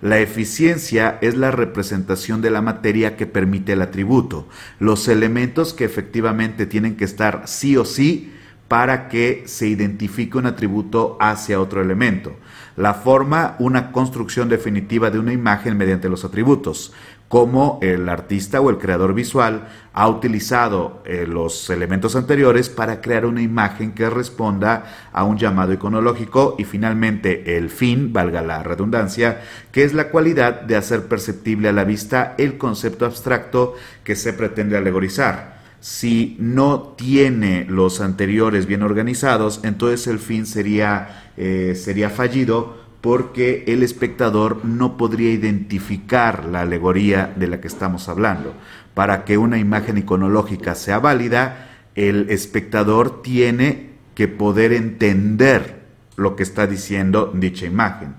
La 0.00 0.18
eficiencia 0.18 1.18
es 1.20 1.36
la 1.36 1.50
representación 1.50 2.40
de 2.40 2.50
la 2.50 2.62
materia 2.62 3.18
que 3.18 3.26
permite 3.26 3.74
el 3.74 3.82
atributo, 3.82 4.48
los 4.78 5.08
elementos 5.08 5.74
que 5.74 5.84
efectivamente 5.84 6.64
tienen 6.64 6.96
que 6.96 7.04
estar 7.04 7.42
sí 7.44 7.76
o 7.76 7.84
sí 7.84 8.32
para 8.66 9.08
que 9.08 9.42
se 9.44 9.68
identifique 9.68 10.38
un 10.38 10.46
atributo 10.46 11.18
hacia 11.20 11.60
otro 11.60 11.82
elemento. 11.82 12.34
La 12.76 12.94
forma, 12.94 13.56
una 13.58 13.92
construcción 13.92 14.48
definitiva 14.48 15.10
de 15.10 15.18
una 15.18 15.32
imagen 15.32 15.76
mediante 15.76 16.08
los 16.08 16.24
atributos 16.24 16.94
cómo 17.28 17.78
el 17.82 18.08
artista 18.08 18.60
o 18.60 18.70
el 18.70 18.78
creador 18.78 19.14
visual 19.14 19.68
ha 19.92 20.08
utilizado 20.08 21.02
eh, 21.04 21.26
los 21.26 21.68
elementos 21.70 22.14
anteriores 22.14 22.68
para 22.68 23.00
crear 23.00 23.26
una 23.26 23.42
imagen 23.42 23.92
que 23.92 24.08
responda 24.10 25.08
a 25.12 25.24
un 25.24 25.38
llamado 25.38 25.72
iconológico 25.72 26.54
y 26.58 26.64
finalmente 26.64 27.56
el 27.56 27.70
fin, 27.70 28.12
valga 28.12 28.42
la 28.42 28.62
redundancia, 28.62 29.40
que 29.72 29.84
es 29.84 29.94
la 29.94 30.10
cualidad 30.10 30.62
de 30.62 30.76
hacer 30.76 31.06
perceptible 31.06 31.68
a 31.68 31.72
la 31.72 31.84
vista 31.84 32.34
el 32.38 32.58
concepto 32.58 33.06
abstracto 33.06 33.74
que 34.04 34.16
se 34.16 34.32
pretende 34.32 34.76
alegorizar. 34.76 35.56
Si 35.80 36.36
no 36.40 36.94
tiene 36.96 37.64
los 37.68 38.00
anteriores 38.00 38.66
bien 38.66 38.82
organizados, 38.82 39.60
entonces 39.62 40.06
el 40.06 40.18
fin 40.18 40.46
sería, 40.46 41.30
eh, 41.36 41.74
sería 41.76 42.10
fallido 42.10 42.85
porque 43.00 43.64
el 43.66 43.82
espectador 43.82 44.64
no 44.64 44.96
podría 44.96 45.30
identificar 45.30 46.44
la 46.46 46.62
alegoría 46.62 47.32
de 47.36 47.46
la 47.46 47.60
que 47.60 47.68
estamos 47.68 48.08
hablando. 48.08 48.54
Para 48.94 49.24
que 49.24 49.38
una 49.38 49.58
imagen 49.58 49.98
iconológica 49.98 50.74
sea 50.74 50.98
válida, 50.98 51.70
el 51.94 52.30
espectador 52.30 53.22
tiene 53.22 53.90
que 54.14 54.28
poder 54.28 54.72
entender 54.72 55.82
lo 56.16 56.34
que 56.36 56.42
está 56.42 56.66
diciendo 56.66 57.30
dicha 57.34 57.66
imagen. 57.66 58.14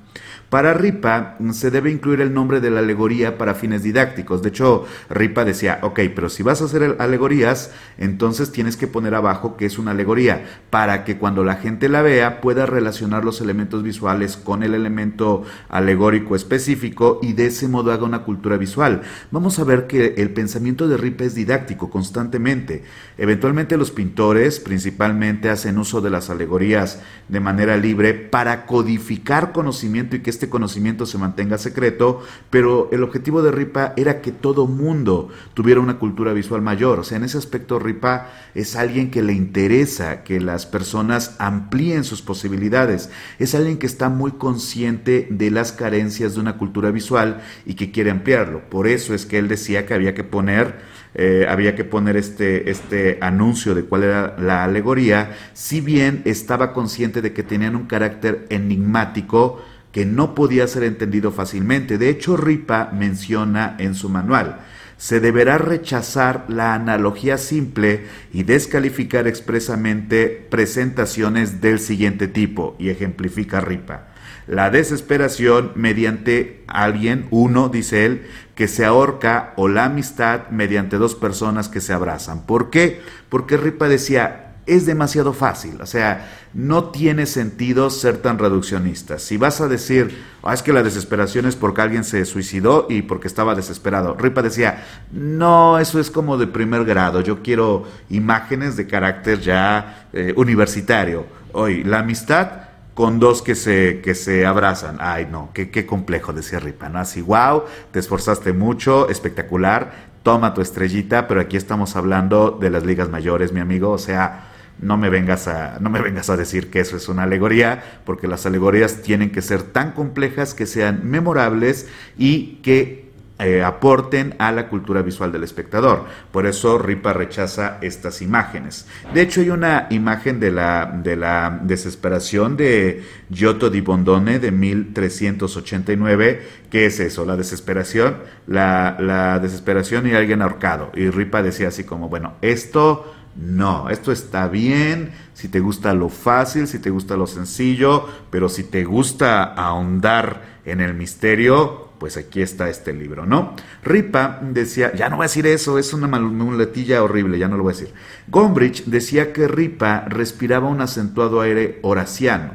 Para 0.50 0.74
Ripa 0.74 1.36
se 1.52 1.72
debe 1.72 1.92
incluir 1.92 2.22
el 2.22 2.34
nombre 2.34 2.62
de 2.62 2.72
la 2.72 2.80
alegoría 2.80 3.38
para 3.38 3.54
fines 3.54 3.84
didácticos. 3.84 4.42
De 4.42 4.50
hecho, 4.50 4.86
Ripa 5.10 5.44
decía, 5.44 5.80
ok, 5.82 6.00
pero 6.16 6.30
si 6.30 6.42
vas 6.42 6.62
a 6.62 6.66
hacer 6.66 6.96
alegorías, 7.00 7.72
entonces 7.98 8.54
tienes 8.54 8.78
que 8.78 8.88
poner 8.88 9.14
abajo 9.14 9.58
que 9.58 9.66
es 9.66 9.78
una 9.78 9.92
alegoría, 9.92 10.46
para 10.70 11.04
que 11.04 11.18
cuando 11.18 11.44
la 11.44 11.56
gente 11.56 11.90
la 11.90 12.02
vea 12.02 12.40
pueda 12.40 12.66
relacionar 12.66 13.26
los 13.26 13.42
elementos 13.42 13.84
visuales 13.84 14.38
con 14.38 14.64
el 14.64 14.74
elemento 14.74 15.44
alegórico 15.68 16.34
específico 16.34 17.20
y 17.22 17.34
de 17.34 17.48
ese 17.48 17.68
modo 17.68 17.92
haga 17.92 18.06
una 18.06 18.24
cultura 18.24 18.56
visual. 18.56 19.02
Vamos 19.32 19.60
a 19.60 19.66
ver 19.66 19.86
que 19.86 20.16
el 20.18 20.30
pensamiento 20.30 20.88
de 20.88 20.96
Ripa 20.96 21.26
es 21.26 21.36
didáctico 21.36 21.90
constantemente. 21.90 22.84
Eventualmente 23.18 23.76
los 23.76 23.92
pintores 23.92 24.62
principalmente 24.62 25.50
hacen 25.50 25.78
uso 25.78 26.00
de 26.00 26.10
las 26.10 26.30
alegorías 26.30 27.02
de 27.28 27.42
manera 27.42 27.76
libre 27.76 28.14
para 28.14 28.66
codificar 28.66 29.52
conocimiento 29.52 30.16
y 30.16 30.20
que 30.20 30.37
este 30.38 30.50
conocimiento 30.50 31.08
se 31.08 31.18
mantenga 31.18 31.58
secreto, 31.58 32.22
pero 32.52 32.90
el 32.92 33.02
objetivo 33.02 33.42
de 33.42 33.52
Ripa 33.52 33.94
era 33.98 34.22
que 34.22 34.32
todo 34.32 34.68
mundo 34.68 35.30
tuviera 35.56 35.82
una 35.82 35.98
cultura 35.98 36.32
visual 36.32 36.62
mayor. 36.62 37.00
O 37.00 37.04
sea, 37.04 37.18
en 37.18 37.24
ese 37.24 37.40
aspecto 37.40 37.80
Ripa 37.80 38.30
es 38.54 38.76
alguien 38.76 39.10
que 39.10 39.24
le 39.24 39.34
interesa 39.34 40.24
que 40.24 40.40
las 40.40 40.68
personas 40.68 41.36
amplíen 41.40 42.04
sus 42.04 42.22
posibilidades. 42.22 43.10
Es 43.40 43.56
alguien 43.56 43.80
que 43.80 43.88
está 43.88 44.10
muy 44.10 44.34
consciente 44.34 45.28
de 45.32 45.50
las 45.50 45.72
carencias 45.72 46.36
de 46.36 46.42
una 46.42 46.58
cultura 46.58 46.92
visual 46.92 47.42
y 47.66 47.74
que 47.74 47.92
quiere 47.92 48.12
ampliarlo. 48.12 48.70
Por 48.70 48.88
eso 48.88 49.16
es 49.16 49.26
que 49.26 49.40
él 49.40 49.48
decía 49.48 49.88
que 49.88 49.96
había 49.96 50.14
que 50.14 50.24
poner 50.24 50.98
eh, 51.20 51.48
había 51.50 51.74
que 51.74 51.84
poner 51.84 52.16
este, 52.16 52.70
este 52.70 53.18
anuncio 53.22 53.74
de 53.74 53.86
cuál 53.86 54.04
era 54.04 54.36
la 54.38 54.64
alegoría, 54.64 55.36
si 55.54 55.82
bien 55.82 56.22
estaba 56.26 56.74
consciente 56.74 57.24
de 57.24 57.34
que 57.34 57.42
tenían 57.42 57.76
un 57.76 57.88
carácter 57.88 58.46
enigmático 58.50 59.60
que 59.92 60.06
no 60.06 60.36
podía 60.36 60.68
ser 60.68 60.84
entendido 60.84 61.32
fácilmente. 61.32 61.98
De 61.98 62.10
hecho, 62.10 62.38
Ripa 62.38 62.92
menciona 62.94 63.76
en 63.80 63.96
su 63.96 64.10
manual, 64.10 64.60
se 64.98 65.20
deberá 65.20 65.58
rechazar 65.58 66.46
la 66.48 66.74
analogía 66.74 67.38
simple 67.38 68.06
y 68.34 68.44
descalificar 68.44 69.28
expresamente 69.28 70.48
presentaciones 70.50 71.62
del 71.62 71.80
siguiente 71.80 72.28
tipo, 72.28 72.76
y 72.80 72.90
ejemplifica 72.90 73.62
Ripa. 73.62 74.08
La 74.48 74.70
desesperación 74.70 75.74
mediante 75.76 76.64
alguien, 76.68 77.28
uno, 77.32 77.70
dice 77.70 78.06
él, 78.06 78.28
que 78.56 78.68
se 78.68 78.86
ahorca, 78.86 79.54
o 79.58 79.68
la 79.68 79.86
amistad 79.86 80.50
mediante 80.50 80.98
dos 80.98 81.16
personas 81.16 81.70
que 81.70 81.82
se 81.82 81.94
abrazan. 81.94 82.46
¿Por 82.46 82.70
qué? 82.70 83.02
Porque 83.30 83.58
Ripa 83.58 83.90
decía, 83.90 84.47
es 84.68 84.86
demasiado 84.86 85.34
fácil. 85.34 85.82
O 85.82 85.86
sea, 85.86 86.30
no 86.54 86.86
tiene 86.86 87.26
sentido 87.26 87.90
ser 87.90 88.18
tan 88.18 88.38
reduccionista. 88.38 89.18
Si 89.18 89.38
vas 89.38 89.62
a 89.62 89.68
decir, 89.68 90.24
ah, 90.44 90.54
es 90.54 90.62
que 90.62 90.74
la 90.74 90.84
desesperación 90.84 91.46
es 91.46 91.56
porque 91.56 91.82
alguien 91.82 92.04
se 92.04 92.26
suicidó 92.26 92.86
y 92.90 93.02
porque 93.02 93.28
estaba 93.28 93.56
desesperado. 93.56 94.16
Ripa 94.16 94.42
decía, 94.42 94.86
no, 95.12 95.80
eso 95.80 96.00
es 96.00 96.12
como 96.12 96.38
de 96.38 96.48
primer 96.48 96.86
grado. 96.86 97.22
Yo 97.22 97.42
quiero 97.42 97.86
imágenes 98.10 98.76
de 98.76 98.88
carácter 98.88 99.40
ya 99.40 100.08
eh, 100.14 100.34
universitario. 100.36 101.26
Hoy, 101.54 101.84
la 101.84 102.00
amistad 102.00 102.68
con 102.94 103.20
dos 103.20 103.44
que 103.44 103.54
se, 103.54 104.02
que 104.02 104.16
se 104.16 104.46
abrazan. 104.46 104.98
Ay, 105.00 105.28
no, 105.32 105.52
qué, 105.54 105.70
qué 105.70 105.86
complejo, 105.86 106.34
decía 106.34 106.60
Ripa, 106.60 106.90
¿no? 106.90 106.98
Así, 106.98 107.22
wow, 107.22 107.64
te 107.92 108.00
esforzaste 108.00 108.54
mucho, 108.54 109.08
espectacular, 109.10 109.92
toma 110.24 110.56
tu 110.56 110.62
estrellita, 110.62 111.28
pero 111.28 111.40
aquí 111.40 111.58
estamos 111.58 111.96
hablando 111.96 112.58
de 112.60 112.72
las 112.72 112.84
ligas 112.84 113.08
mayores, 113.10 113.54
mi 113.54 113.60
amigo, 113.60 113.92
o 113.92 114.00
sea, 114.00 114.57
no 114.82 114.98
me 114.98 115.10
vengas 115.10 115.48
a 115.48 115.78
no 115.80 115.90
me 115.90 116.02
vengas 116.02 116.30
a 116.30 116.38
decir 116.38 116.70
que 116.70 116.80
eso 116.80 116.98
es 116.98 117.10
una 117.10 117.24
alegoría, 117.24 117.84
porque 118.06 118.28
las 118.28 118.46
alegorías 118.46 119.02
tienen 119.02 119.32
que 119.32 119.42
ser 119.42 119.64
tan 119.64 119.92
complejas 119.92 120.54
que 120.54 120.66
sean 120.66 121.02
memorables 121.10 121.88
y 122.18 122.60
que 122.64 123.08
eh, 123.40 123.62
aporten 123.62 124.34
a 124.40 124.52
la 124.52 124.68
cultura 124.68 125.04
visual 125.04 125.32
del 125.32 125.44
espectador. 125.44 126.06
Por 126.32 126.48
eso 126.48 126.80
Ripa 126.80 127.14
rechaza 127.14 127.78
estas 127.82 128.24
imágenes. 128.24 128.88
De 129.14 129.22
hecho, 129.22 129.42
hay 129.42 129.52
una 129.52 129.86
imagen 129.92 130.40
de 130.40 130.50
la, 130.50 130.92
de 131.04 131.16
la 131.16 131.60
desesperación 131.62 132.58
de 132.58 133.04
Giotto 133.30 133.70
di 133.70 133.82
Bondone 133.82 134.40
de 134.40 134.52
1389. 134.52 136.42
¿Qué 136.72 136.88
es 136.88 137.00
eso? 137.00 137.26
La 137.26 137.38
desesperación, 137.38 138.18
la, 138.48 138.98
la 139.00 139.38
desesperación 139.38 140.08
y 140.08 140.16
alguien 140.16 140.42
ahorcado. 140.42 140.92
Y 140.96 141.12
Ripa 141.12 141.44
decía 141.44 141.68
así 141.68 141.84
como, 141.84 142.10
bueno, 142.10 142.34
esto 142.42 143.17
no, 143.38 143.90
esto 143.90 144.12
está 144.12 144.48
bien 144.48 145.12
si 145.34 145.48
te 145.48 145.60
gusta 145.60 145.94
lo 145.94 146.10
fácil, 146.10 146.68
si 146.68 146.80
te 146.80 146.90
gusta 146.90 147.16
lo 147.16 147.28
sencillo, 147.28 148.08
pero 148.32 148.50
si 148.50 148.64
te 148.64 148.84
gusta 148.84 149.44
ahondar 149.44 150.58
en 150.66 150.82
el 150.82 150.96
misterio, 150.96 151.92
pues 152.00 152.18
aquí 152.18 152.42
está 152.42 152.70
este 152.70 152.94
libro, 152.94 153.26
¿no? 153.26 153.54
Ripa 153.84 154.40
decía, 154.42 154.94
ya 154.96 155.10
no 155.10 155.18
voy 155.18 155.26
a 155.26 155.28
decir 155.28 155.46
eso, 155.46 155.78
es 155.78 155.94
una 155.94 156.08
muletilla 156.08 157.04
horrible, 157.04 157.38
ya 157.38 157.48
no 157.48 157.58
lo 157.58 157.64
voy 157.64 157.74
a 157.74 157.78
decir. 157.78 157.94
Gombrich 158.28 158.86
decía 158.86 159.32
que 159.34 159.48
Ripa 159.48 160.06
respiraba 160.08 160.68
un 160.68 160.82
acentuado 160.82 161.42
aire 161.42 161.80
horaciano, 161.84 162.54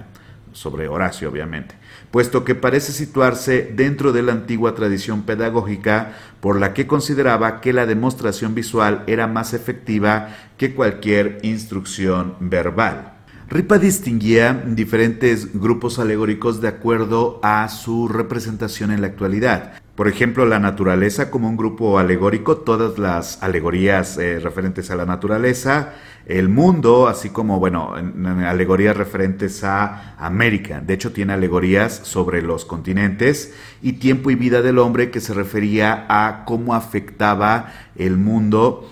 sobre 0.52 0.88
Horacio 0.88 1.30
obviamente 1.30 1.81
puesto 2.12 2.44
que 2.44 2.54
parece 2.54 2.92
situarse 2.92 3.72
dentro 3.74 4.12
de 4.12 4.22
la 4.22 4.32
antigua 4.32 4.76
tradición 4.76 5.22
pedagógica 5.22 6.12
por 6.40 6.60
la 6.60 6.74
que 6.74 6.86
consideraba 6.86 7.60
que 7.60 7.72
la 7.72 7.86
demostración 7.86 8.54
visual 8.54 9.02
era 9.08 9.26
más 9.26 9.54
efectiva 9.54 10.28
que 10.58 10.74
cualquier 10.74 11.40
instrucción 11.42 12.36
verbal. 12.38 13.14
Ripa 13.48 13.78
distinguía 13.78 14.62
diferentes 14.66 15.58
grupos 15.58 15.98
alegóricos 15.98 16.60
de 16.60 16.68
acuerdo 16.68 17.40
a 17.42 17.68
su 17.68 18.08
representación 18.08 18.92
en 18.92 19.00
la 19.00 19.08
actualidad. 19.08 19.81
Por 19.94 20.08
ejemplo, 20.08 20.46
la 20.46 20.58
naturaleza 20.58 21.30
como 21.30 21.48
un 21.48 21.58
grupo 21.58 21.98
alegórico, 21.98 22.56
todas 22.56 22.98
las 22.98 23.42
alegorías 23.42 24.16
eh, 24.16 24.38
referentes 24.40 24.90
a 24.90 24.96
la 24.96 25.04
naturaleza, 25.04 25.92
el 26.24 26.48
mundo, 26.48 27.08
así 27.08 27.28
como, 27.28 27.58
bueno, 27.58 27.94
alegorías 28.46 28.96
referentes 28.96 29.62
a 29.64 30.14
América. 30.18 30.80
De 30.80 30.94
hecho, 30.94 31.12
tiene 31.12 31.34
alegorías 31.34 31.92
sobre 32.04 32.40
los 32.40 32.64
continentes 32.64 33.52
y 33.82 33.94
tiempo 33.94 34.30
y 34.30 34.34
vida 34.34 34.62
del 34.62 34.78
hombre 34.78 35.10
que 35.10 35.20
se 35.20 35.34
refería 35.34 36.06
a 36.08 36.44
cómo 36.46 36.74
afectaba 36.74 37.72
el 37.94 38.16
mundo 38.16 38.88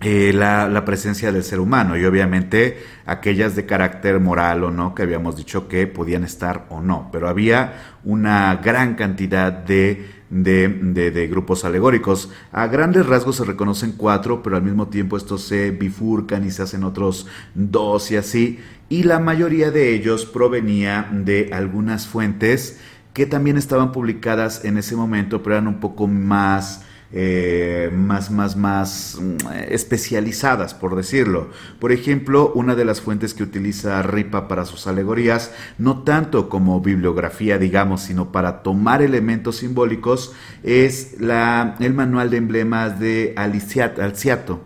eh, 0.00 0.32
la, 0.34 0.68
la, 0.68 0.84
presencia 0.84 1.32
del 1.32 1.42
ser 1.42 1.58
humano 1.58 1.96
y 1.96 2.04
obviamente 2.04 2.84
aquellas 3.06 3.56
de 3.56 3.64
carácter 3.64 4.20
moral 4.20 4.62
o 4.64 4.70
no 4.70 4.94
que 4.94 5.02
habíamos 5.02 5.36
dicho 5.36 5.68
que 5.68 5.86
podían 5.86 6.22
estar 6.22 6.66
o 6.68 6.82
no, 6.82 7.08
pero 7.10 7.30
había 7.30 7.94
una 8.04 8.56
gran 8.56 8.94
cantidad 8.94 9.50
de 9.50 10.15
de, 10.30 11.28
grupos 11.30 11.64
alegóricos. 11.64 12.30
A 12.52 12.66
grandes 12.66 13.06
rasgos 13.06 13.36
se 13.36 13.44
reconocen 13.44 13.92
cuatro, 13.92 14.42
pero 14.42 14.56
al 14.56 14.62
mismo 14.62 14.88
tiempo 14.88 15.16
estos 15.16 15.42
se 15.42 15.70
bifurcan 15.70 16.46
y 16.46 16.50
se 16.50 16.62
hacen 16.62 16.84
otros 16.84 17.26
dos 17.54 18.10
y 18.10 18.16
así. 18.16 18.60
Y 18.88 19.02
la 19.02 19.18
mayoría 19.18 19.70
de 19.70 19.94
ellos 19.94 20.26
provenía 20.26 21.08
de 21.12 21.50
algunas 21.52 22.06
fuentes 22.06 22.78
que 23.12 23.26
también 23.26 23.56
estaban 23.56 23.92
publicadas 23.92 24.64
en 24.64 24.76
ese 24.78 24.94
momento, 24.94 25.42
pero 25.42 25.56
eran 25.56 25.68
un 25.68 25.80
poco 25.80 26.06
más 26.06 26.85
eh, 27.18 27.90
más, 27.94 28.30
más, 28.30 28.56
más 28.56 29.18
mm, 29.18 29.36
especializadas, 29.70 30.74
por 30.74 30.94
decirlo. 30.96 31.48
Por 31.80 31.90
ejemplo, 31.90 32.52
una 32.54 32.74
de 32.74 32.84
las 32.84 33.00
fuentes 33.00 33.32
que 33.32 33.42
utiliza 33.42 34.02
Ripa 34.02 34.48
para 34.48 34.66
sus 34.66 34.86
alegorías, 34.86 35.50
no 35.78 36.02
tanto 36.02 36.50
como 36.50 36.78
bibliografía, 36.82 37.56
digamos, 37.56 38.02
sino 38.02 38.32
para 38.32 38.62
tomar 38.62 39.00
elementos 39.00 39.56
simbólicos, 39.56 40.34
es 40.62 41.18
la, 41.18 41.76
el 41.80 41.94
manual 41.94 42.28
de 42.28 42.36
emblemas 42.36 43.00
de 43.00 43.32
Alciato. 43.36 44.60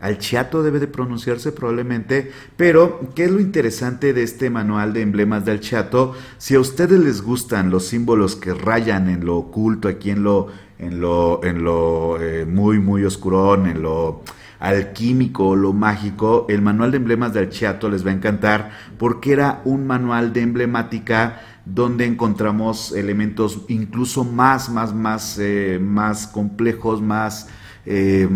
Alciato 0.00 0.62
debe 0.62 0.80
de 0.80 0.86
pronunciarse 0.86 1.52
probablemente, 1.52 2.32
pero 2.56 3.10
¿qué 3.14 3.24
es 3.24 3.30
lo 3.30 3.40
interesante 3.40 4.14
de 4.14 4.22
este 4.22 4.48
manual 4.48 4.94
de 4.94 5.02
emblemas 5.02 5.44
de 5.44 5.52
Alciato? 5.52 6.14
Si 6.38 6.54
a 6.54 6.60
ustedes 6.60 6.98
les 6.98 7.20
gustan 7.20 7.68
los 7.68 7.88
símbolos 7.88 8.36
que 8.36 8.54
rayan 8.54 9.10
en 9.10 9.26
lo 9.26 9.36
oculto, 9.36 9.88
aquí 9.88 10.08
en 10.08 10.22
lo 10.22 10.48
en 10.80 11.00
lo, 11.00 11.44
en 11.44 11.62
lo 11.62 12.20
eh, 12.20 12.46
muy, 12.46 12.80
muy 12.80 13.04
oscurón, 13.04 13.66
en 13.66 13.82
lo 13.82 14.22
alquímico, 14.58 15.54
lo 15.54 15.72
mágico, 15.72 16.46
el 16.48 16.62
manual 16.62 16.90
de 16.90 16.96
emblemas 16.96 17.32
de 17.32 17.40
Alchiato 17.40 17.88
les 17.88 18.04
va 18.04 18.10
a 18.10 18.14
encantar 18.14 18.70
porque 18.98 19.32
era 19.32 19.62
un 19.64 19.86
manual 19.86 20.32
de 20.32 20.40
emblemática 20.42 21.40
donde 21.64 22.06
encontramos 22.06 22.92
elementos 22.92 23.62
incluso 23.68 24.24
más, 24.24 24.70
más, 24.70 24.94
más, 24.94 25.38
eh, 25.38 25.78
más 25.80 26.26
complejos, 26.26 27.00
más 27.00 27.48
eh, 27.86 28.28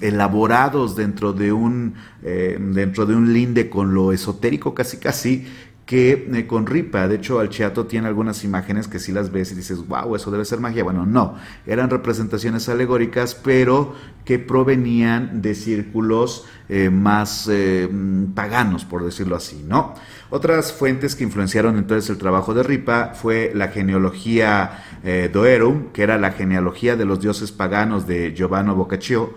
elaborados 0.00 0.96
dentro 0.96 1.32
de 1.32 1.52
un 1.52 1.94
dentro 2.22 3.06
de 3.06 3.14
un 3.14 3.32
linde 3.32 3.70
con 3.70 3.94
lo 3.94 4.12
esotérico 4.12 4.74
casi 4.74 4.98
casi 4.98 5.46
que 5.90 6.28
eh, 6.32 6.46
con 6.46 6.66
Ripa, 6.66 7.08
de 7.08 7.16
hecho 7.16 7.40
Alciato 7.40 7.86
tiene 7.86 8.06
algunas 8.06 8.44
imágenes 8.44 8.86
que 8.86 9.00
si 9.00 9.10
las 9.10 9.32
ves 9.32 9.50
y 9.50 9.56
dices, 9.56 9.84
wow, 9.88 10.14
eso 10.14 10.30
debe 10.30 10.44
ser 10.44 10.60
magia. 10.60 10.84
Bueno, 10.84 11.04
no, 11.04 11.34
eran 11.66 11.90
representaciones 11.90 12.68
alegóricas, 12.68 13.34
pero 13.34 13.96
que 14.24 14.38
provenían 14.38 15.42
de 15.42 15.56
círculos 15.56 16.46
eh, 16.68 16.90
más 16.90 17.48
eh, 17.50 17.88
mm, 17.90 18.34
paganos, 18.34 18.84
por 18.84 19.04
decirlo 19.04 19.34
así, 19.34 19.64
¿no? 19.66 19.94
Otras 20.30 20.72
fuentes 20.72 21.16
que 21.16 21.24
influenciaron 21.24 21.76
entonces 21.76 22.08
el 22.08 22.18
trabajo 22.18 22.54
de 22.54 22.62
Ripa 22.62 23.14
fue 23.14 23.50
la 23.52 23.66
genealogía 23.66 24.84
Doerum, 25.32 25.90
que 25.92 26.04
era 26.04 26.18
la 26.18 26.30
genealogía 26.30 26.94
de 26.94 27.04
los 27.04 27.18
dioses 27.18 27.50
paganos 27.50 28.06
de 28.06 28.32
Giovanni 28.32 28.72
Boccaccio, 28.72 29.34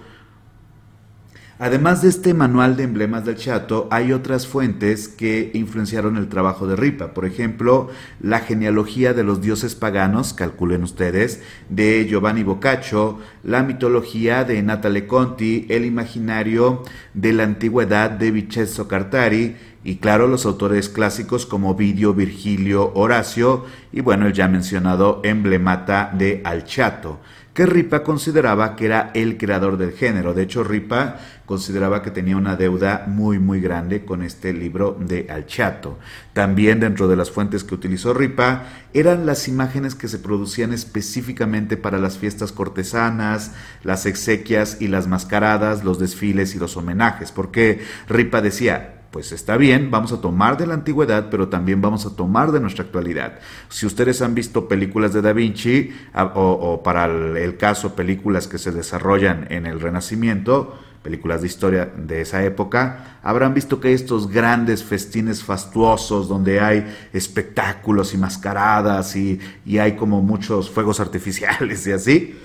Además 1.59 2.01
de 2.01 2.09
este 2.09 2.33
manual 2.33 2.75
de 2.75 2.83
emblemas 2.83 3.25
del 3.25 3.35
Chato, 3.35 3.87
hay 3.91 4.11
otras 4.11 4.47
fuentes 4.47 5.07
que 5.07 5.51
influenciaron 5.53 6.17
el 6.17 6.27
trabajo 6.27 6.65
de 6.65 6.75
Ripa. 6.75 7.13
Por 7.13 7.25
ejemplo, 7.25 7.89
la 8.19 8.39
genealogía 8.39 9.13
de 9.13 9.23
los 9.23 9.39
dioses 9.39 9.75
paganos, 9.75 10.33
calculen 10.33 10.81
ustedes, 10.81 11.43
de 11.69 12.07
Giovanni 12.09 12.43
Boccaccio, 12.43 13.19
la 13.43 13.61
mitología 13.61 14.43
de 14.45 14.63
Natale 14.63 15.05
Conti, 15.05 15.67
el 15.69 15.85
imaginario 15.85 16.81
de 17.13 17.33
la 17.33 17.43
antigüedad 17.43 18.09
de 18.09 18.31
Vincenzo 18.31 18.87
Cartari, 18.87 19.55
y 19.85 19.97
claro, 19.97 20.27
los 20.27 20.45
autores 20.45 20.87
clásicos 20.87 21.45
como 21.45 21.75
Vidio, 21.75 22.13
Virgilio, 22.13 22.93
Horacio 22.95 23.65
y 23.91 23.99
bueno, 23.99 24.27
el 24.27 24.33
ya 24.33 24.47
mencionado 24.47 25.19
emblemata 25.23 26.09
de 26.17 26.41
Alchato. 26.45 27.19
Que 27.53 27.65
Ripa 27.65 28.03
consideraba 28.03 28.75
que 28.75 28.85
era 28.85 29.11
el 29.13 29.37
creador 29.37 29.77
del 29.77 29.91
género. 29.91 30.33
De 30.33 30.43
hecho, 30.43 30.63
Ripa 30.63 31.17
consideraba 31.45 32.01
que 32.01 32.09
tenía 32.09 32.35
una 32.35 32.55
deuda 32.55 33.05
muy 33.07 33.37
muy 33.37 33.61
grande 33.61 34.05
con 34.05 34.23
este 34.23 34.53
libro 34.53 34.97
de 34.99 35.27
Alchato. 35.29 35.99
También 36.33 36.79
dentro 36.79 37.07
de 37.07 37.15
las 37.15 37.29
fuentes 37.29 37.63
que 37.63 37.75
utilizó 37.75 38.13
Ripa 38.13 38.63
eran 38.93 39.25
las 39.25 39.47
imágenes 39.47 39.93
que 39.93 40.07
se 40.07 40.19
producían 40.19 40.73
específicamente 40.73 41.77
para 41.77 41.99
las 41.99 42.17
fiestas 42.17 42.51
cortesanas, 42.51 43.51
las 43.83 44.05
exequias 44.05 44.77
y 44.79 44.87
las 44.87 45.07
mascaradas, 45.07 45.83
los 45.83 45.99
desfiles 45.99 46.55
y 46.55 46.59
los 46.59 46.75
homenajes, 46.75 47.31
porque 47.31 47.81
Ripa 48.07 48.41
decía, 48.41 49.02
pues 49.13 49.31
está 49.31 49.57
bien, 49.57 49.91
vamos 49.91 50.11
a 50.11 50.21
tomar 50.21 50.57
de 50.57 50.65
la 50.65 50.73
antigüedad, 50.73 51.27
pero 51.29 51.47
también 51.47 51.79
vamos 51.81 52.07
a 52.07 52.15
tomar 52.15 52.51
de 52.51 52.59
nuestra 52.59 52.83
actualidad. 52.83 53.37
Si 53.69 53.85
ustedes 53.85 54.23
han 54.23 54.33
visto 54.33 54.67
películas 54.67 55.13
de 55.13 55.21
Da 55.21 55.33
Vinci, 55.33 55.91
o, 56.15 56.81
para 56.83 57.05
el, 57.05 57.55
caso 57.57 57.95
películas 57.95 58.47
que 58.47 58.57
se 58.57 58.71
desarrollan 58.71 59.45
en 59.51 59.67
el 59.67 59.79
Renacimiento, 59.79 60.79
películas 61.03 61.41
de 61.41 61.47
historia 61.47 61.93
de 61.95 62.21
esa 62.21 62.43
época, 62.43 63.19
habrán 63.21 63.53
visto 63.53 63.79
que 63.79 63.89
hay 63.89 63.93
estos 63.93 64.27
grandes 64.27 64.83
festines 64.83 65.43
fastuosos 65.43 66.27
donde 66.27 66.59
hay 66.59 66.83
espectáculos 67.13 68.15
y 68.15 68.17
mascaradas 68.17 69.15
y, 69.15 69.39
y 69.63 69.77
hay 69.77 69.95
como 69.95 70.23
muchos 70.23 70.71
fuegos 70.71 70.99
artificiales 70.99 71.85
y 71.85 71.91
así. 71.91 72.39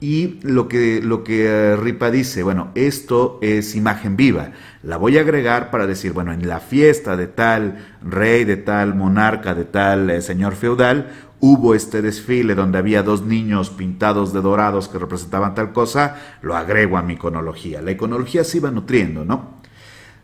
Y 0.00 0.40
lo 0.42 0.68
que, 0.68 1.00
lo 1.02 1.24
que 1.24 1.46
eh, 1.46 1.76
Ripa 1.76 2.10
dice, 2.10 2.42
bueno, 2.42 2.70
esto 2.74 3.38
es 3.40 3.74
imagen 3.74 4.16
viva. 4.16 4.50
La 4.82 4.96
voy 4.96 5.16
a 5.16 5.22
agregar 5.22 5.70
para 5.70 5.86
decir, 5.86 6.12
bueno, 6.12 6.32
en 6.32 6.46
la 6.46 6.60
fiesta 6.60 7.16
de 7.16 7.26
tal 7.26 7.78
rey, 8.02 8.44
de 8.44 8.56
tal 8.56 8.94
monarca, 8.94 9.54
de 9.54 9.64
tal 9.64 10.10
eh, 10.10 10.20
señor 10.20 10.56
feudal, 10.56 11.10
hubo 11.40 11.74
este 11.74 12.02
desfile 12.02 12.54
donde 12.54 12.78
había 12.78 13.02
dos 13.02 13.22
niños 13.22 13.70
pintados 13.70 14.32
de 14.32 14.40
dorados 14.40 14.88
que 14.88 14.98
representaban 14.98 15.54
tal 15.54 15.72
cosa, 15.72 16.16
lo 16.42 16.56
agrego 16.56 16.96
a 16.96 17.02
mi 17.02 17.14
iconología. 17.14 17.80
La 17.80 17.92
iconología 17.92 18.44
se 18.44 18.58
iba 18.58 18.70
nutriendo, 18.70 19.24
¿no? 19.24 19.53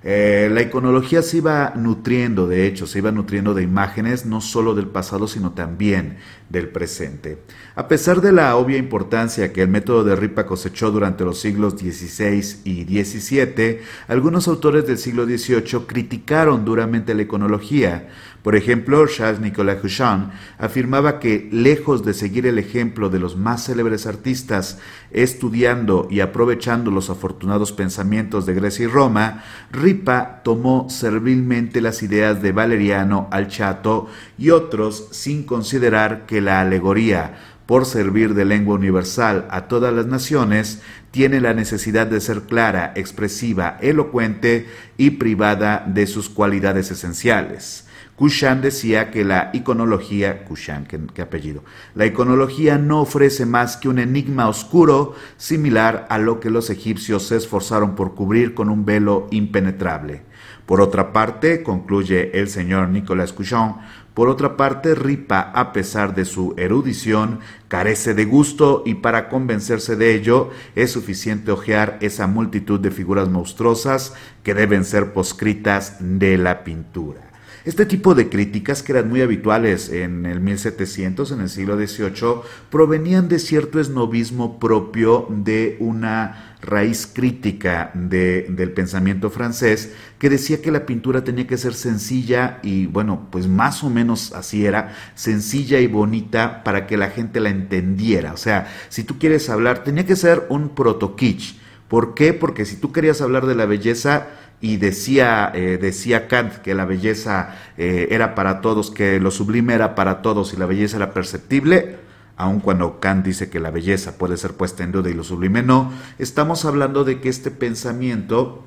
Eh, 0.02 0.48
la 0.50 0.62
iconología 0.62 1.20
se 1.20 1.38
iba 1.38 1.74
nutriendo, 1.76 2.46
de 2.46 2.66
hecho, 2.66 2.86
se 2.86 2.98
iba 2.98 3.12
nutriendo 3.12 3.52
de 3.52 3.62
imágenes 3.62 4.24
no 4.24 4.40
solo 4.40 4.74
del 4.74 4.86
pasado, 4.86 5.28
sino 5.28 5.52
también 5.52 6.16
del 6.48 6.68
presente. 6.68 7.42
A 7.74 7.86
pesar 7.86 8.22
de 8.22 8.32
la 8.32 8.56
obvia 8.56 8.78
importancia 8.78 9.52
que 9.52 9.60
el 9.60 9.68
método 9.68 10.02
de 10.02 10.16
Ripa 10.16 10.46
cosechó 10.46 10.90
durante 10.90 11.24
los 11.24 11.38
siglos 11.38 11.74
XVI 11.74 12.60
y 12.64 12.84
XVII, 12.84 13.80
algunos 14.08 14.48
autores 14.48 14.86
del 14.86 14.96
siglo 14.96 15.26
XVIII 15.26 15.84
criticaron 15.86 16.64
duramente 16.64 17.14
la 17.14 17.22
iconología, 17.22 18.08
por 18.42 18.56
ejemplo, 18.56 19.06
Charles-Nicolas 19.06 19.84
Huchan 19.84 20.30
afirmaba 20.58 21.18
que, 21.18 21.48
lejos 21.52 22.04
de 22.04 22.14
seguir 22.14 22.46
el 22.46 22.58
ejemplo 22.58 23.10
de 23.10 23.18
los 23.18 23.36
más 23.36 23.66
célebres 23.66 24.06
artistas, 24.06 24.78
estudiando 25.10 26.08
y 26.10 26.20
aprovechando 26.20 26.90
los 26.90 27.10
afortunados 27.10 27.72
pensamientos 27.72 28.46
de 28.46 28.54
Grecia 28.54 28.84
y 28.84 28.88
Roma, 28.88 29.44
Ripa 29.70 30.40
tomó 30.42 30.88
servilmente 30.88 31.82
las 31.82 32.02
ideas 32.02 32.40
de 32.40 32.52
Valeriano, 32.52 33.28
Alchato 33.30 34.08
y 34.38 34.50
otros 34.50 35.08
sin 35.10 35.44
considerar 35.44 36.24
que 36.24 36.40
la 36.40 36.60
alegoría, 36.60 37.36
por 37.66 37.84
servir 37.84 38.34
de 38.34 38.46
lengua 38.46 38.74
universal 38.74 39.46
a 39.50 39.68
todas 39.68 39.92
las 39.92 40.06
naciones, 40.06 40.80
tiene 41.10 41.40
la 41.40 41.52
necesidad 41.52 42.06
de 42.06 42.20
ser 42.20 42.42
clara, 42.42 42.92
expresiva, 42.96 43.76
elocuente 43.80 44.66
y 44.96 45.10
privada 45.10 45.84
de 45.86 46.06
sus 46.06 46.30
cualidades 46.30 46.90
esenciales. 46.90 47.84
Kushan 48.20 48.60
decía 48.60 49.10
que 49.10 49.24
la 49.24 49.48
iconología, 49.54 50.44
Kushan, 50.44 50.84
¿qué, 50.84 51.22
apellido, 51.22 51.64
la 51.94 52.04
iconología 52.04 52.76
no 52.76 53.00
ofrece 53.00 53.46
más 53.46 53.78
que 53.78 53.88
un 53.88 53.98
enigma 53.98 54.46
oscuro 54.46 55.14
similar 55.38 56.06
a 56.10 56.18
lo 56.18 56.38
que 56.38 56.50
los 56.50 56.68
egipcios 56.68 57.28
se 57.28 57.38
esforzaron 57.38 57.94
por 57.94 58.14
cubrir 58.14 58.52
con 58.52 58.68
un 58.68 58.84
velo 58.84 59.26
impenetrable. 59.30 60.20
Por 60.66 60.82
otra 60.82 61.14
parte, 61.14 61.62
concluye 61.62 62.38
el 62.38 62.50
señor 62.50 62.90
Nicolas 62.90 63.32
Couchon, 63.32 63.76
por 64.12 64.28
otra 64.28 64.54
parte, 64.54 64.94
Ripa, 64.94 65.40
a 65.54 65.72
pesar 65.72 66.14
de 66.14 66.26
su 66.26 66.52
erudición, 66.58 67.40
carece 67.68 68.12
de 68.12 68.26
gusto 68.26 68.82
y 68.84 68.96
para 68.96 69.30
convencerse 69.30 69.96
de 69.96 70.14
ello 70.14 70.50
es 70.76 70.92
suficiente 70.92 71.52
hojear 71.52 71.96
esa 72.02 72.26
multitud 72.26 72.80
de 72.80 72.90
figuras 72.90 73.30
monstruosas 73.30 74.12
que 74.42 74.52
deben 74.52 74.84
ser 74.84 75.14
poscritas 75.14 75.96
de 76.00 76.36
la 76.36 76.64
pintura. 76.64 77.29
Este 77.64 77.84
tipo 77.84 78.14
de 78.14 78.30
críticas, 78.30 78.82
que 78.82 78.92
eran 78.92 79.10
muy 79.10 79.20
habituales 79.20 79.90
en 79.90 80.24
el 80.24 80.40
1700, 80.40 81.30
en 81.32 81.40
el 81.42 81.50
siglo 81.50 81.76
XVIII, 81.76 82.42
provenían 82.70 83.28
de 83.28 83.38
cierto 83.38 83.80
esnovismo 83.80 84.58
propio 84.58 85.26
de 85.28 85.76
una 85.78 86.56
raíz 86.62 87.06
crítica 87.06 87.90
del 87.94 88.72
pensamiento 88.72 89.30
francés 89.30 89.92
que 90.18 90.30
decía 90.30 90.62
que 90.62 90.70
la 90.70 90.86
pintura 90.86 91.22
tenía 91.22 91.46
que 91.46 91.58
ser 91.58 91.74
sencilla 91.74 92.60
y 92.62 92.86
bueno, 92.86 93.28
pues 93.30 93.46
más 93.46 93.84
o 93.84 93.90
menos 93.90 94.32
así 94.32 94.64
era, 94.64 94.94
sencilla 95.14 95.80
y 95.80 95.86
bonita 95.86 96.64
para 96.64 96.86
que 96.86 96.96
la 96.96 97.10
gente 97.10 97.40
la 97.40 97.50
entendiera. 97.50 98.32
O 98.32 98.38
sea, 98.38 98.68
si 98.88 99.04
tú 99.04 99.18
quieres 99.18 99.50
hablar, 99.50 99.84
tenía 99.84 100.06
que 100.06 100.16
ser 100.16 100.46
un 100.48 100.70
proto 100.70 101.14
kitsch. 101.14 101.58
¿Por 101.88 102.14
qué? 102.14 102.32
Porque 102.32 102.64
si 102.64 102.76
tú 102.76 102.92
querías 102.92 103.20
hablar 103.20 103.46
de 103.46 103.56
la 103.56 103.66
belleza, 103.66 104.28
y 104.60 104.76
decía, 104.76 105.50
eh, 105.54 105.78
decía 105.80 106.28
Kant 106.28 106.56
que 106.56 106.74
la 106.74 106.84
belleza 106.84 107.56
eh, 107.78 108.08
era 108.10 108.34
para 108.34 108.60
todos, 108.60 108.90
que 108.90 109.18
lo 109.18 109.30
sublime 109.30 109.74
era 109.74 109.94
para 109.94 110.20
todos 110.22 110.52
y 110.52 110.56
la 110.56 110.66
belleza 110.66 110.98
era 110.98 111.14
perceptible, 111.14 111.96
aun 112.36 112.60
cuando 112.60 113.00
Kant 113.00 113.24
dice 113.24 113.48
que 113.48 113.60
la 113.60 113.70
belleza 113.70 114.18
puede 114.18 114.36
ser 114.36 114.52
puesta 114.52 114.84
en 114.84 114.92
duda 114.92 115.10
y 115.10 115.14
lo 115.14 115.24
sublime 115.24 115.62
no, 115.62 115.92
estamos 116.18 116.64
hablando 116.64 117.04
de 117.04 117.20
que 117.20 117.30
este 117.30 117.50
pensamiento, 117.50 118.64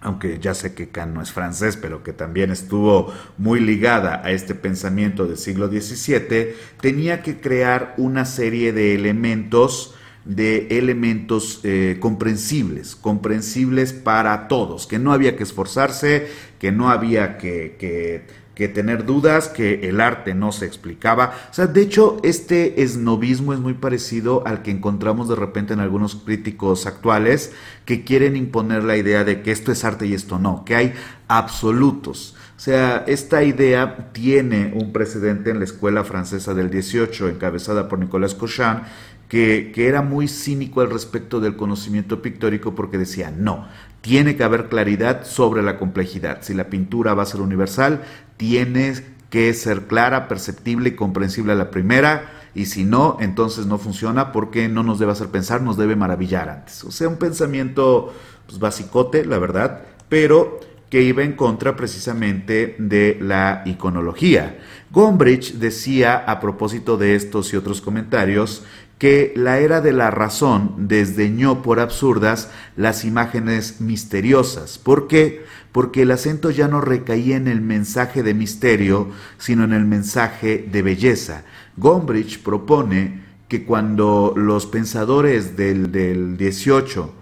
aunque 0.00 0.38
ya 0.38 0.54
sé 0.54 0.74
que 0.74 0.90
Kant 0.90 1.14
no 1.14 1.22
es 1.22 1.32
francés, 1.32 1.76
pero 1.76 2.04
que 2.04 2.12
también 2.12 2.52
estuvo 2.52 3.12
muy 3.36 3.58
ligada 3.58 4.22
a 4.24 4.30
este 4.30 4.54
pensamiento 4.54 5.26
del 5.26 5.38
siglo 5.38 5.66
XVII, 5.66 6.54
tenía 6.80 7.22
que 7.22 7.40
crear 7.40 7.94
una 7.96 8.26
serie 8.26 8.72
de 8.72 8.94
elementos 8.94 9.96
de 10.26 10.66
elementos 10.78 11.60
eh, 11.62 11.98
comprensibles, 12.00 12.96
comprensibles 12.96 13.92
para 13.92 14.48
todos, 14.48 14.86
que 14.86 14.98
no 14.98 15.12
había 15.12 15.36
que 15.36 15.44
esforzarse, 15.44 16.26
que 16.58 16.72
no 16.72 16.90
había 16.90 17.38
que, 17.38 17.76
que, 17.78 18.68
tener 18.68 19.04
dudas, 19.04 19.48
que 19.48 19.88
el 19.88 20.00
arte 20.00 20.34
no 20.34 20.50
se 20.50 20.66
explicaba. 20.66 21.34
O 21.50 21.54
sea, 21.54 21.66
de 21.66 21.82
hecho, 21.82 22.18
este 22.24 22.82
esnovismo 22.82 23.52
es 23.52 23.60
muy 23.60 23.74
parecido 23.74 24.42
al 24.46 24.62
que 24.62 24.70
encontramos 24.70 25.28
de 25.28 25.36
repente 25.36 25.74
en 25.74 25.80
algunos 25.80 26.16
críticos 26.16 26.86
actuales 26.86 27.52
que 27.84 28.02
quieren 28.02 28.34
imponer 28.34 28.82
la 28.82 28.96
idea 28.96 29.24
de 29.24 29.42
que 29.42 29.52
esto 29.52 29.72
es 29.72 29.84
arte 29.84 30.06
y 30.06 30.14
esto 30.14 30.38
no, 30.38 30.64
que 30.64 30.74
hay 30.74 30.94
absolutos. 31.28 32.34
O 32.56 32.58
sea, 32.60 33.04
esta 33.06 33.44
idea 33.44 34.10
tiene 34.12 34.72
un 34.74 34.90
precedente 34.90 35.50
en 35.50 35.58
la 35.58 35.66
escuela 35.66 36.04
francesa 36.04 36.54
del 36.54 36.70
18, 36.70 37.28
encabezada 37.28 37.86
por 37.86 37.98
Nicolas 37.98 38.34
Cochin, 38.34 38.80
que, 39.28 39.72
era 39.76 40.02
muy 40.02 40.28
cínico 40.28 40.80
al 40.80 40.90
respecto 40.90 41.40
del 41.40 41.56
conocimiento 41.56 42.22
pictórico 42.22 42.74
porque 42.74 42.98
decía, 42.98 43.30
no, 43.30 43.66
tiene 44.00 44.36
que 44.36 44.44
haber 44.44 44.68
claridad 44.68 45.24
sobre 45.24 45.62
la 45.62 45.78
complejidad. 45.78 46.42
Si 46.42 46.54
la 46.54 46.68
pintura 46.68 47.14
va 47.14 47.24
a 47.24 47.26
ser 47.26 47.40
universal, 47.40 48.02
tiene 48.36 48.94
que 49.30 49.52
ser 49.54 49.86
clara, 49.86 50.28
perceptible 50.28 50.90
y 50.90 50.96
comprensible 50.96 51.52
a 51.52 51.56
la 51.56 51.70
primera, 51.70 52.32
y 52.54 52.66
si 52.66 52.84
no, 52.84 53.18
entonces 53.20 53.66
no 53.66 53.76
funciona 53.76 54.32
porque 54.32 54.68
no 54.68 54.82
nos 54.82 54.98
debe 54.98 55.12
hacer 55.12 55.28
pensar, 55.28 55.60
nos 55.60 55.76
debe 55.76 55.96
maravillar 55.96 56.48
antes. 56.48 56.84
O 56.84 56.90
sea, 56.90 57.08
un 57.08 57.16
pensamiento 57.16 58.14
pues, 58.46 58.58
basicote, 58.58 59.26
la 59.26 59.38
verdad, 59.38 59.82
pero 60.08 60.60
que 60.88 61.02
iba 61.02 61.22
en 61.22 61.32
contra 61.32 61.76
precisamente 61.76 62.76
de 62.78 63.18
la 63.20 63.62
iconología. 63.66 64.58
Gombrich 64.90 65.54
decía 65.54 66.16
a 66.16 66.40
propósito 66.40 66.96
de 66.96 67.16
estos 67.16 67.52
y 67.52 67.56
otros 67.56 67.80
comentarios 67.80 68.64
que 68.98 69.34
la 69.36 69.58
era 69.58 69.80
de 69.80 69.92
la 69.92 70.10
razón 70.10 70.88
desdeñó 70.88 71.62
por 71.62 71.80
absurdas 71.80 72.50
las 72.76 73.04
imágenes 73.04 73.80
misteriosas. 73.80 74.78
¿Por 74.78 75.06
qué? 75.06 75.44
Porque 75.72 76.02
el 76.02 76.10
acento 76.10 76.50
ya 76.50 76.66
no 76.68 76.80
recaía 76.80 77.36
en 77.36 77.46
el 77.46 77.60
mensaje 77.60 78.22
de 78.22 78.32
misterio, 78.32 79.10
sino 79.36 79.64
en 79.64 79.74
el 79.74 79.84
mensaje 79.84 80.66
de 80.70 80.82
belleza. 80.82 81.44
Gombrich 81.76 82.42
propone 82.42 83.26
que 83.48 83.64
cuando 83.64 84.32
los 84.34 84.66
pensadores 84.66 85.56
del, 85.56 85.92
del 85.92 86.36
18 86.38 87.12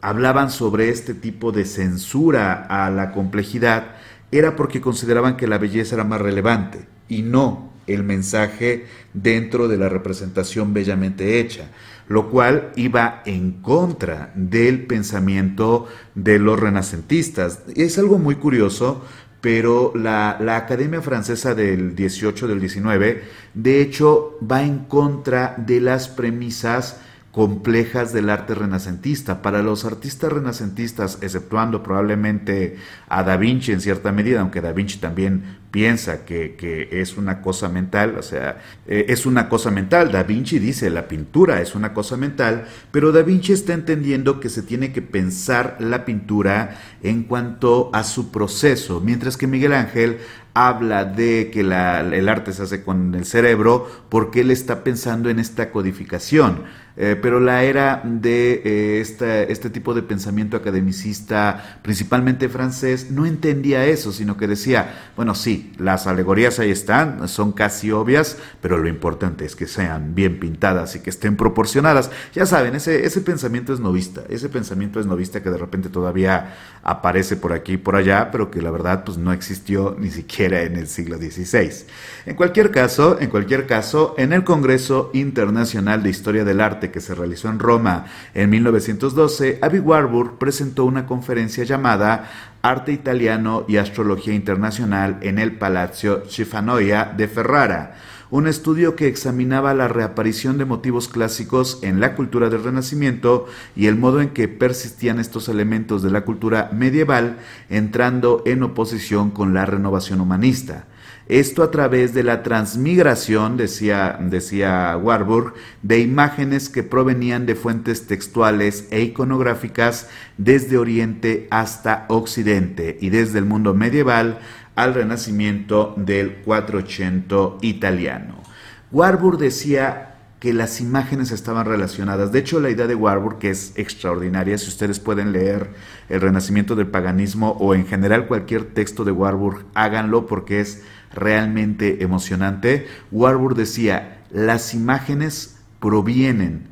hablaban 0.00 0.50
sobre 0.50 0.88
este 0.88 1.14
tipo 1.14 1.52
de 1.52 1.66
censura 1.66 2.66
a 2.68 2.90
la 2.90 3.12
complejidad, 3.12 3.96
era 4.32 4.56
porque 4.56 4.80
consideraban 4.80 5.36
que 5.36 5.46
la 5.46 5.58
belleza 5.58 5.96
era 5.96 6.04
más 6.04 6.20
relevante 6.20 6.86
y 7.08 7.22
no 7.22 7.71
el 7.86 8.02
mensaje 8.02 8.86
dentro 9.12 9.68
de 9.68 9.76
la 9.76 9.88
representación 9.88 10.72
bellamente 10.72 11.40
hecha, 11.40 11.70
lo 12.08 12.30
cual 12.30 12.72
iba 12.76 13.22
en 13.26 13.62
contra 13.62 14.32
del 14.34 14.86
pensamiento 14.86 15.86
de 16.14 16.38
los 16.38 16.58
renacentistas. 16.58 17.60
Es 17.74 17.98
algo 17.98 18.18
muy 18.18 18.36
curioso 18.36 19.02
pero 19.40 19.92
la, 19.96 20.38
la, 20.40 20.56
Academia 20.56 21.02
Francesa 21.02 21.56
del 21.56 21.96
18, 21.96 22.46
del 22.46 22.60
19, 22.60 23.24
de 23.54 23.80
hecho 23.80 24.38
va 24.40 24.62
en 24.62 24.84
contra 24.84 25.56
de 25.58 25.80
las 25.80 26.08
premisas 26.08 27.00
complejas 27.32 28.12
del 28.12 28.28
arte 28.28 28.54
renacentista. 28.54 29.40
Para 29.40 29.62
los 29.62 29.86
artistas 29.86 30.30
renacentistas, 30.30 31.18
exceptuando 31.22 31.82
probablemente 31.82 32.76
a 33.08 33.22
Da 33.22 33.38
Vinci 33.38 33.72
en 33.72 33.80
cierta 33.80 34.12
medida, 34.12 34.42
aunque 34.42 34.60
Da 34.60 34.72
Vinci 34.72 34.98
también 34.98 35.62
piensa 35.70 36.26
que, 36.26 36.88
es 36.92 37.16
una 37.16 37.40
cosa 37.40 37.70
mental, 37.70 38.16
o 38.18 38.22
sea, 38.22 38.60
eh, 38.86 39.06
es 39.08 39.24
una 39.24 39.48
cosa 39.48 39.70
mental. 39.70 40.12
Da 40.12 40.22
Vinci 40.24 40.58
dice, 40.58 40.90
la 40.90 41.08
pintura 41.08 41.62
es 41.62 41.74
una 41.74 41.94
cosa 41.94 42.18
mental, 42.18 42.66
pero 42.90 43.12
Da 43.12 43.22
Vinci 43.22 43.54
está 43.54 43.72
entendiendo 43.72 44.38
que 44.38 44.50
se 44.50 44.62
tiene 44.62 44.92
que 44.92 45.00
pensar 45.00 45.78
la 45.80 46.04
pintura 46.04 46.78
en 47.02 47.22
cuanto 47.22 47.88
a 47.94 48.04
su 48.04 48.30
proceso, 48.30 49.00
mientras 49.00 49.38
que 49.38 49.46
Miguel 49.46 49.72
Ángel 49.72 50.18
habla 50.54 51.06
de 51.06 51.50
que 51.50 51.60
el 51.60 52.28
arte 52.28 52.52
se 52.52 52.62
hace 52.62 52.82
con 52.82 53.14
el 53.14 53.24
cerebro 53.24 53.88
porque 54.10 54.42
él 54.42 54.50
está 54.50 54.84
pensando 54.84 55.30
en 55.30 55.38
esta 55.38 55.70
codificación. 55.70 56.64
Eh, 56.96 57.18
pero 57.20 57.40
la 57.40 57.62
era 57.64 58.02
de 58.04 58.62
eh, 58.64 59.00
este 59.00 59.70
tipo 59.70 59.94
de 59.94 60.02
pensamiento 60.02 60.56
academicista, 60.56 61.78
principalmente 61.82 62.48
francés, 62.48 63.10
no 63.10 63.24
entendía 63.24 63.86
eso, 63.86 64.12
sino 64.12 64.36
que 64.36 64.46
decía, 64.46 65.10
bueno, 65.16 65.34
sí, 65.34 65.72
las 65.78 66.06
alegorías 66.06 66.58
ahí 66.58 66.70
están, 66.70 67.28
son 67.28 67.52
casi 67.52 67.90
obvias, 67.92 68.36
pero 68.60 68.78
lo 68.78 68.88
importante 68.88 69.44
es 69.44 69.56
que 69.56 69.66
sean 69.66 70.14
bien 70.14 70.38
pintadas 70.38 70.94
y 70.96 71.00
que 71.00 71.10
estén 71.10 71.36
proporcionadas. 71.36 72.10
Ya 72.34 72.46
saben, 72.46 72.74
ese, 72.74 73.06
ese 73.06 73.20
pensamiento 73.20 73.72
es 73.72 73.80
novista, 73.80 74.22
ese 74.28 74.48
pensamiento 74.48 75.00
es 75.00 75.06
novista 75.06 75.42
que 75.42 75.50
de 75.50 75.58
repente 75.58 75.88
todavía 75.88 76.54
aparece 76.82 77.36
por 77.36 77.52
aquí 77.52 77.74
y 77.74 77.76
por 77.78 77.96
allá, 77.96 78.30
pero 78.30 78.50
que 78.50 78.60
la 78.60 78.70
verdad 78.70 79.04
pues 79.04 79.16
no 79.16 79.32
existió 79.32 79.96
ni 79.98 80.10
siquiera 80.10 80.62
en 80.62 80.76
el 80.76 80.88
siglo 80.88 81.16
XVI. 81.16 81.86
En 82.26 82.36
cualquier 82.36 82.70
caso, 82.70 83.18
en 83.20 83.30
cualquier 83.30 83.66
caso, 83.66 84.14
en 84.18 84.32
el 84.32 84.44
Congreso 84.44 85.10
Internacional 85.14 86.02
de 86.02 86.10
Historia 86.10 86.44
del 86.44 86.60
Arte, 86.60 86.81
que 86.90 87.00
se 87.00 87.14
realizó 87.14 87.48
en 87.48 87.58
Roma 87.58 88.06
en 88.34 88.50
1912, 88.50 89.58
Abby 89.62 89.78
Warburg 89.78 90.38
presentó 90.38 90.84
una 90.84 91.06
conferencia 91.06 91.64
llamada 91.64 92.30
Arte 92.62 92.92
Italiano 92.92 93.64
y 93.68 93.76
Astrología 93.76 94.34
Internacional 94.34 95.18
en 95.20 95.38
el 95.38 95.56
Palazzo 95.56 96.22
Cifanoia 96.28 97.12
de 97.16 97.28
Ferrara, 97.28 97.96
un 98.30 98.46
estudio 98.46 98.96
que 98.96 99.08
examinaba 99.08 99.74
la 99.74 99.88
reaparición 99.88 100.56
de 100.56 100.64
motivos 100.64 101.06
clásicos 101.08 101.78
en 101.82 102.00
la 102.00 102.14
cultura 102.14 102.48
del 102.48 102.64
Renacimiento 102.64 103.46
y 103.76 103.88
el 103.88 103.96
modo 103.96 104.22
en 104.22 104.30
que 104.30 104.48
persistían 104.48 105.20
estos 105.20 105.50
elementos 105.50 106.02
de 106.02 106.10
la 106.10 106.22
cultura 106.22 106.70
medieval 106.72 107.36
entrando 107.68 108.42
en 108.46 108.62
oposición 108.62 109.30
con 109.30 109.52
la 109.52 109.66
renovación 109.66 110.20
humanista. 110.20 110.86
Esto 111.28 111.62
a 111.62 111.70
través 111.70 112.14
de 112.14 112.24
la 112.24 112.42
transmigración, 112.42 113.56
decía, 113.56 114.18
decía 114.20 114.96
Warburg, 114.96 115.54
de 115.82 116.00
imágenes 116.00 116.68
que 116.68 116.82
provenían 116.82 117.46
de 117.46 117.54
fuentes 117.54 118.06
textuales 118.06 118.88
e 118.90 119.02
iconográficas 119.02 120.08
desde 120.36 120.78
Oriente 120.78 121.46
hasta 121.50 122.06
Occidente 122.08 122.98
y 123.00 123.10
desde 123.10 123.38
el 123.38 123.44
mundo 123.44 123.72
medieval 123.72 124.40
al 124.74 124.94
renacimiento 124.94 125.94
del 125.96 126.36
480 126.42 127.58
italiano. 127.62 128.42
Warburg 128.90 129.38
decía 129.38 130.08
que 130.42 130.52
las 130.52 130.80
imágenes 130.80 131.30
estaban 131.30 131.66
relacionadas. 131.66 132.32
De 132.32 132.40
hecho, 132.40 132.58
la 132.58 132.68
idea 132.68 132.88
de 132.88 132.96
Warburg, 132.96 133.38
que 133.38 133.50
es 133.50 133.74
extraordinaria, 133.76 134.58
si 134.58 134.66
ustedes 134.66 134.98
pueden 134.98 135.30
leer 135.30 135.70
El 136.08 136.20
Renacimiento 136.20 136.74
del 136.74 136.88
Paganismo 136.88 137.56
o 137.60 137.76
en 137.76 137.86
general 137.86 138.26
cualquier 138.26 138.64
texto 138.74 139.04
de 139.04 139.12
Warburg, 139.12 139.64
háganlo 139.74 140.26
porque 140.26 140.58
es 140.58 140.82
realmente 141.14 142.02
emocionante. 142.02 142.86
Warburg 143.10 143.56
decía, 143.56 144.22
las 144.30 144.74
imágenes 144.74 145.58
provienen 145.80 146.68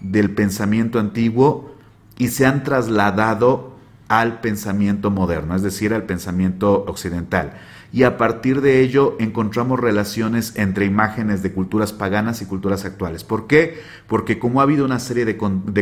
del 0.00 0.30
pensamiento 0.30 0.98
antiguo 0.98 1.74
y 2.18 2.28
se 2.28 2.46
han 2.46 2.62
trasladado 2.62 3.74
al 4.08 4.40
pensamiento 4.40 5.10
moderno, 5.10 5.56
es 5.56 5.62
decir, 5.62 5.94
al 5.94 6.04
pensamiento 6.04 6.84
occidental 6.86 7.54
y 7.94 8.02
a 8.02 8.16
partir 8.16 8.60
de 8.60 8.80
ello 8.80 9.14
encontramos 9.20 9.78
relaciones 9.78 10.54
entre 10.56 10.84
imágenes 10.84 11.44
de 11.44 11.52
culturas 11.52 11.92
paganas 11.92 12.42
y 12.42 12.44
culturas 12.44 12.84
actuales. 12.84 13.22
¿Por 13.22 13.46
qué? 13.46 13.80
Porque 14.08 14.40
como 14.40 14.58
ha 14.58 14.64
habido 14.64 14.84
una 14.84 14.98
serie 14.98 15.24
de, 15.24 15.36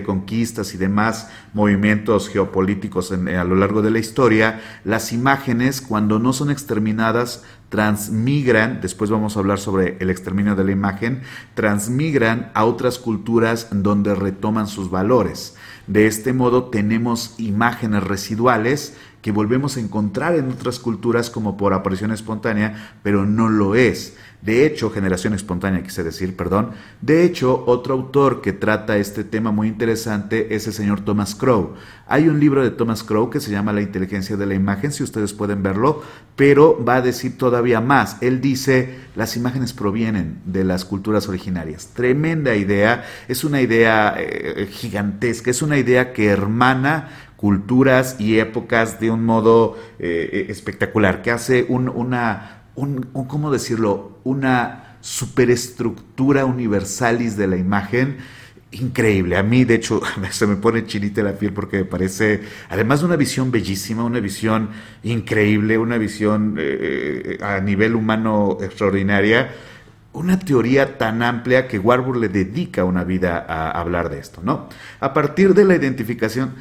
conquistas 0.04 0.74
y 0.74 0.76
demás 0.76 1.30
movimientos 1.54 2.28
geopolíticos 2.28 3.12
a 3.12 3.44
lo 3.44 3.54
largo 3.54 3.80
de 3.80 3.90
la 3.92 3.98
historia, 3.98 4.60
las 4.84 5.14
imágenes 5.14 5.80
cuando 5.80 6.18
no 6.18 6.34
son 6.34 6.50
exterminadas 6.50 7.44
transmigran, 7.70 8.82
después 8.82 9.08
vamos 9.08 9.34
a 9.34 9.40
hablar 9.40 9.58
sobre 9.58 9.96
el 9.98 10.10
exterminio 10.10 10.54
de 10.54 10.64
la 10.64 10.72
imagen, 10.72 11.22
transmigran 11.54 12.52
a 12.52 12.66
otras 12.66 12.98
culturas 12.98 13.68
donde 13.70 14.14
retoman 14.14 14.66
sus 14.66 14.90
valores. 14.90 15.56
De 15.86 16.06
este 16.06 16.34
modo 16.34 16.64
tenemos 16.64 17.34
imágenes 17.38 18.04
residuales 18.04 18.98
que 19.23 19.33
volvemos 19.33 19.77
a 19.77 19.81
encontrar 19.81 20.35
en 20.35 20.51
otras 20.51 20.81
culturas 20.81 21.31
como 21.31 21.57
por 21.57 21.73
aparición 21.73 22.11
espontánea, 22.11 22.97
pero 23.03 23.25
no 23.25 23.49
lo 23.49 23.77
es. 23.77 24.16
De 24.43 24.66
hecho, 24.66 24.91
generación 24.91 25.35
espontánea, 25.35 25.85
quise 25.85 26.03
decir, 26.03 26.37
perdón. 26.37 26.73
De 27.01 27.23
hecho, 27.23 27.62
otro 27.68 27.95
autor 27.95 28.43
que 28.43 28.53
trata 28.53 28.97
este 28.97 29.23
tema 29.23 29.53
muy 29.53 29.68
interesante 29.68 30.57
es 30.57 30.66
el 30.66 30.73
señor 30.73 31.03
Thomas 31.03 31.37
Crow. 31.37 31.75
Hay 32.09 32.29
un 32.29 32.41
libro 32.41 32.64
de 32.64 32.73
Thomas 32.73 33.05
Crow 33.05 33.31
que 33.31 33.39
se 33.39 33.53
llama 33.53 33.73
La 33.73 33.83
inteligencia 33.83 34.37
de 34.37 34.45
la 34.45 34.55
imagen, 34.55 34.91
si 34.91 35.05
ustedes 35.05 35.33
pueden 35.33 35.62
verlo, 35.62 36.03
pero 36.35 36.85
va 36.85 36.97
a 36.97 37.03
decir 37.03 37.39
todavía 37.39 37.81
más. 37.81 38.16
Él 38.20 38.41
dice, 38.41 38.99
las 39.14 39.37
imágenes 39.37 39.73
provienen 39.73 40.41
de 40.45 40.64
las 40.64 40.85
culturas 40.85 41.29
originarias. 41.29 41.91
Tremenda 41.95 42.57
idea, 42.57 43.05
es 43.29 43.45
una 43.45 43.61
idea 43.61 44.16
eh, 44.18 44.68
gigantesca, 44.73 45.53
es 45.53 45.62
una 45.62 45.79
idea 45.79 46.12
que 46.12 46.27
hermana 46.27 47.31
culturas 47.43 48.14
y 48.20 48.38
épocas 48.38 49.01
de 49.01 49.11
un 49.11 49.24
modo 49.24 49.76
eh, 49.99 50.30
eh, 50.32 50.47
espectacular, 50.49 51.22
que 51.22 51.32
hace 51.32 51.66
un, 51.68 51.88
una, 51.88 52.62
un, 52.76 53.03
¿cómo 53.26 53.51
decirlo? 53.51 54.20
Una 54.22 54.97
superestructura 55.01 56.45
universalis 56.45 57.36
de 57.36 57.49
la 57.49 57.57
imagen 57.57 58.18
increíble. 58.70 59.36
A 59.36 59.43
mí, 59.43 59.64
de 59.64 59.74
hecho, 59.74 60.01
se 60.30 60.47
me 60.47 60.55
pone 60.55 60.86
chinita 60.86 61.20
la 61.24 61.32
piel 61.32 61.53
porque 61.53 61.78
me 61.78 61.84
parece, 61.84 62.43
además 62.68 63.01
de 63.01 63.07
una 63.07 63.16
visión 63.16 63.51
bellísima, 63.51 64.05
una 64.05 64.20
visión 64.20 64.68
increíble, 65.03 65.78
una 65.78 65.99
visión 65.99 66.55
eh, 66.61 67.38
a 67.43 67.59
nivel 67.59 67.97
humano 67.97 68.59
extraordinaria, 68.62 69.51
una 70.12 70.38
teoría 70.38 70.97
tan 70.97 71.24
amplia 71.24 71.66
que 71.66 71.80
Warburg 71.80 72.18
le 72.18 72.28
dedica 72.28 72.84
una 72.84 73.03
vida 73.03 73.45
a 73.49 73.70
hablar 73.72 74.11
de 74.11 74.18
esto, 74.20 74.43
¿no? 74.45 74.68
A 75.01 75.12
partir 75.12 75.55
de 75.55 75.64
la 75.64 75.74
identificación, 75.74 76.53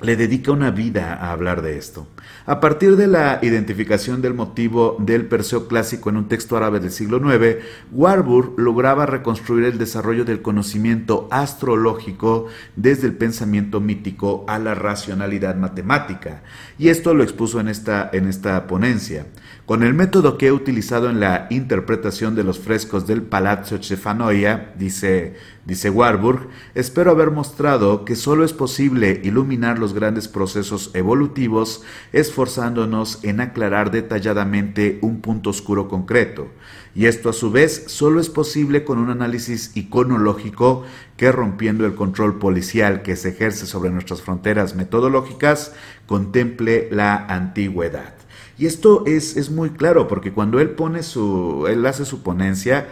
le 0.00 0.16
dedica 0.16 0.52
una 0.52 0.70
vida 0.70 1.14
a 1.14 1.32
hablar 1.32 1.62
de 1.62 1.76
esto. 1.76 2.06
A 2.46 2.60
partir 2.60 2.96
de 2.96 3.08
la 3.08 3.40
identificación 3.42 4.22
del 4.22 4.32
motivo 4.32 4.96
del 5.00 5.26
Perseo 5.26 5.66
clásico 5.66 6.08
en 6.08 6.16
un 6.16 6.28
texto 6.28 6.56
árabe 6.56 6.78
del 6.78 6.92
siglo 6.92 7.18
IX, 7.18 7.56
Warburg 7.90 8.54
lograba 8.58 9.06
reconstruir 9.06 9.64
el 9.64 9.78
desarrollo 9.78 10.24
del 10.24 10.40
conocimiento 10.40 11.26
astrológico 11.30 12.46
desde 12.76 13.08
el 13.08 13.14
pensamiento 13.14 13.80
mítico 13.80 14.44
a 14.46 14.58
la 14.58 14.74
racionalidad 14.74 15.56
matemática, 15.56 16.42
y 16.78 16.88
esto 16.88 17.12
lo 17.12 17.24
expuso 17.24 17.58
en 17.58 17.68
esta, 17.68 18.08
en 18.12 18.28
esta 18.28 18.66
ponencia. 18.66 19.26
Con 19.68 19.82
el 19.82 19.92
método 19.92 20.38
que 20.38 20.46
he 20.46 20.52
utilizado 20.52 21.10
en 21.10 21.20
la 21.20 21.46
interpretación 21.50 22.34
de 22.34 22.42
los 22.42 22.58
frescos 22.58 23.06
del 23.06 23.20
Palazzo 23.20 23.76
Cefanoia, 23.82 24.72
dice, 24.78 25.34
dice 25.66 25.90
Warburg, 25.90 26.48
espero 26.74 27.10
haber 27.10 27.30
mostrado 27.32 28.06
que 28.06 28.16
solo 28.16 28.46
es 28.46 28.54
posible 28.54 29.20
iluminar 29.22 29.78
los 29.78 29.92
grandes 29.92 30.26
procesos 30.26 30.90
evolutivos 30.94 31.82
esforzándonos 32.14 33.22
en 33.24 33.42
aclarar 33.42 33.90
detalladamente 33.90 35.00
un 35.02 35.20
punto 35.20 35.50
oscuro 35.50 35.86
concreto. 35.86 36.48
Y 36.94 37.04
esto 37.04 37.28
a 37.28 37.34
su 37.34 37.50
vez 37.50 37.84
solo 37.88 38.22
es 38.22 38.30
posible 38.30 38.84
con 38.84 38.96
un 38.96 39.10
análisis 39.10 39.72
iconológico 39.76 40.84
que 41.18 41.30
rompiendo 41.30 41.84
el 41.84 41.94
control 41.94 42.38
policial 42.38 43.02
que 43.02 43.16
se 43.16 43.28
ejerce 43.28 43.66
sobre 43.66 43.90
nuestras 43.90 44.22
fronteras 44.22 44.74
metodológicas, 44.74 45.74
contemple 46.06 46.88
la 46.90 47.26
antigüedad. 47.26 48.17
Y 48.58 48.66
esto 48.66 49.04
es, 49.06 49.36
es 49.36 49.50
muy 49.50 49.70
claro, 49.70 50.08
porque 50.08 50.32
cuando 50.32 50.58
él 50.60 50.70
pone 50.70 51.04
su, 51.04 51.66
él 51.68 51.86
hace 51.86 52.04
su 52.04 52.22
ponencia, 52.22 52.88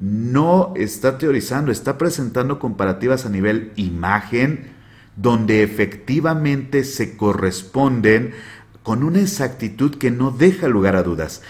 no 0.00 0.72
está 0.76 1.18
teorizando, 1.18 1.70
está 1.70 1.98
presentando 1.98 2.58
comparativas 2.58 3.26
a 3.26 3.28
nivel 3.28 3.72
imagen, 3.76 4.70
donde 5.16 5.62
efectivamente 5.62 6.84
se 6.84 7.16
corresponden 7.18 8.32
con 8.82 9.04
una 9.04 9.20
exactitud 9.20 9.96
que 9.96 10.10
no 10.10 10.30
deja 10.30 10.68
lugar 10.68 10.96
a 10.96 11.02
dudas. 11.02 11.42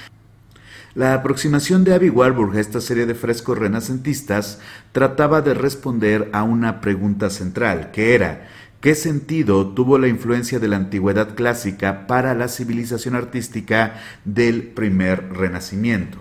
La 0.94 1.14
aproximación 1.14 1.84
de 1.84 1.94
Abby 1.94 2.10
Warburg 2.10 2.56
a 2.56 2.60
esta 2.60 2.80
serie 2.80 3.06
de 3.06 3.14
frescos 3.14 3.56
renacentistas 3.56 4.58
trataba 4.90 5.40
de 5.40 5.54
responder 5.54 6.28
a 6.32 6.42
una 6.42 6.80
pregunta 6.80 7.30
central, 7.30 7.92
que 7.92 8.16
era 8.16 8.48
¿Qué 8.80 8.94
sentido 8.94 9.74
tuvo 9.74 9.98
la 9.98 10.08
influencia 10.08 10.58
de 10.58 10.66
la 10.66 10.76
antigüedad 10.76 11.34
clásica 11.34 12.06
para 12.06 12.34
la 12.34 12.48
civilización 12.48 13.14
artística 13.14 14.00
del 14.24 14.62
primer 14.62 15.34
renacimiento? 15.34 16.16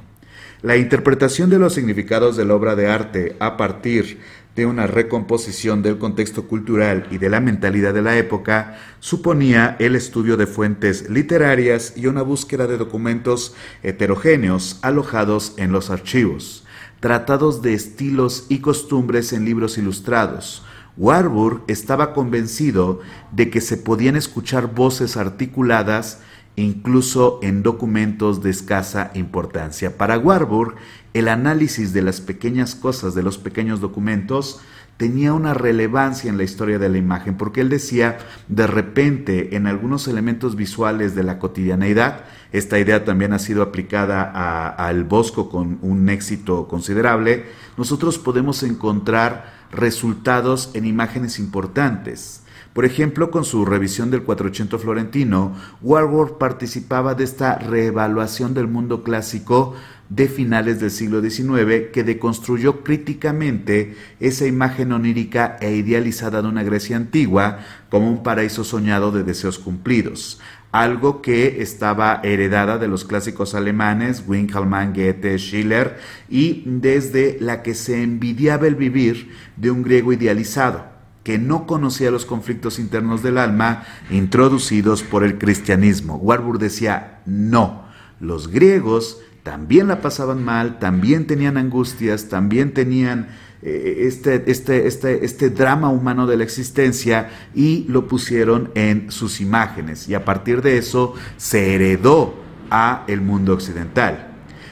La 0.61 0.75
interpretación 0.75 1.49
de 1.49 1.57
los 1.57 1.73
significados 1.73 2.35
de 2.35 2.43
la 2.43 2.55
obra 2.55 2.75
de 2.75 2.89
arte 2.89 3.37
a 3.39 3.55
partir 3.55 4.19
de 4.57 4.65
una 4.65 4.87
recomposición 4.87 5.81
del 5.81 5.99
contexto 5.99 6.49
cultural 6.49 7.07
y 7.11 7.17
de 7.17 7.29
la 7.29 7.39
mentalidad 7.39 7.93
de 7.93 8.01
la 8.01 8.17
época 8.17 8.77
suponía 8.99 9.77
el 9.79 9.95
estudio 9.95 10.35
de 10.35 10.45
fuentes 10.45 11.09
literarias 11.09 11.93
y 11.95 12.07
una 12.07 12.23
búsqueda 12.23 12.67
de 12.67 12.75
documentos 12.75 13.55
heterogéneos 13.83 14.79
alojados 14.81 15.53
en 15.55 15.71
los 15.71 15.89
archivos, 15.89 16.65
tratados 16.99 17.61
de 17.61 17.73
estilos 17.73 18.47
y 18.49 18.59
costumbres 18.59 19.31
en 19.31 19.45
libros 19.45 19.77
ilustrados, 19.77 20.65
Warburg 20.99 21.63
estaba 21.67 22.13
convencido 22.13 22.99
de 23.31 23.49
que 23.49 23.61
se 23.61 23.77
podían 23.77 24.17
escuchar 24.17 24.75
voces 24.75 25.15
articuladas 25.15 26.19
incluso 26.57 27.39
en 27.41 27.63
documentos 27.63 28.43
de 28.43 28.49
escasa 28.49 29.11
importancia. 29.13 29.97
Para 29.97 30.17
Warburg, 30.17 30.75
el 31.13 31.29
análisis 31.29 31.93
de 31.93 32.01
las 32.01 32.19
pequeñas 32.19 32.75
cosas 32.75 33.15
de 33.15 33.23
los 33.23 33.37
pequeños 33.37 33.79
documentos 33.79 34.59
tenía 34.97 35.31
una 35.31 35.53
relevancia 35.53 36.29
en 36.29 36.35
la 36.35 36.43
historia 36.43 36.77
de 36.77 36.89
la 36.89 36.97
imagen, 36.97 37.37
porque 37.37 37.61
él 37.61 37.69
decía, 37.69 38.17
de 38.49 38.67
repente, 38.67 39.55
en 39.55 39.67
algunos 39.67 40.09
elementos 40.09 40.57
visuales 40.57 41.15
de 41.15 41.23
la 41.23 41.39
cotidianeidad, 41.39 42.25
esta 42.51 42.77
idea 42.77 43.05
también 43.05 43.31
ha 43.31 43.39
sido 43.39 43.63
aplicada 43.63 44.69
al 44.69 45.05
Bosco 45.05 45.49
con 45.49 45.79
un 45.81 46.09
éxito 46.09 46.67
considerable, 46.67 47.45
nosotros 47.77 48.19
podemos 48.19 48.61
encontrar 48.63 49.58
resultados 49.71 50.71
en 50.73 50.85
imágenes 50.85 51.39
importantes. 51.39 52.43
Por 52.73 52.85
ejemplo, 52.85 53.31
con 53.31 53.45
su 53.45 53.65
revisión 53.65 54.11
del 54.11 54.23
400 54.23 54.81
florentino, 54.81 55.55
Warburg 55.81 56.37
participaba 56.37 57.15
de 57.15 57.23
esta 57.23 57.57
reevaluación 57.57 58.53
del 58.53 58.67
mundo 58.67 59.03
clásico 59.03 59.75
de 60.09 60.27
finales 60.27 60.79
del 60.79 60.91
siglo 60.91 61.21
XIX 61.21 61.89
que 61.93 62.03
deconstruyó 62.03 62.83
críticamente 62.83 63.95
esa 64.19 64.47
imagen 64.47 64.91
onírica 64.91 65.57
e 65.61 65.75
idealizada 65.75 66.41
de 66.41 66.47
una 66.47 66.63
Grecia 66.63 66.97
antigua 66.97 67.59
como 67.89 68.09
un 68.09 68.23
paraíso 68.23 68.63
soñado 68.63 69.11
de 69.11 69.23
deseos 69.23 69.59
cumplidos, 69.59 70.39
algo 70.71 71.21
que 71.21 71.61
estaba 71.61 72.19
heredada 72.23 72.77
de 72.77 72.87
los 72.87 73.03
clásicos 73.03 73.55
alemanes, 73.55 74.23
Winkelmann, 74.27 74.93
Goethe, 74.93 75.37
Schiller, 75.37 75.97
y 76.29 76.63
desde 76.65 77.37
la 77.39 77.63
que 77.63 77.73
se 77.73 78.03
envidiaba 78.03 78.67
el 78.67 78.75
vivir 78.75 79.31
de 79.57 79.71
un 79.71 79.81
griego 79.81 80.13
idealizado, 80.13 80.85
que 81.23 81.39
no 81.39 81.65
conocía 81.65 82.11
los 82.11 82.25
conflictos 82.25 82.77
internos 82.77 83.23
del 83.23 83.37
alma 83.37 83.83
introducidos 84.11 85.01
por 85.01 85.23
el 85.23 85.37
cristianismo. 85.37 86.17
Warburg 86.17 86.59
decía, 86.59 87.21
no, 87.25 87.85
los 88.19 88.49
griegos 88.49 89.21
también 89.43 89.87
la 89.87 90.01
pasaban 90.01 90.43
mal, 90.43 90.77
también 90.77 91.25
tenían 91.25 91.57
angustias, 91.57 92.29
también 92.29 92.73
tenían 92.73 93.29
este, 93.61 94.43
este, 94.47 94.87
este, 94.87 95.25
este 95.25 95.49
drama 95.49 95.89
humano 95.89 96.25
de 96.25 96.37
la 96.37 96.43
existencia 96.43 97.29
y 97.53 97.85
lo 97.89 98.07
pusieron 98.07 98.71
en 98.73 99.11
sus 99.11 99.41
imágenes 99.41 100.07
y 100.07 100.15
a 100.15 100.23
partir 100.23 100.61
de 100.61 100.77
eso 100.77 101.13
se 101.35 101.75
heredó 101.75 102.35
a 102.71 103.03
el 103.07 103.21
mundo 103.21 103.53
occidental. 103.53 104.27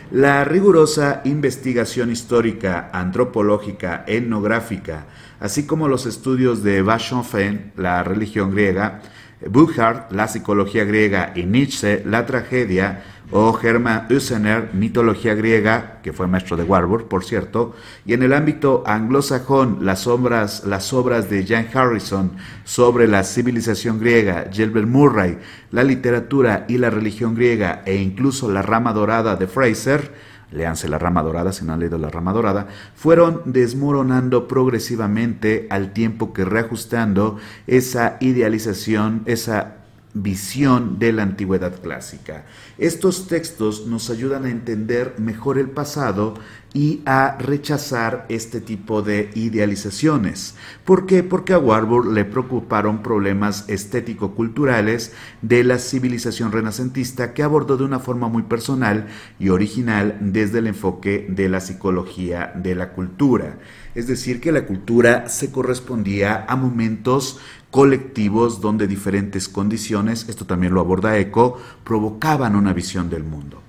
La 0.09 0.45
rigurosa 0.45 1.21
investigación 1.25 2.11
histórica, 2.11 2.89
antropológica, 2.93 4.05
etnográfica, 4.07 5.05
así 5.41 5.65
como 5.65 5.89
los 5.89 6.05
estudios 6.05 6.63
de 6.63 6.81
Bachanfen, 6.81 7.73
la 7.75 8.03
religión 8.03 8.51
griega, 8.51 9.01
Burckhardt, 9.45 10.13
la 10.13 10.29
psicología 10.29 10.85
griega 10.85 11.33
y 11.35 11.43
Nietzsche, 11.43 12.03
la 12.05 12.25
tragedia, 12.25 13.03
o 13.31 13.59
Hermann 13.61 14.07
Hüsener, 14.09 14.69
mitología 14.73 15.35
griega, 15.35 15.99
que 16.01 16.13
fue 16.13 16.27
maestro 16.27 16.55
de 16.55 16.63
Warburg, 16.63 17.07
por 17.07 17.25
cierto, 17.25 17.75
y 18.05 18.13
en 18.13 18.23
el 18.23 18.33
ámbito 18.33 18.83
anglosajón, 18.85 19.79
las 19.81 20.07
obras, 20.07 20.63
las 20.65 20.93
obras 20.93 21.29
de 21.29 21.45
Jan 21.45 21.67
Harrison 21.73 22.31
sobre 22.63 23.07
la 23.07 23.23
civilización 23.23 23.99
griega, 23.99 24.47
Gilbert 24.51 24.87
Murray, 24.87 25.39
la 25.71 25.83
literatura 25.83 26.65
y 26.69 26.77
la 26.77 26.89
religión 26.89 27.35
griega, 27.35 27.81
e 27.85 27.95
incluso 27.95 28.49
la 28.49 28.61
rama 28.61 28.93
dorada 28.93 29.35
de 29.35 29.47
Fraser, 29.47 30.13
leanse 30.51 30.87
la 30.87 30.97
rama 30.97 31.23
dorada 31.23 31.51
si 31.51 31.65
no 31.65 31.73
han 31.73 31.79
leído 31.79 31.97
la 31.97 32.09
rama 32.09 32.31
dorada, 32.31 32.67
fueron 32.95 33.41
desmoronando 33.45 34.47
progresivamente 34.47 35.67
al 35.69 35.91
tiempo 35.91 36.31
que 36.31 36.45
reajustando 36.45 37.37
esa 37.67 38.17
idealización, 38.21 39.23
esa 39.25 39.76
visión 40.21 40.99
de 40.99 41.13
la 41.13 41.23
antigüedad 41.23 41.79
clásica. 41.81 42.45
Estos 42.77 43.27
textos 43.27 43.87
nos 43.87 44.09
ayudan 44.09 44.45
a 44.45 44.49
entender 44.49 45.15
mejor 45.17 45.57
el 45.57 45.69
pasado 45.69 46.35
y 46.73 47.01
a 47.05 47.37
rechazar 47.39 48.25
este 48.29 48.61
tipo 48.61 49.01
de 49.01 49.31
idealizaciones. 49.33 50.55
¿Por 50.85 51.05
qué? 51.05 51.23
Porque 51.23 51.53
a 51.53 51.59
Warburg 51.59 52.11
le 52.11 52.25
preocuparon 52.25 53.01
problemas 53.01 53.65
estético-culturales 53.67 55.13
de 55.41 55.63
la 55.63 55.79
civilización 55.79 56.51
renacentista 56.51 57.33
que 57.33 57.41
abordó 57.41 57.77
de 57.77 57.85
una 57.85 57.99
forma 57.99 58.27
muy 58.27 58.43
personal 58.43 59.07
y 59.39 59.49
original 59.49 60.17
desde 60.21 60.59
el 60.59 60.67
enfoque 60.67 61.25
de 61.29 61.49
la 61.49 61.61
psicología 61.61 62.51
de 62.55 62.75
la 62.75 62.91
cultura. 62.91 63.57
Es 63.95 64.05
decir, 64.05 64.39
que 64.39 64.51
la 64.51 64.65
cultura 64.65 65.29
se 65.29 65.51
correspondía 65.51 66.45
a 66.47 66.55
momentos 66.55 67.39
colectivos 67.71 68.61
donde 68.61 68.87
diferentes 68.87 69.49
condiciones, 69.49 70.27
esto 70.29 70.45
también 70.45 70.73
lo 70.73 70.81
aborda 70.81 71.17
Eco, 71.17 71.59
provocaban 71.83 72.55
una 72.55 72.73
visión 72.73 73.09
del 73.09 73.23
mundo. 73.23 73.61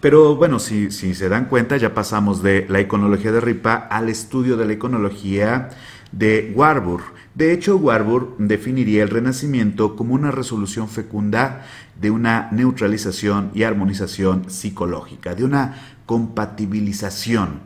Pero 0.00 0.36
bueno, 0.36 0.58
si, 0.58 0.90
se 0.90 1.28
dan 1.28 1.46
cuenta, 1.46 1.76
ya 1.78 1.94
pasamos 1.94 2.42
de 2.42 2.66
la 2.68 2.80
iconología 2.80 3.32
de 3.32 3.40
Ripa 3.40 3.74
al 3.74 4.08
estudio 4.08 4.56
de 4.56 4.66
la 4.66 4.74
iconología 4.74 5.70
de 6.12 6.52
Warburg. 6.54 7.02
De 7.34 7.52
hecho, 7.52 7.76
Warburg 7.76 8.36
definiría 8.38 9.02
el 9.02 9.08
Renacimiento 9.08 9.96
como 9.96 10.14
una 10.14 10.30
resolución 10.30 10.88
fecunda 10.88 11.66
de 12.00 12.10
una 12.10 12.48
neutralización 12.52 13.50
y 13.54 13.62
armonización 13.62 14.50
psicológica, 14.50 15.34
de 15.34 15.44
una 15.44 15.98
compatibilización 16.04 17.60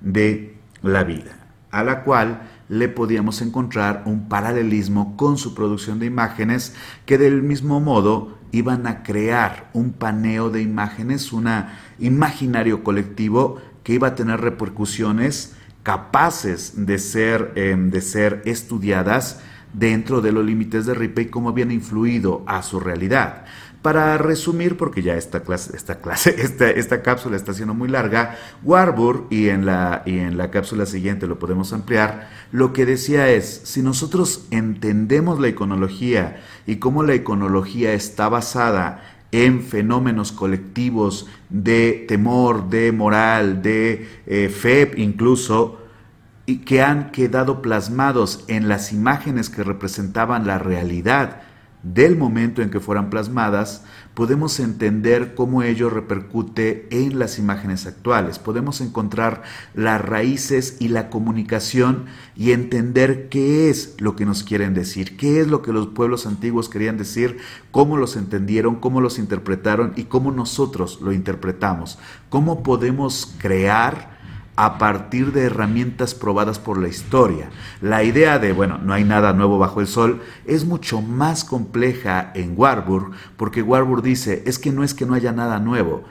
de 0.00 0.56
la 0.82 1.04
vida, 1.04 1.36
a 1.70 1.84
la 1.84 2.04
cual 2.04 2.51
le 2.72 2.88
podíamos 2.88 3.42
encontrar 3.42 4.02
un 4.06 4.30
paralelismo 4.30 5.14
con 5.18 5.36
su 5.36 5.54
producción 5.54 5.98
de 5.98 6.06
imágenes 6.06 6.74
que 7.04 7.18
del 7.18 7.42
mismo 7.42 7.80
modo 7.80 8.38
iban 8.50 8.86
a 8.86 9.02
crear 9.02 9.68
un 9.74 9.92
paneo 9.92 10.48
de 10.48 10.62
imágenes, 10.62 11.34
un 11.34 11.50
imaginario 11.98 12.82
colectivo 12.82 13.60
que 13.82 13.92
iba 13.92 14.08
a 14.08 14.14
tener 14.14 14.40
repercusiones 14.40 15.54
capaces 15.82 16.86
de 16.86 16.98
ser, 16.98 17.52
em, 17.56 17.90
de 17.90 18.00
ser 18.00 18.40
estudiadas 18.46 19.40
dentro 19.74 20.22
de 20.22 20.32
los 20.32 20.42
límites 20.42 20.86
de 20.86 20.94
Ripa 20.94 21.20
y 21.20 21.26
cómo 21.26 21.50
habían 21.50 21.72
influido 21.72 22.42
a 22.46 22.62
su 22.62 22.80
realidad. 22.80 23.44
Para 23.82 24.16
resumir, 24.16 24.76
porque 24.76 25.02
ya 25.02 25.16
esta 25.16 25.40
clase, 25.40 25.76
esta 25.76 26.00
clase, 26.00 26.34
esta, 26.38 26.70
esta 26.70 27.02
cápsula 27.02 27.36
está 27.36 27.52
siendo 27.52 27.74
muy 27.74 27.88
larga, 27.88 28.36
Warburg, 28.62 29.26
y 29.30 29.48
en, 29.48 29.66
la, 29.66 30.02
y 30.06 30.18
en 30.18 30.38
la 30.38 30.50
cápsula 30.52 30.86
siguiente 30.86 31.26
lo 31.26 31.40
podemos 31.40 31.72
ampliar, 31.72 32.30
lo 32.52 32.72
que 32.72 32.86
decía 32.86 33.28
es, 33.28 33.62
si 33.64 33.82
nosotros 33.82 34.46
entendemos 34.52 35.40
la 35.40 35.48
iconología 35.48 36.40
y 36.64 36.76
cómo 36.76 37.02
la 37.02 37.16
iconología 37.16 37.92
está 37.92 38.28
basada 38.28 39.02
en 39.32 39.62
fenómenos 39.62 40.30
colectivos 40.30 41.26
de 41.48 42.04
temor, 42.06 42.68
de 42.68 42.92
moral, 42.92 43.62
de 43.62 44.06
eh, 44.26 44.48
fe 44.48 44.92
incluso, 44.96 45.80
y 46.46 46.58
que 46.58 46.82
han 46.82 47.10
quedado 47.10 47.62
plasmados 47.62 48.44
en 48.46 48.68
las 48.68 48.92
imágenes 48.92 49.48
que 49.48 49.64
representaban 49.64 50.46
la 50.46 50.58
realidad 50.58 51.42
del 51.82 52.16
momento 52.16 52.62
en 52.62 52.70
que 52.70 52.80
fueran 52.80 53.10
plasmadas, 53.10 53.84
podemos 54.14 54.60
entender 54.60 55.34
cómo 55.34 55.62
ello 55.62 55.90
repercute 55.90 56.86
en 56.90 57.18
las 57.18 57.38
imágenes 57.38 57.86
actuales. 57.86 58.38
Podemos 58.38 58.80
encontrar 58.80 59.42
las 59.74 60.00
raíces 60.00 60.76
y 60.80 60.88
la 60.88 61.10
comunicación 61.10 62.06
y 62.36 62.52
entender 62.52 63.28
qué 63.28 63.70
es 63.70 63.96
lo 63.98 64.14
que 64.14 64.26
nos 64.26 64.42
quieren 64.42 64.74
decir, 64.74 65.16
qué 65.16 65.40
es 65.40 65.48
lo 65.48 65.62
que 65.62 65.72
los 65.72 65.88
pueblos 65.88 66.26
antiguos 66.26 66.68
querían 66.68 66.98
decir, 66.98 67.38
cómo 67.70 67.96
los 67.96 68.16
entendieron, 68.16 68.76
cómo 68.76 69.00
los 69.00 69.18
interpretaron 69.18 69.92
y 69.96 70.04
cómo 70.04 70.30
nosotros 70.30 71.00
lo 71.00 71.12
interpretamos. 71.12 71.98
Cómo 72.28 72.62
podemos 72.62 73.34
crear 73.38 74.11
a 74.56 74.78
partir 74.78 75.32
de 75.32 75.44
herramientas 75.44 76.14
probadas 76.14 76.58
por 76.58 76.78
la 76.78 76.88
historia. 76.88 77.50
La 77.80 78.04
idea 78.04 78.38
de, 78.38 78.52
bueno, 78.52 78.78
no 78.78 78.92
hay 78.92 79.04
nada 79.04 79.32
nuevo 79.32 79.58
bajo 79.58 79.80
el 79.80 79.86
sol, 79.86 80.20
es 80.46 80.64
mucho 80.64 81.00
más 81.00 81.44
compleja 81.44 82.32
en 82.34 82.54
Warburg, 82.56 83.12
porque 83.36 83.62
Warburg 83.62 84.02
dice, 84.02 84.42
es 84.46 84.58
que 84.58 84.72
no 84.72 84.84
es 84.84 84.94
que 84.94 85.06
no 85.06 85.14
haya 85.14 85.32
nada 85.32 85.58
nuevo, 85.58 86.04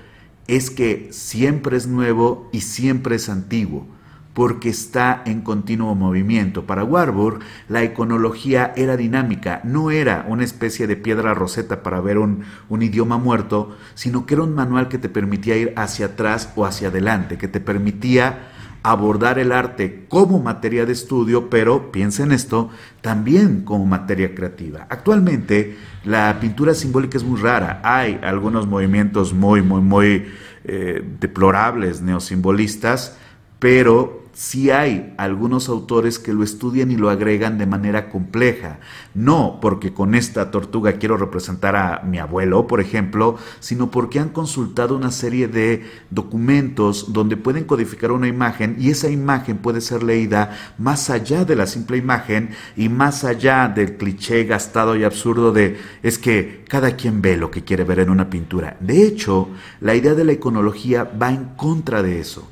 es 0.47 0.71
que 0.71 1.09
siempre 1.11 1.77
es 1.77 1.87
nuevo 1.87 2.49
y 2.51 2.61
siempre 2.61 3.15
es 3.15 3.29
antiguo. 3.29 3.85
Porque 4.33 4.69
está 4.69 5.21
en 5.25 5.41
continuo 5.41 5.95
movimiento. 5.95 6.65
Para 6.65 6.83
Warburg, 6.83 7.39
la 7.67 7.83
iconología 7.83 8.73
era 8.75 8.97
dinámica, 8.97 9.61
no 9.63 9.91
era 9.91 10.25
una 10.27 10.43
especie 10.43 10.87
de 10.87 10.95
piedra 10.95 11.33
roseta 11.33 11.83
para 11.83 11.99
ver 12.01 12.17
un, 12.17 12.43
un, 12.69 12.81
idioma 12.81 13.17
muerto, 13.17 13.75
sino 13.93 14.25
que 14.25 14.35
era 14.35 14.43
un 14.43 14.55
manual 14.55 14.87
que 14.87 14.97
te 14.97 15.09
permitía 15.09 15.57
ir 15.57 15.73
hacia 15.75 16.07
atrás 16.07 16.53
o 16.55 16.65
hacia 16.65 16.87
adelante, 16.87 17.37
que 17.37 17.47
te 17.47 17.59
permitía 17.59 18.47
abordar 18.83 19.37
el 19.37 19.51
arte 19.51 20.05
como 20.07 20.39
materia 20.39 20.85
de 20.85 20.93
estudio, 20.93 21.49
pero 21.49 21.91
piensa 21.91 22.23
en 22.23 22.31
esto, 22.31 22.69
también 23.01 23.61
como 23.61 23.85
materia 23.85 24.33
creativa. 24.33 24.87
Actualmente 24.89 25.77
la 26.03 26.39
pintura 26.39 26.73
simbólica 26.73 27.17
es 27.17 27.23
muy 27.23 27.39
rara, 27.39 27.81
hay 27.83 28.19
algunos 28.23 28.65
movimientos 28.67 29.33
muy, 29.33 29.61
muy, 29.61 29.81
muy 29.81 30.25
eh, 30.63 31.03
deplorables 31.19 32.01
neosimbolistas, 32.01 33.17
pero 33.59 34.20
si 34.33 34.71
hay 34.71 35.13
algunos 35.17 35.69
autores 35.69 36.19
que 36.19 36.33
lo 36.33 36.43
estudian 36.43 36.91
y 36.91 36.95
lo 36.95 37.09
agregan 37.09 37.57
de 37.57 37.65
manera 37.65 38.09
compleja. 38.09 38.79
No 39.13 39.59
porque 39.61 39.93
con 39.93 40.15
esta 40.15 40.51
tortuga 40.51 40.93
quiero 40.93 41.17
representar 41.17 41.75
a 41.75 42.01
mi 42.03 42.17
abuelo, 42.17 42.67
por 42.67 42.81
ejemplo, 42.81 43.37
sino 43.59 43.91
porque 43.91 44.19
han 44.19 44.29
consultado 44.29 44.95
una 44.95 45.11
serie 45.11 45.47
de 45.47 45.83
documentos 46.09 47.11
donde 47.13 47.37
pueden 47.37 47.65
codificar 47.65 48.11
una 48.11 48.27
imagen 48.27 48.75
y 48.79 48.89
esa 48.89 49.09
imagen 49.09 49.57
puede 49.57 49.81
ser 49.81 50.03
leída 50.03 50.57
más 50.77 51.09
allá 51.09 51.45
de 51.45 51.55
la 51.55 51.67
simple 51.67 51.97
imagen 51.97 52.51
y 52.75 52.89
más 52.89 53.23
allá 53.23 53.67
del 53.67 53.97
cliché 53.97 54.45
gastado 54.45 54.95
y 54.95 55.03
absurdo 55.03 55.51
de 55.51 55.77
es 56.03 56.17
que 56.17 56.63
cada 56.67 56.95
quien 56.95 57.21
ve 57.21 57.37
lo 57.37 57.51
que 57.51 57.63
quiere 57.63 57.83
ver 57.83 57.99
en 57.99 58.09
una 58.09 58.29
pintura. 58.29 58.77
De 58.79 59.05
hecho, 59.05 59.49
la 59.81 59.95
idea 59.95 60.13
de 60.13 60.23
la 60.23 60.33
iconología 60.33 61.03
va 61.03 61.31
en 61.31 61.45
contra 61.55 62.01
de 62.01 62.19
eso. 62.19 62.47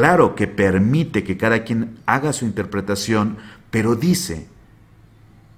Claro 0.00 0.34
que 0.34 0.46
permite 0.46 1.24
que 1.24 1.36
cada 1.36 1.62
quien 1.62 1.98
haga 2.06 2.32
su 2.32 2.46
interpretación, 2.46 3.36
pero 3.70 3.96
dice 3.96 4.46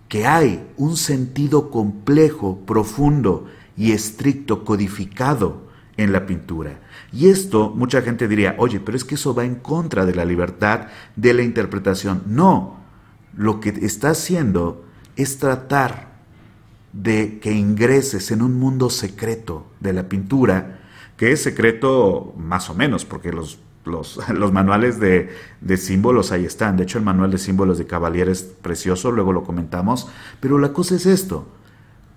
que 0.09 0.26
hay 0.26 0.66
un 0.76 0.97
sentido 0.97 1.70
complejo, 1.70 2.59
profundo 2.66 3.47
y 3.76 3.93
estricto 3.93 4.64
codificado 4.64 5.68
en 5.97 6.11
la 6.11 6.26
pintura. 6.26 6.80
Y 7.12 7.28
esto 7.28 7.70
mucha 7.70 8.03
gente 8.03 8.26
diría, 8.26 8.57
oye, 8.59 8.80
pero 8.80 8.97
es 8.97 9.05
que 9.05 9.14
eso 9.14 9.32
va 9.32 9.45
en 9.45 9.55
contra 9.55 10.05
de 10.05 10.16
la 10.16 10.24
libertad 10.24 10.88
de 11.14 11.34
la 11.34 11.43
interpretación. 11.43 12.24
No, 12.26 12.78
lo 13.36 13.61
que 13.61 13.68
está 13.68 14.11
haciendo 14.11 14.84
es 15.14 15.38
tratar 15.38 16.09
de 16.93 17.38
que 17.38 17.53
ingreses 17.53 18.32
en 18.32 18.43
un 18.43 18.59
mundo 18.59 18.90
secreto 18.90 19.68
de 19.78 19.93
la 19.93 20.09
pintura, 20.09 20.80
que 21.16 21.30
es 21.30 21.45
secreto 21.45 22.34
más 22.36 22.70
o 22.70 22.74
menos, 22.74 23.05
porque 23.05 23.30
los 23.30 23.61
los, 23.84 24.52
manuales 24.52 25.00
de, 25.00 25.30
símbolos 25.76 26.32
ahí 26.32 26.44
están. 26.44 26.76
De 26.76 26.84
hecho, 26.84 26.98
el 26.98 27.04
manual 27.04 27.30
de 27.30 27.38
símbolos 27.38 27.78
de 27.78 27.86
Cavalier 27.86 28.28
es 28.28 28.42
precioso, 28.42 29.10
luego 29.10 29.32
lo 29.32 29.44
comentamos. 29.44 30.08
Pero 30.40 30.58
la 30.58 30.72
cosa 30.72 30.94
es 30.94 31.06
esto. 31.06 31.46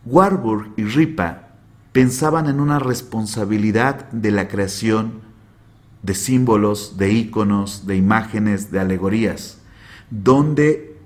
Warburg 0.06 0.72
y 0.78 0.84
Ripa 0.84 1.50
pensaban 1.92 2.48
en 2.48 2.60
una 2.60 2.80
responsabilidad 2.80 4.10
de 4.12 4.32
la 4.32 4.48
creación 4.48 5.22
de 6.04 6.14
símbolos, 6.14 6.98
de 6.98 7.12
íconos, 7.12 7.88
de 7.88 7.96
imágenes, 7.96 8.72
de 8.72 8.80
alegorías, 8.80 9.58
donde 10.12 10.98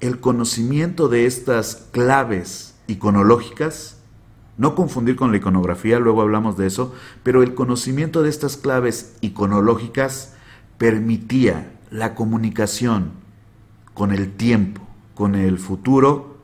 el 0.00 0.20
conocimiento 0.20 1.08
de 1.08 1.26
estas 1.26 1.88
claves 1.90 2.74
iconológicas 2.86 3.99
no 4.60 4.74
confundir 4.74 5.16
con 5.16 5.30
la 5.30 5.38
iconografía, 5.38 5.98
luego 5.98 6.20
hablamos 6.20 6.58
de 6.58 6.66
eso, 6.66 6.94
pero 7.22 7.42
el 7.42 7.54
conocimiento 7.54 8.22
de 8.22 8.28
estas 8.28 8.58
claves 8.58 9.16
iconológicas 9.22 10.34
permitía 10.76 11.72
la 11.90 12.14
comunicación 12.14 13.12
con 13.94 14.12
el 14.12 14.32
tiempo, 14.32 14.86
con 15.14 15.34
el 15.34 15.58
futuro, 15.58 16.36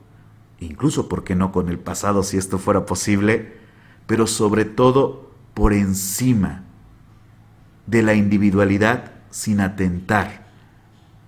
incluso, 0.60 1.10
¿por 1.10 1.24
qué 1.24 1.34
no?, 1.34 1.52
con 1.52 1.68
el 1.68 1.78
pasado 1.78 2.22
si 2.22 2.38
esto 2.38 2.56
fuera 2.56 2.86
posible, 2.86 3.58
pero 4.06 4.26
sobre 4.26 4.64
todo 4.64 5.30
por 5.52 5.74
encima 5.74 6.62
de 7.86 8.02
la 8.02 8.14
individualidad 8.14 9.12
sin 9.28 9.60
atentar 9.60 10.46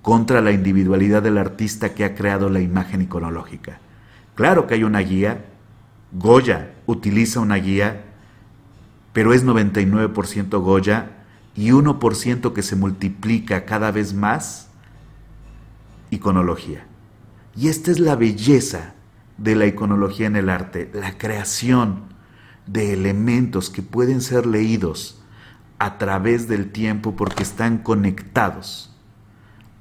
contra 0.01 0.41
la 0.41 0.53
individualidad 0.53 1.22
del 1.22 1.36
artista 1.36 1.93
que 1.93 2.07
ha 2.07 2.14
creado 2.14 2.49
la 2.49 2.61
imagen 2.61 3.03
iconológica. 3.03 3.78
Claro 4.34 4.66
que 4.66 4.72
hay 4.72 4.84
una 4.84 5.01
guía, 5.01 5.45
Goya 6.12 6.76
utiliza 6.89 7.41
una 7.41 7.57
guía, 7.57 8.07
pero 9.12 9.34
es 9.34 9.45
99% 9.45 10.59
Goya 10.61 11.11
y 11.55 11.68
1% 11.68 12.53
que 12.55 12.62
se 12.62 12.76
multiplica 12.76 13.66
cada 13.66 13.91
vez 13.91 14.14
más, 14.14 14.70
iconología. 16.11 16.86
Y 17.55 17.68
esta 17.68 17.91
es 17.91 17.99
la 17.99 18.16
belleza 18.16 18.95
de 19.36 19.55
la 19.55 19.66
iconología 19.66 20.26
en 20.28 20.36
el 20.36 20.49
arte, 20.49 20.91
la 20.95 21.18
creación 21.18 22.05
de 22.66 22.95
elementos 22.95 23.68
que 23.68 23.82
pueden 23.82 24.22
ser 24.22 24.47
leídos 24.47 25.20
a 25.78 25.99
través 25.99 26.49
del 26.49 26.72
tiempo 26.72 27.16
porque 27.16 27.43
están 27.43 27.78
conectados 27.78 28.97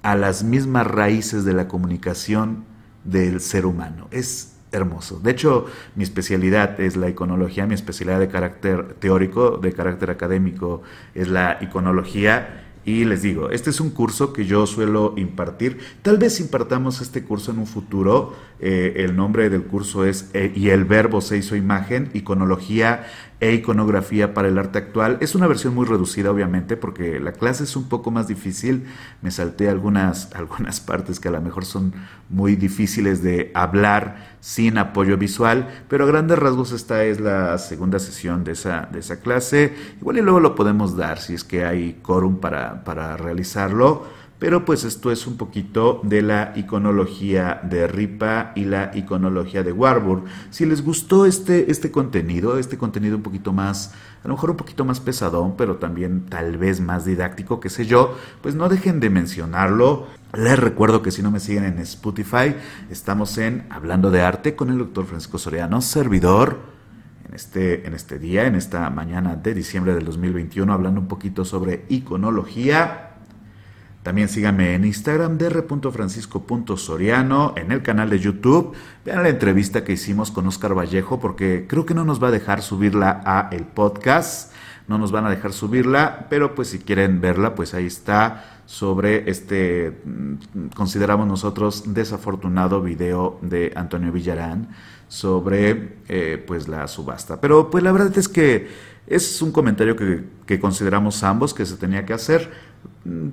a 0.03 0.16
las 0.16 0.43
mismas 0.43 0.86
raíces 0.86 1.45
de 1.45 1.53
la 1.53 1.70
comunicación 1.70 2.66
del 3.05 3.39
ser 3.39 3.66
humano. 3.66 4.10
Es 4.12 4.57
hermoso. 4.72 5.20
De 5.20 5.32
hecho, 5.32 5.65
mi 5.95 6.03
especialidad 6.03 6.80
es 6.80 6.97
la 6.97 7.09
iconología, 7.09 7.65
mi 7.65 7.74
especialidad 7.74 8.20
de 8.20 8.28
carácter 8.28 8.95
teórico, 8.99 9.57
de 9.57 9.74
carácter 9.74 10.09
académico, 10.09 10.82
es 11.15 11.28
la 11.28 11.57
iconología. 11.61 12.63
Y 12.84 13.03
les 13.03 13.22
digo, 13.22 13.49
este 13.49 13.70
es 13.70 13.82
un 13.82 13.89
curso 13.89 14.32
que 14.32 14.45
yo 14.45 14.65
suelo 14.65 15.13
impartir. 15.18 15.80
Tal 16.03 16.18
vez 16.18 16.39
impartamos 16.39 17.01
este 17.01 17.22
curso 17.22 17.51
en 17.51 17.59
un 17.59 17.68
futuro. 17.68 18.34
Eh, 18.61 18.93
el 18.97 19.18
nombre 19.18 19.49
del 19.49 19.63
curso 19.63 20.05
es 20.05 20.30
eh, 20.34 20.53
Y 20.55 20.70
el 20.70 20.86
verbo 20.86 21.20
se 21.20 21.38
hizo 21.38 21.57
imagen, 21.57 22.09
iconología 22.13 23.05
e 23.39 23.53
iconografía 23.53 24.33
para 24.33 24.47
el 24.47 24.57
arte 24.57 24.79
actual. 24.79 25.17
Es 25.21 25.35
una 25.35 25.45
versión 25.45 25.75
muy 25.75 25.85
reducida, 25.85 26.31
obviamente, 26.31 26.75
porque 26.75 27.19
la 27.19 27.33
clase 27.33 27.65
es 27.65 27.75
un 27.75 27.88
poco 27.88 28.09
más 28.09 28.27
difícil. 28.27 28.85
Me 29.21 29.29
salté 29.29 29.69
algunas, 29.69 30.29
algunas 30.35 30.79
partes 30.79 31.19
que 31.19 31.27
a 31.27 31.31
lo 31.31 31.41
mejor 31.41 31.65
son 31.65 31.93
muy 32.29 32.55
difíciles 32.55 33.21
de 33.21 33.51
hablar 33.53 34.38
sin 34.39 34.77
apoyo 34.77 35.17
visual, 35.17 35.67
pero 35.88 36.05
a 36.05 36.07
grandes 36.07 36.39
rasgos 36.39 36.71
esta 36.71 37.03
es 37.03 37.19
la 37.19 37.57
segunda 37.57 37.99
sesión 37.99 38.43
de 38.43 38.53
esa, 38.53 38.88
de 38.91 38.99
esa 38.99 39.19
clase. 39.19 39.73
Igual 39.99 40.17
y 40.17 40.21
luego 40.21 40.39
lo 40.39 40.55
podemos 40.55 40.95
dar 40.97 41.19
si 41.19 41.33
es 41.35 41.43
que 41.43 41.63
hay 41.65 41.99
quórum 42.01 42.39
para, 42.39 42.83
para 42.83 43.17
realizarlo. 43.17 44.26
Pero 44.39 44.65
pues 44.65 44.83
esto 44.83 45.11
es 45.11 45.25
un 45.25 45.35
poquito 45.35 45.99
de 46.03 46.21
la 46.21 46.53
iconología 46.55 47.59
de 47.63 47.88
Ripa 47.88 48.51
y 48.55 48.65
la 48.65 48.91
iconología 48.93 49.63
de 49.63 49.71
Warburg. 49.71 50.25
Si 50.51 50.65
les 50.65 50.83
gustó 50.83 51.25
este, 51.25 51.71
este 51.71 51.89
contenido, 51.89 52.59
este 52.59 52.77
contenido 52.77 53.17
un 53.17 53.23
poquito 53.23 53.51
más, 53.51 53.93
a 54.23 54.27
lo 54.27 54.35
mejor 54.35 54.51
un 54.51 54.57
poquito 54.57 54.85
más 54.85 54.99
pesadón, 54.99 55.55
pero 55.57 55.77
también 55.77 56.27
tal 56.27 56.57
vez 56.57 56.81
más 56.81 57.03
didáctico, 57.03 57.59
qué 57.59 57.69
sé 57.69 57.88
yo, 57.88 58.15
pues 58.43 58.53
no 58.53 58.69
dejen 58.69 58.99
de 58.99 59.09
mencionarlo. 59.09 60.05
Les 60.33 60.59
recuerdo 60.59 61.01
que 61.01 61.09
si 61.09 61.23
no 61.23 61.31
me 61.31 61.39
siguen 61.39 61.63
en 61.63 61.79
Spotify, 61.79 62.55
estamos 62.91 63.39
en 63.39 63.65
Hablando 63.71 64.11
de 64.11 64.21
Arte 64.21 64.55
con 64.55 64.69
el 64.69 64.77
doctor 64.77 65.05
Francisco 65.05 65.39
Soriano, 65.39 65.81
servidor 65.81 66.59
en 67.27 67.33
este, 67.33 67.88
en 67.88 67.95
este 67.95 68.19
día, 68.19 68.45
en 68.45 68.53
esta 68.53 68.89
mañana 68.91 69.35
de 69.35 69.55
diciembre 69.55 69.95
del 69.95 70.05
2021, 70.05 70.71
hablando 70.71 71.01
un 71.01 71.07
poquito 71.07 71.43
sobre 71.43 71.85
iconología. 71.89 73.07
También 74.04 74.30
síganme 74.30 74.74
en 74.74 74.86
Instagram, 74.86 75.38
dr.francisco.soriano, 75.38 77.54
en 77.58 77.74
el 77.74 77.82
canal 77.82 78.10
de 78.10 78.20
YouTube. 78.20 78.74
Vean 79.04 79.24
la 79.24 79.30
entrevista 79.30 79.84
que 79.84 79.91
hicimos 79.93 80.32
con 80.32 80.48
Oscar 80.48 80.78
Vallejo, 80.78 81.20
porque 81.20 81.66
creo 81.68 81.86
que 81.86 81.93
no 81.93 82.06
nos 82.06 82.24
va 82.24 82.30
a 82.30 82.32
dejar 82.32 82.62
subirla 82.62 83.22
a 83.26 83.50
el 83.52 83.66
podcast. 83.66 84.54
No 84.88 84.98
nos 84.98 85.12
van 85.12 85.26
a 85.26 85.30
dejar 85.30 85.52
subirla, 85.52 86.28
pero 86.30 86.56
pues 86.56 86.70
si 86.70 86.80
quieren 86.80 87.20
verla, 87.20 87.54
pues 87.56 87.74
ahí 87.74 87.86
está 87.86 88.62
sobre 88.66 89.30
este, 89.30 90.00
mm, 90.06 90.68
consideramos 90.76 91.28
nosotros, 91.28 91.93
desafortunado 91.93 92.82
video 92.82 93.38
de 93.41 93.74
Antonio 93.76 94.14
Villarán 94.14 94.70
sobre 95.08 95.98
eh, 96.08 96.43
pues 96.45 96.68
la 96.68 96.88
subasta. 96.88 97.39
Pero 97.41 97.70
pues 97.70 97.84
la 97.84 97.91
verdad 97.91 98.18
es 98.18 98.28
que 98.28 98.68
es 99.08 99.41
un 99.41 99.52
comentario 99.52 99.95
que, 99.95 100.60
consideramos 100.60 101.24
ambos 101.24 101.54
que 101.54 101.66
se 101.66 101.78
tenía 101.78 102.06
que 102.06 102.14
hacer 102.14 102.52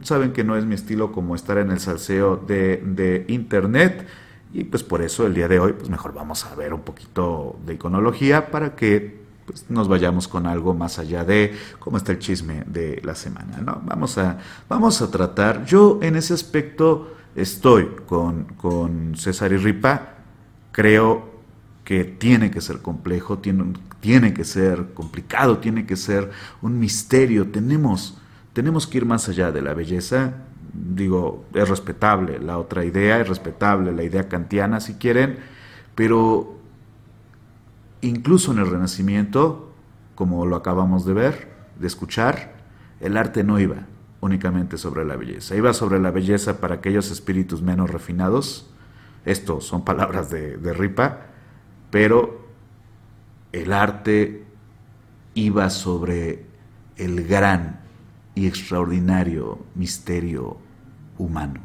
saben 0.02 0.32
que 0.32 0.44
no 0.44 0.57
es 0.57 0.64
mi 0.64 0.74
estilo 0.74 1.12
como 1.12 1.34
estar 1.34 1.59
en 1.59 1.70
el 1.70 1.80
salseo 1.80 2.36
de, 2.36 3.24
internet 3.28 4.07
y 4.52 4.64
pues 4.64 4.82
por 4.82 5.02
eso 5.02 5.26
el 5.26 5.34
día 5.34 5.48
de 5.48 5.59
hoy 5.59 5.72
pues 5.72 5.90
mejor 5.90 6.14
vamos 6.14 6.44
a 6.44 6.55
ver 6.55 6.72
un 6.72 6.82
poquito 6.82 7.59
de 7.66 7.74
iconología 7.74 8.50
para 8.50 8.76
que 8.76 9.24
pues, 9.46 9.66
nos 9.68 9.88
vayamos 9.88 10.28
con 10.28 10.46
algo 10.46 10.74
más 10.74 10.98
allá 10.98 11.24
de 11.24 11.55
cómo 11.78 11.96
está 11.96 12.12
el 12.12 12.18
chisme 12.18 12.62
de 12.66 13.00
la 13.05 13.14
semana. 13.14 13.59
¿no? 13.59 13.82
Vamos, 13.84 14.16
a, 14.18 14.38
vamos 14.68 15.02
a 15.02 15.11
tratar, 15.11 15.64
yo 15.64 15.98
en 16.02 16.16
ese 16.16 16.34
aspecto 16.34 17.14
estoy 17.34 17.90
con, 18.07 18.44
con 18.57 19.16
César 19.16 19.52
y 19.52 19.57
Ripa, 19.57 20.14
creo 20.70 21.34
que 21.84 22.05
tiene 22.05 22.50
que 22.50 22.61
ser 22.61 22.78
complejo, 22.78 23.38
tiene, 23.38 23.74
tiene 24.00 24.32
que 24.32 24.44
ser 24.44 24.94
complicado, 24.94 25.59
tiene 25.59 25.84
que 25.84 25.96
ser 25.96 26.30
un 26.62 26.78
misterio, 26.78 27.48
tenemos 27.48 28.18
tenemos 28.55 28.86
que 28.86 28.98
ir 28.98 29.05
más 29.05 29.28
allá 29.28 29.52
de 29.52 29.61
la 29.61 29.74
belleza, 29.74 30.32
Digo, 30.74 31.44
es 31.55 31.68
respetable 31.68 32.40
la 32.40 32.59
otra 32.59 32.84
idea, 32.84 33.20
es 33.20 33.28
respetable 33.28 33.92
la 33.92 34.02
idea 34.02 34.28
kantiana 34.28 34.80
si 34.80 34.94
quieren, 34.94 35.38
pero 35.94 36.57
incluso 38.00 38.52
en 38.52 38.59
el 38.59 38.68
Renacimiento, 38.68 39.72
como 40.16 40.46
lo 40.46 40.57
acabamos 40.57 41.07
de 41.07 41.12
ver, 41.12 41.48
de 41.78 41.86
escuchar, 41.86 42.55
el 43.00 43.16
arte 43.16 43.44
no 43.44 43.61
iba 43.61 43.86
únicamente 44.20 44.78
sobre 44.78 45.05
la 45.05 45.14
belleza, 45.14 45.55
iba 45.55 45.72
sobre 45.74 46.00
la 46.00 46.11
belleza 46.11 46.61
para 46.61 46.76
aquellos 46.76 47.12
espíritus 47.12 47.62
menos 47.62 47.90
refinados, 47.90 48.68
esto 49.24 49.61
son 49.61 49.84
palabras 49.84 50.28
de, 50.28 50.57
de 50.57 50.72
Ripa, 50.72 51.26
pero 51.92 52.48
el 53.52 53.72
arte 53.72 54.44
iba 55.34 55.70
sobre 55.70 56.46
el 56.96 57.28
gran 57.28 57.84
y 58.35 58.47
extraordinario 58.47 59.59
misterio 59.74 60.57
humano. 61.18 61.61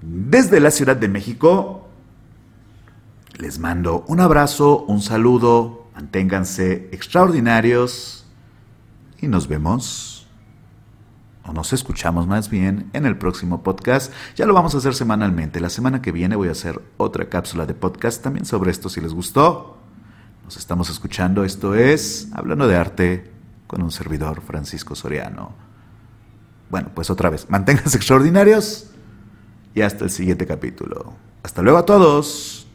Desde 0.00 0.60
la 0.60 0.70
Ciudad 0.70 0.96
de 0.96 1.08
México, 1.08 1.88
les 3.36 3.58
mando 3.58 4.04
un 4.08 4.20
abrazo, 4.20 4.84
un 4.84 5.00
saludo, 5.00 5.86
manténganse 5.94 6.88
extraordinarios 6.92 8.26
y 9.20 9.28
nos 9.28 9.48
vemos 9.48 10.26
o 11.44 11.52
nos 11.52 11.72
escuchamos 11.72 12.26
más 12.26 12.50
bien 12.50 12.90
en 12.92 13.06
el 13.06 13.16
próximo 13.16 13.62
podcast. 13.62 14.12
Ya 14.36 14.46
lo 14.46 14.54
vamos 14.54 14.74
a 14.74 14.78
hacer 14.78 14.94
semanalmente. 14.94 15.60
La 15.60 15.70
semana 15.70 16.02
que 16.02 16.12
viene 16.12 16.36
voy 16.36 16.48
a 16.48 16.52
hacer 16.52 16.80
otra 16.96 17.28
cápsula 17.28 17.66
de 17.66 17.74
podcast 17.74 18.22
también 18.22 18.44
sobre 18.44 18.70
esto 18.70 18.88
si 18.88 19.00
les 19.00 19.12
gustó. 19.12 19.78
Nos 20.44 20.56
estamos 20.56 20.90
escuchando. 20.90 21.44
Esto 21.44 21.74
es 21.74 22.28
Hablando 22.32 22.68
de 22.68 22.76
Arte 22.76 23.31
con 23.72 23.80
un 23.82 23.90
servidor 23.90 24.42
Francisco 24.42 24.94
Soriano. 24.94 25.54
Bueno, 26.68 26.90
pues 26.94 27.08
otra 27.08 27.30
vez, 27.30 27.48
manténganse 27.48 27.96
extraordinarios 27.96 28.90
y 29.74 29.80
hasta 29.80 30.04
el 30.04 30.10
siguiente 30.10 30.46
capítulo. 30.46 31.14
Hasta 31.42 31.62
luego 31.62 31.78
a 31.78 31.86
todos. 31.86 32.66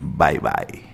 Bye 0.00 0.38
bye. 0.38 0.91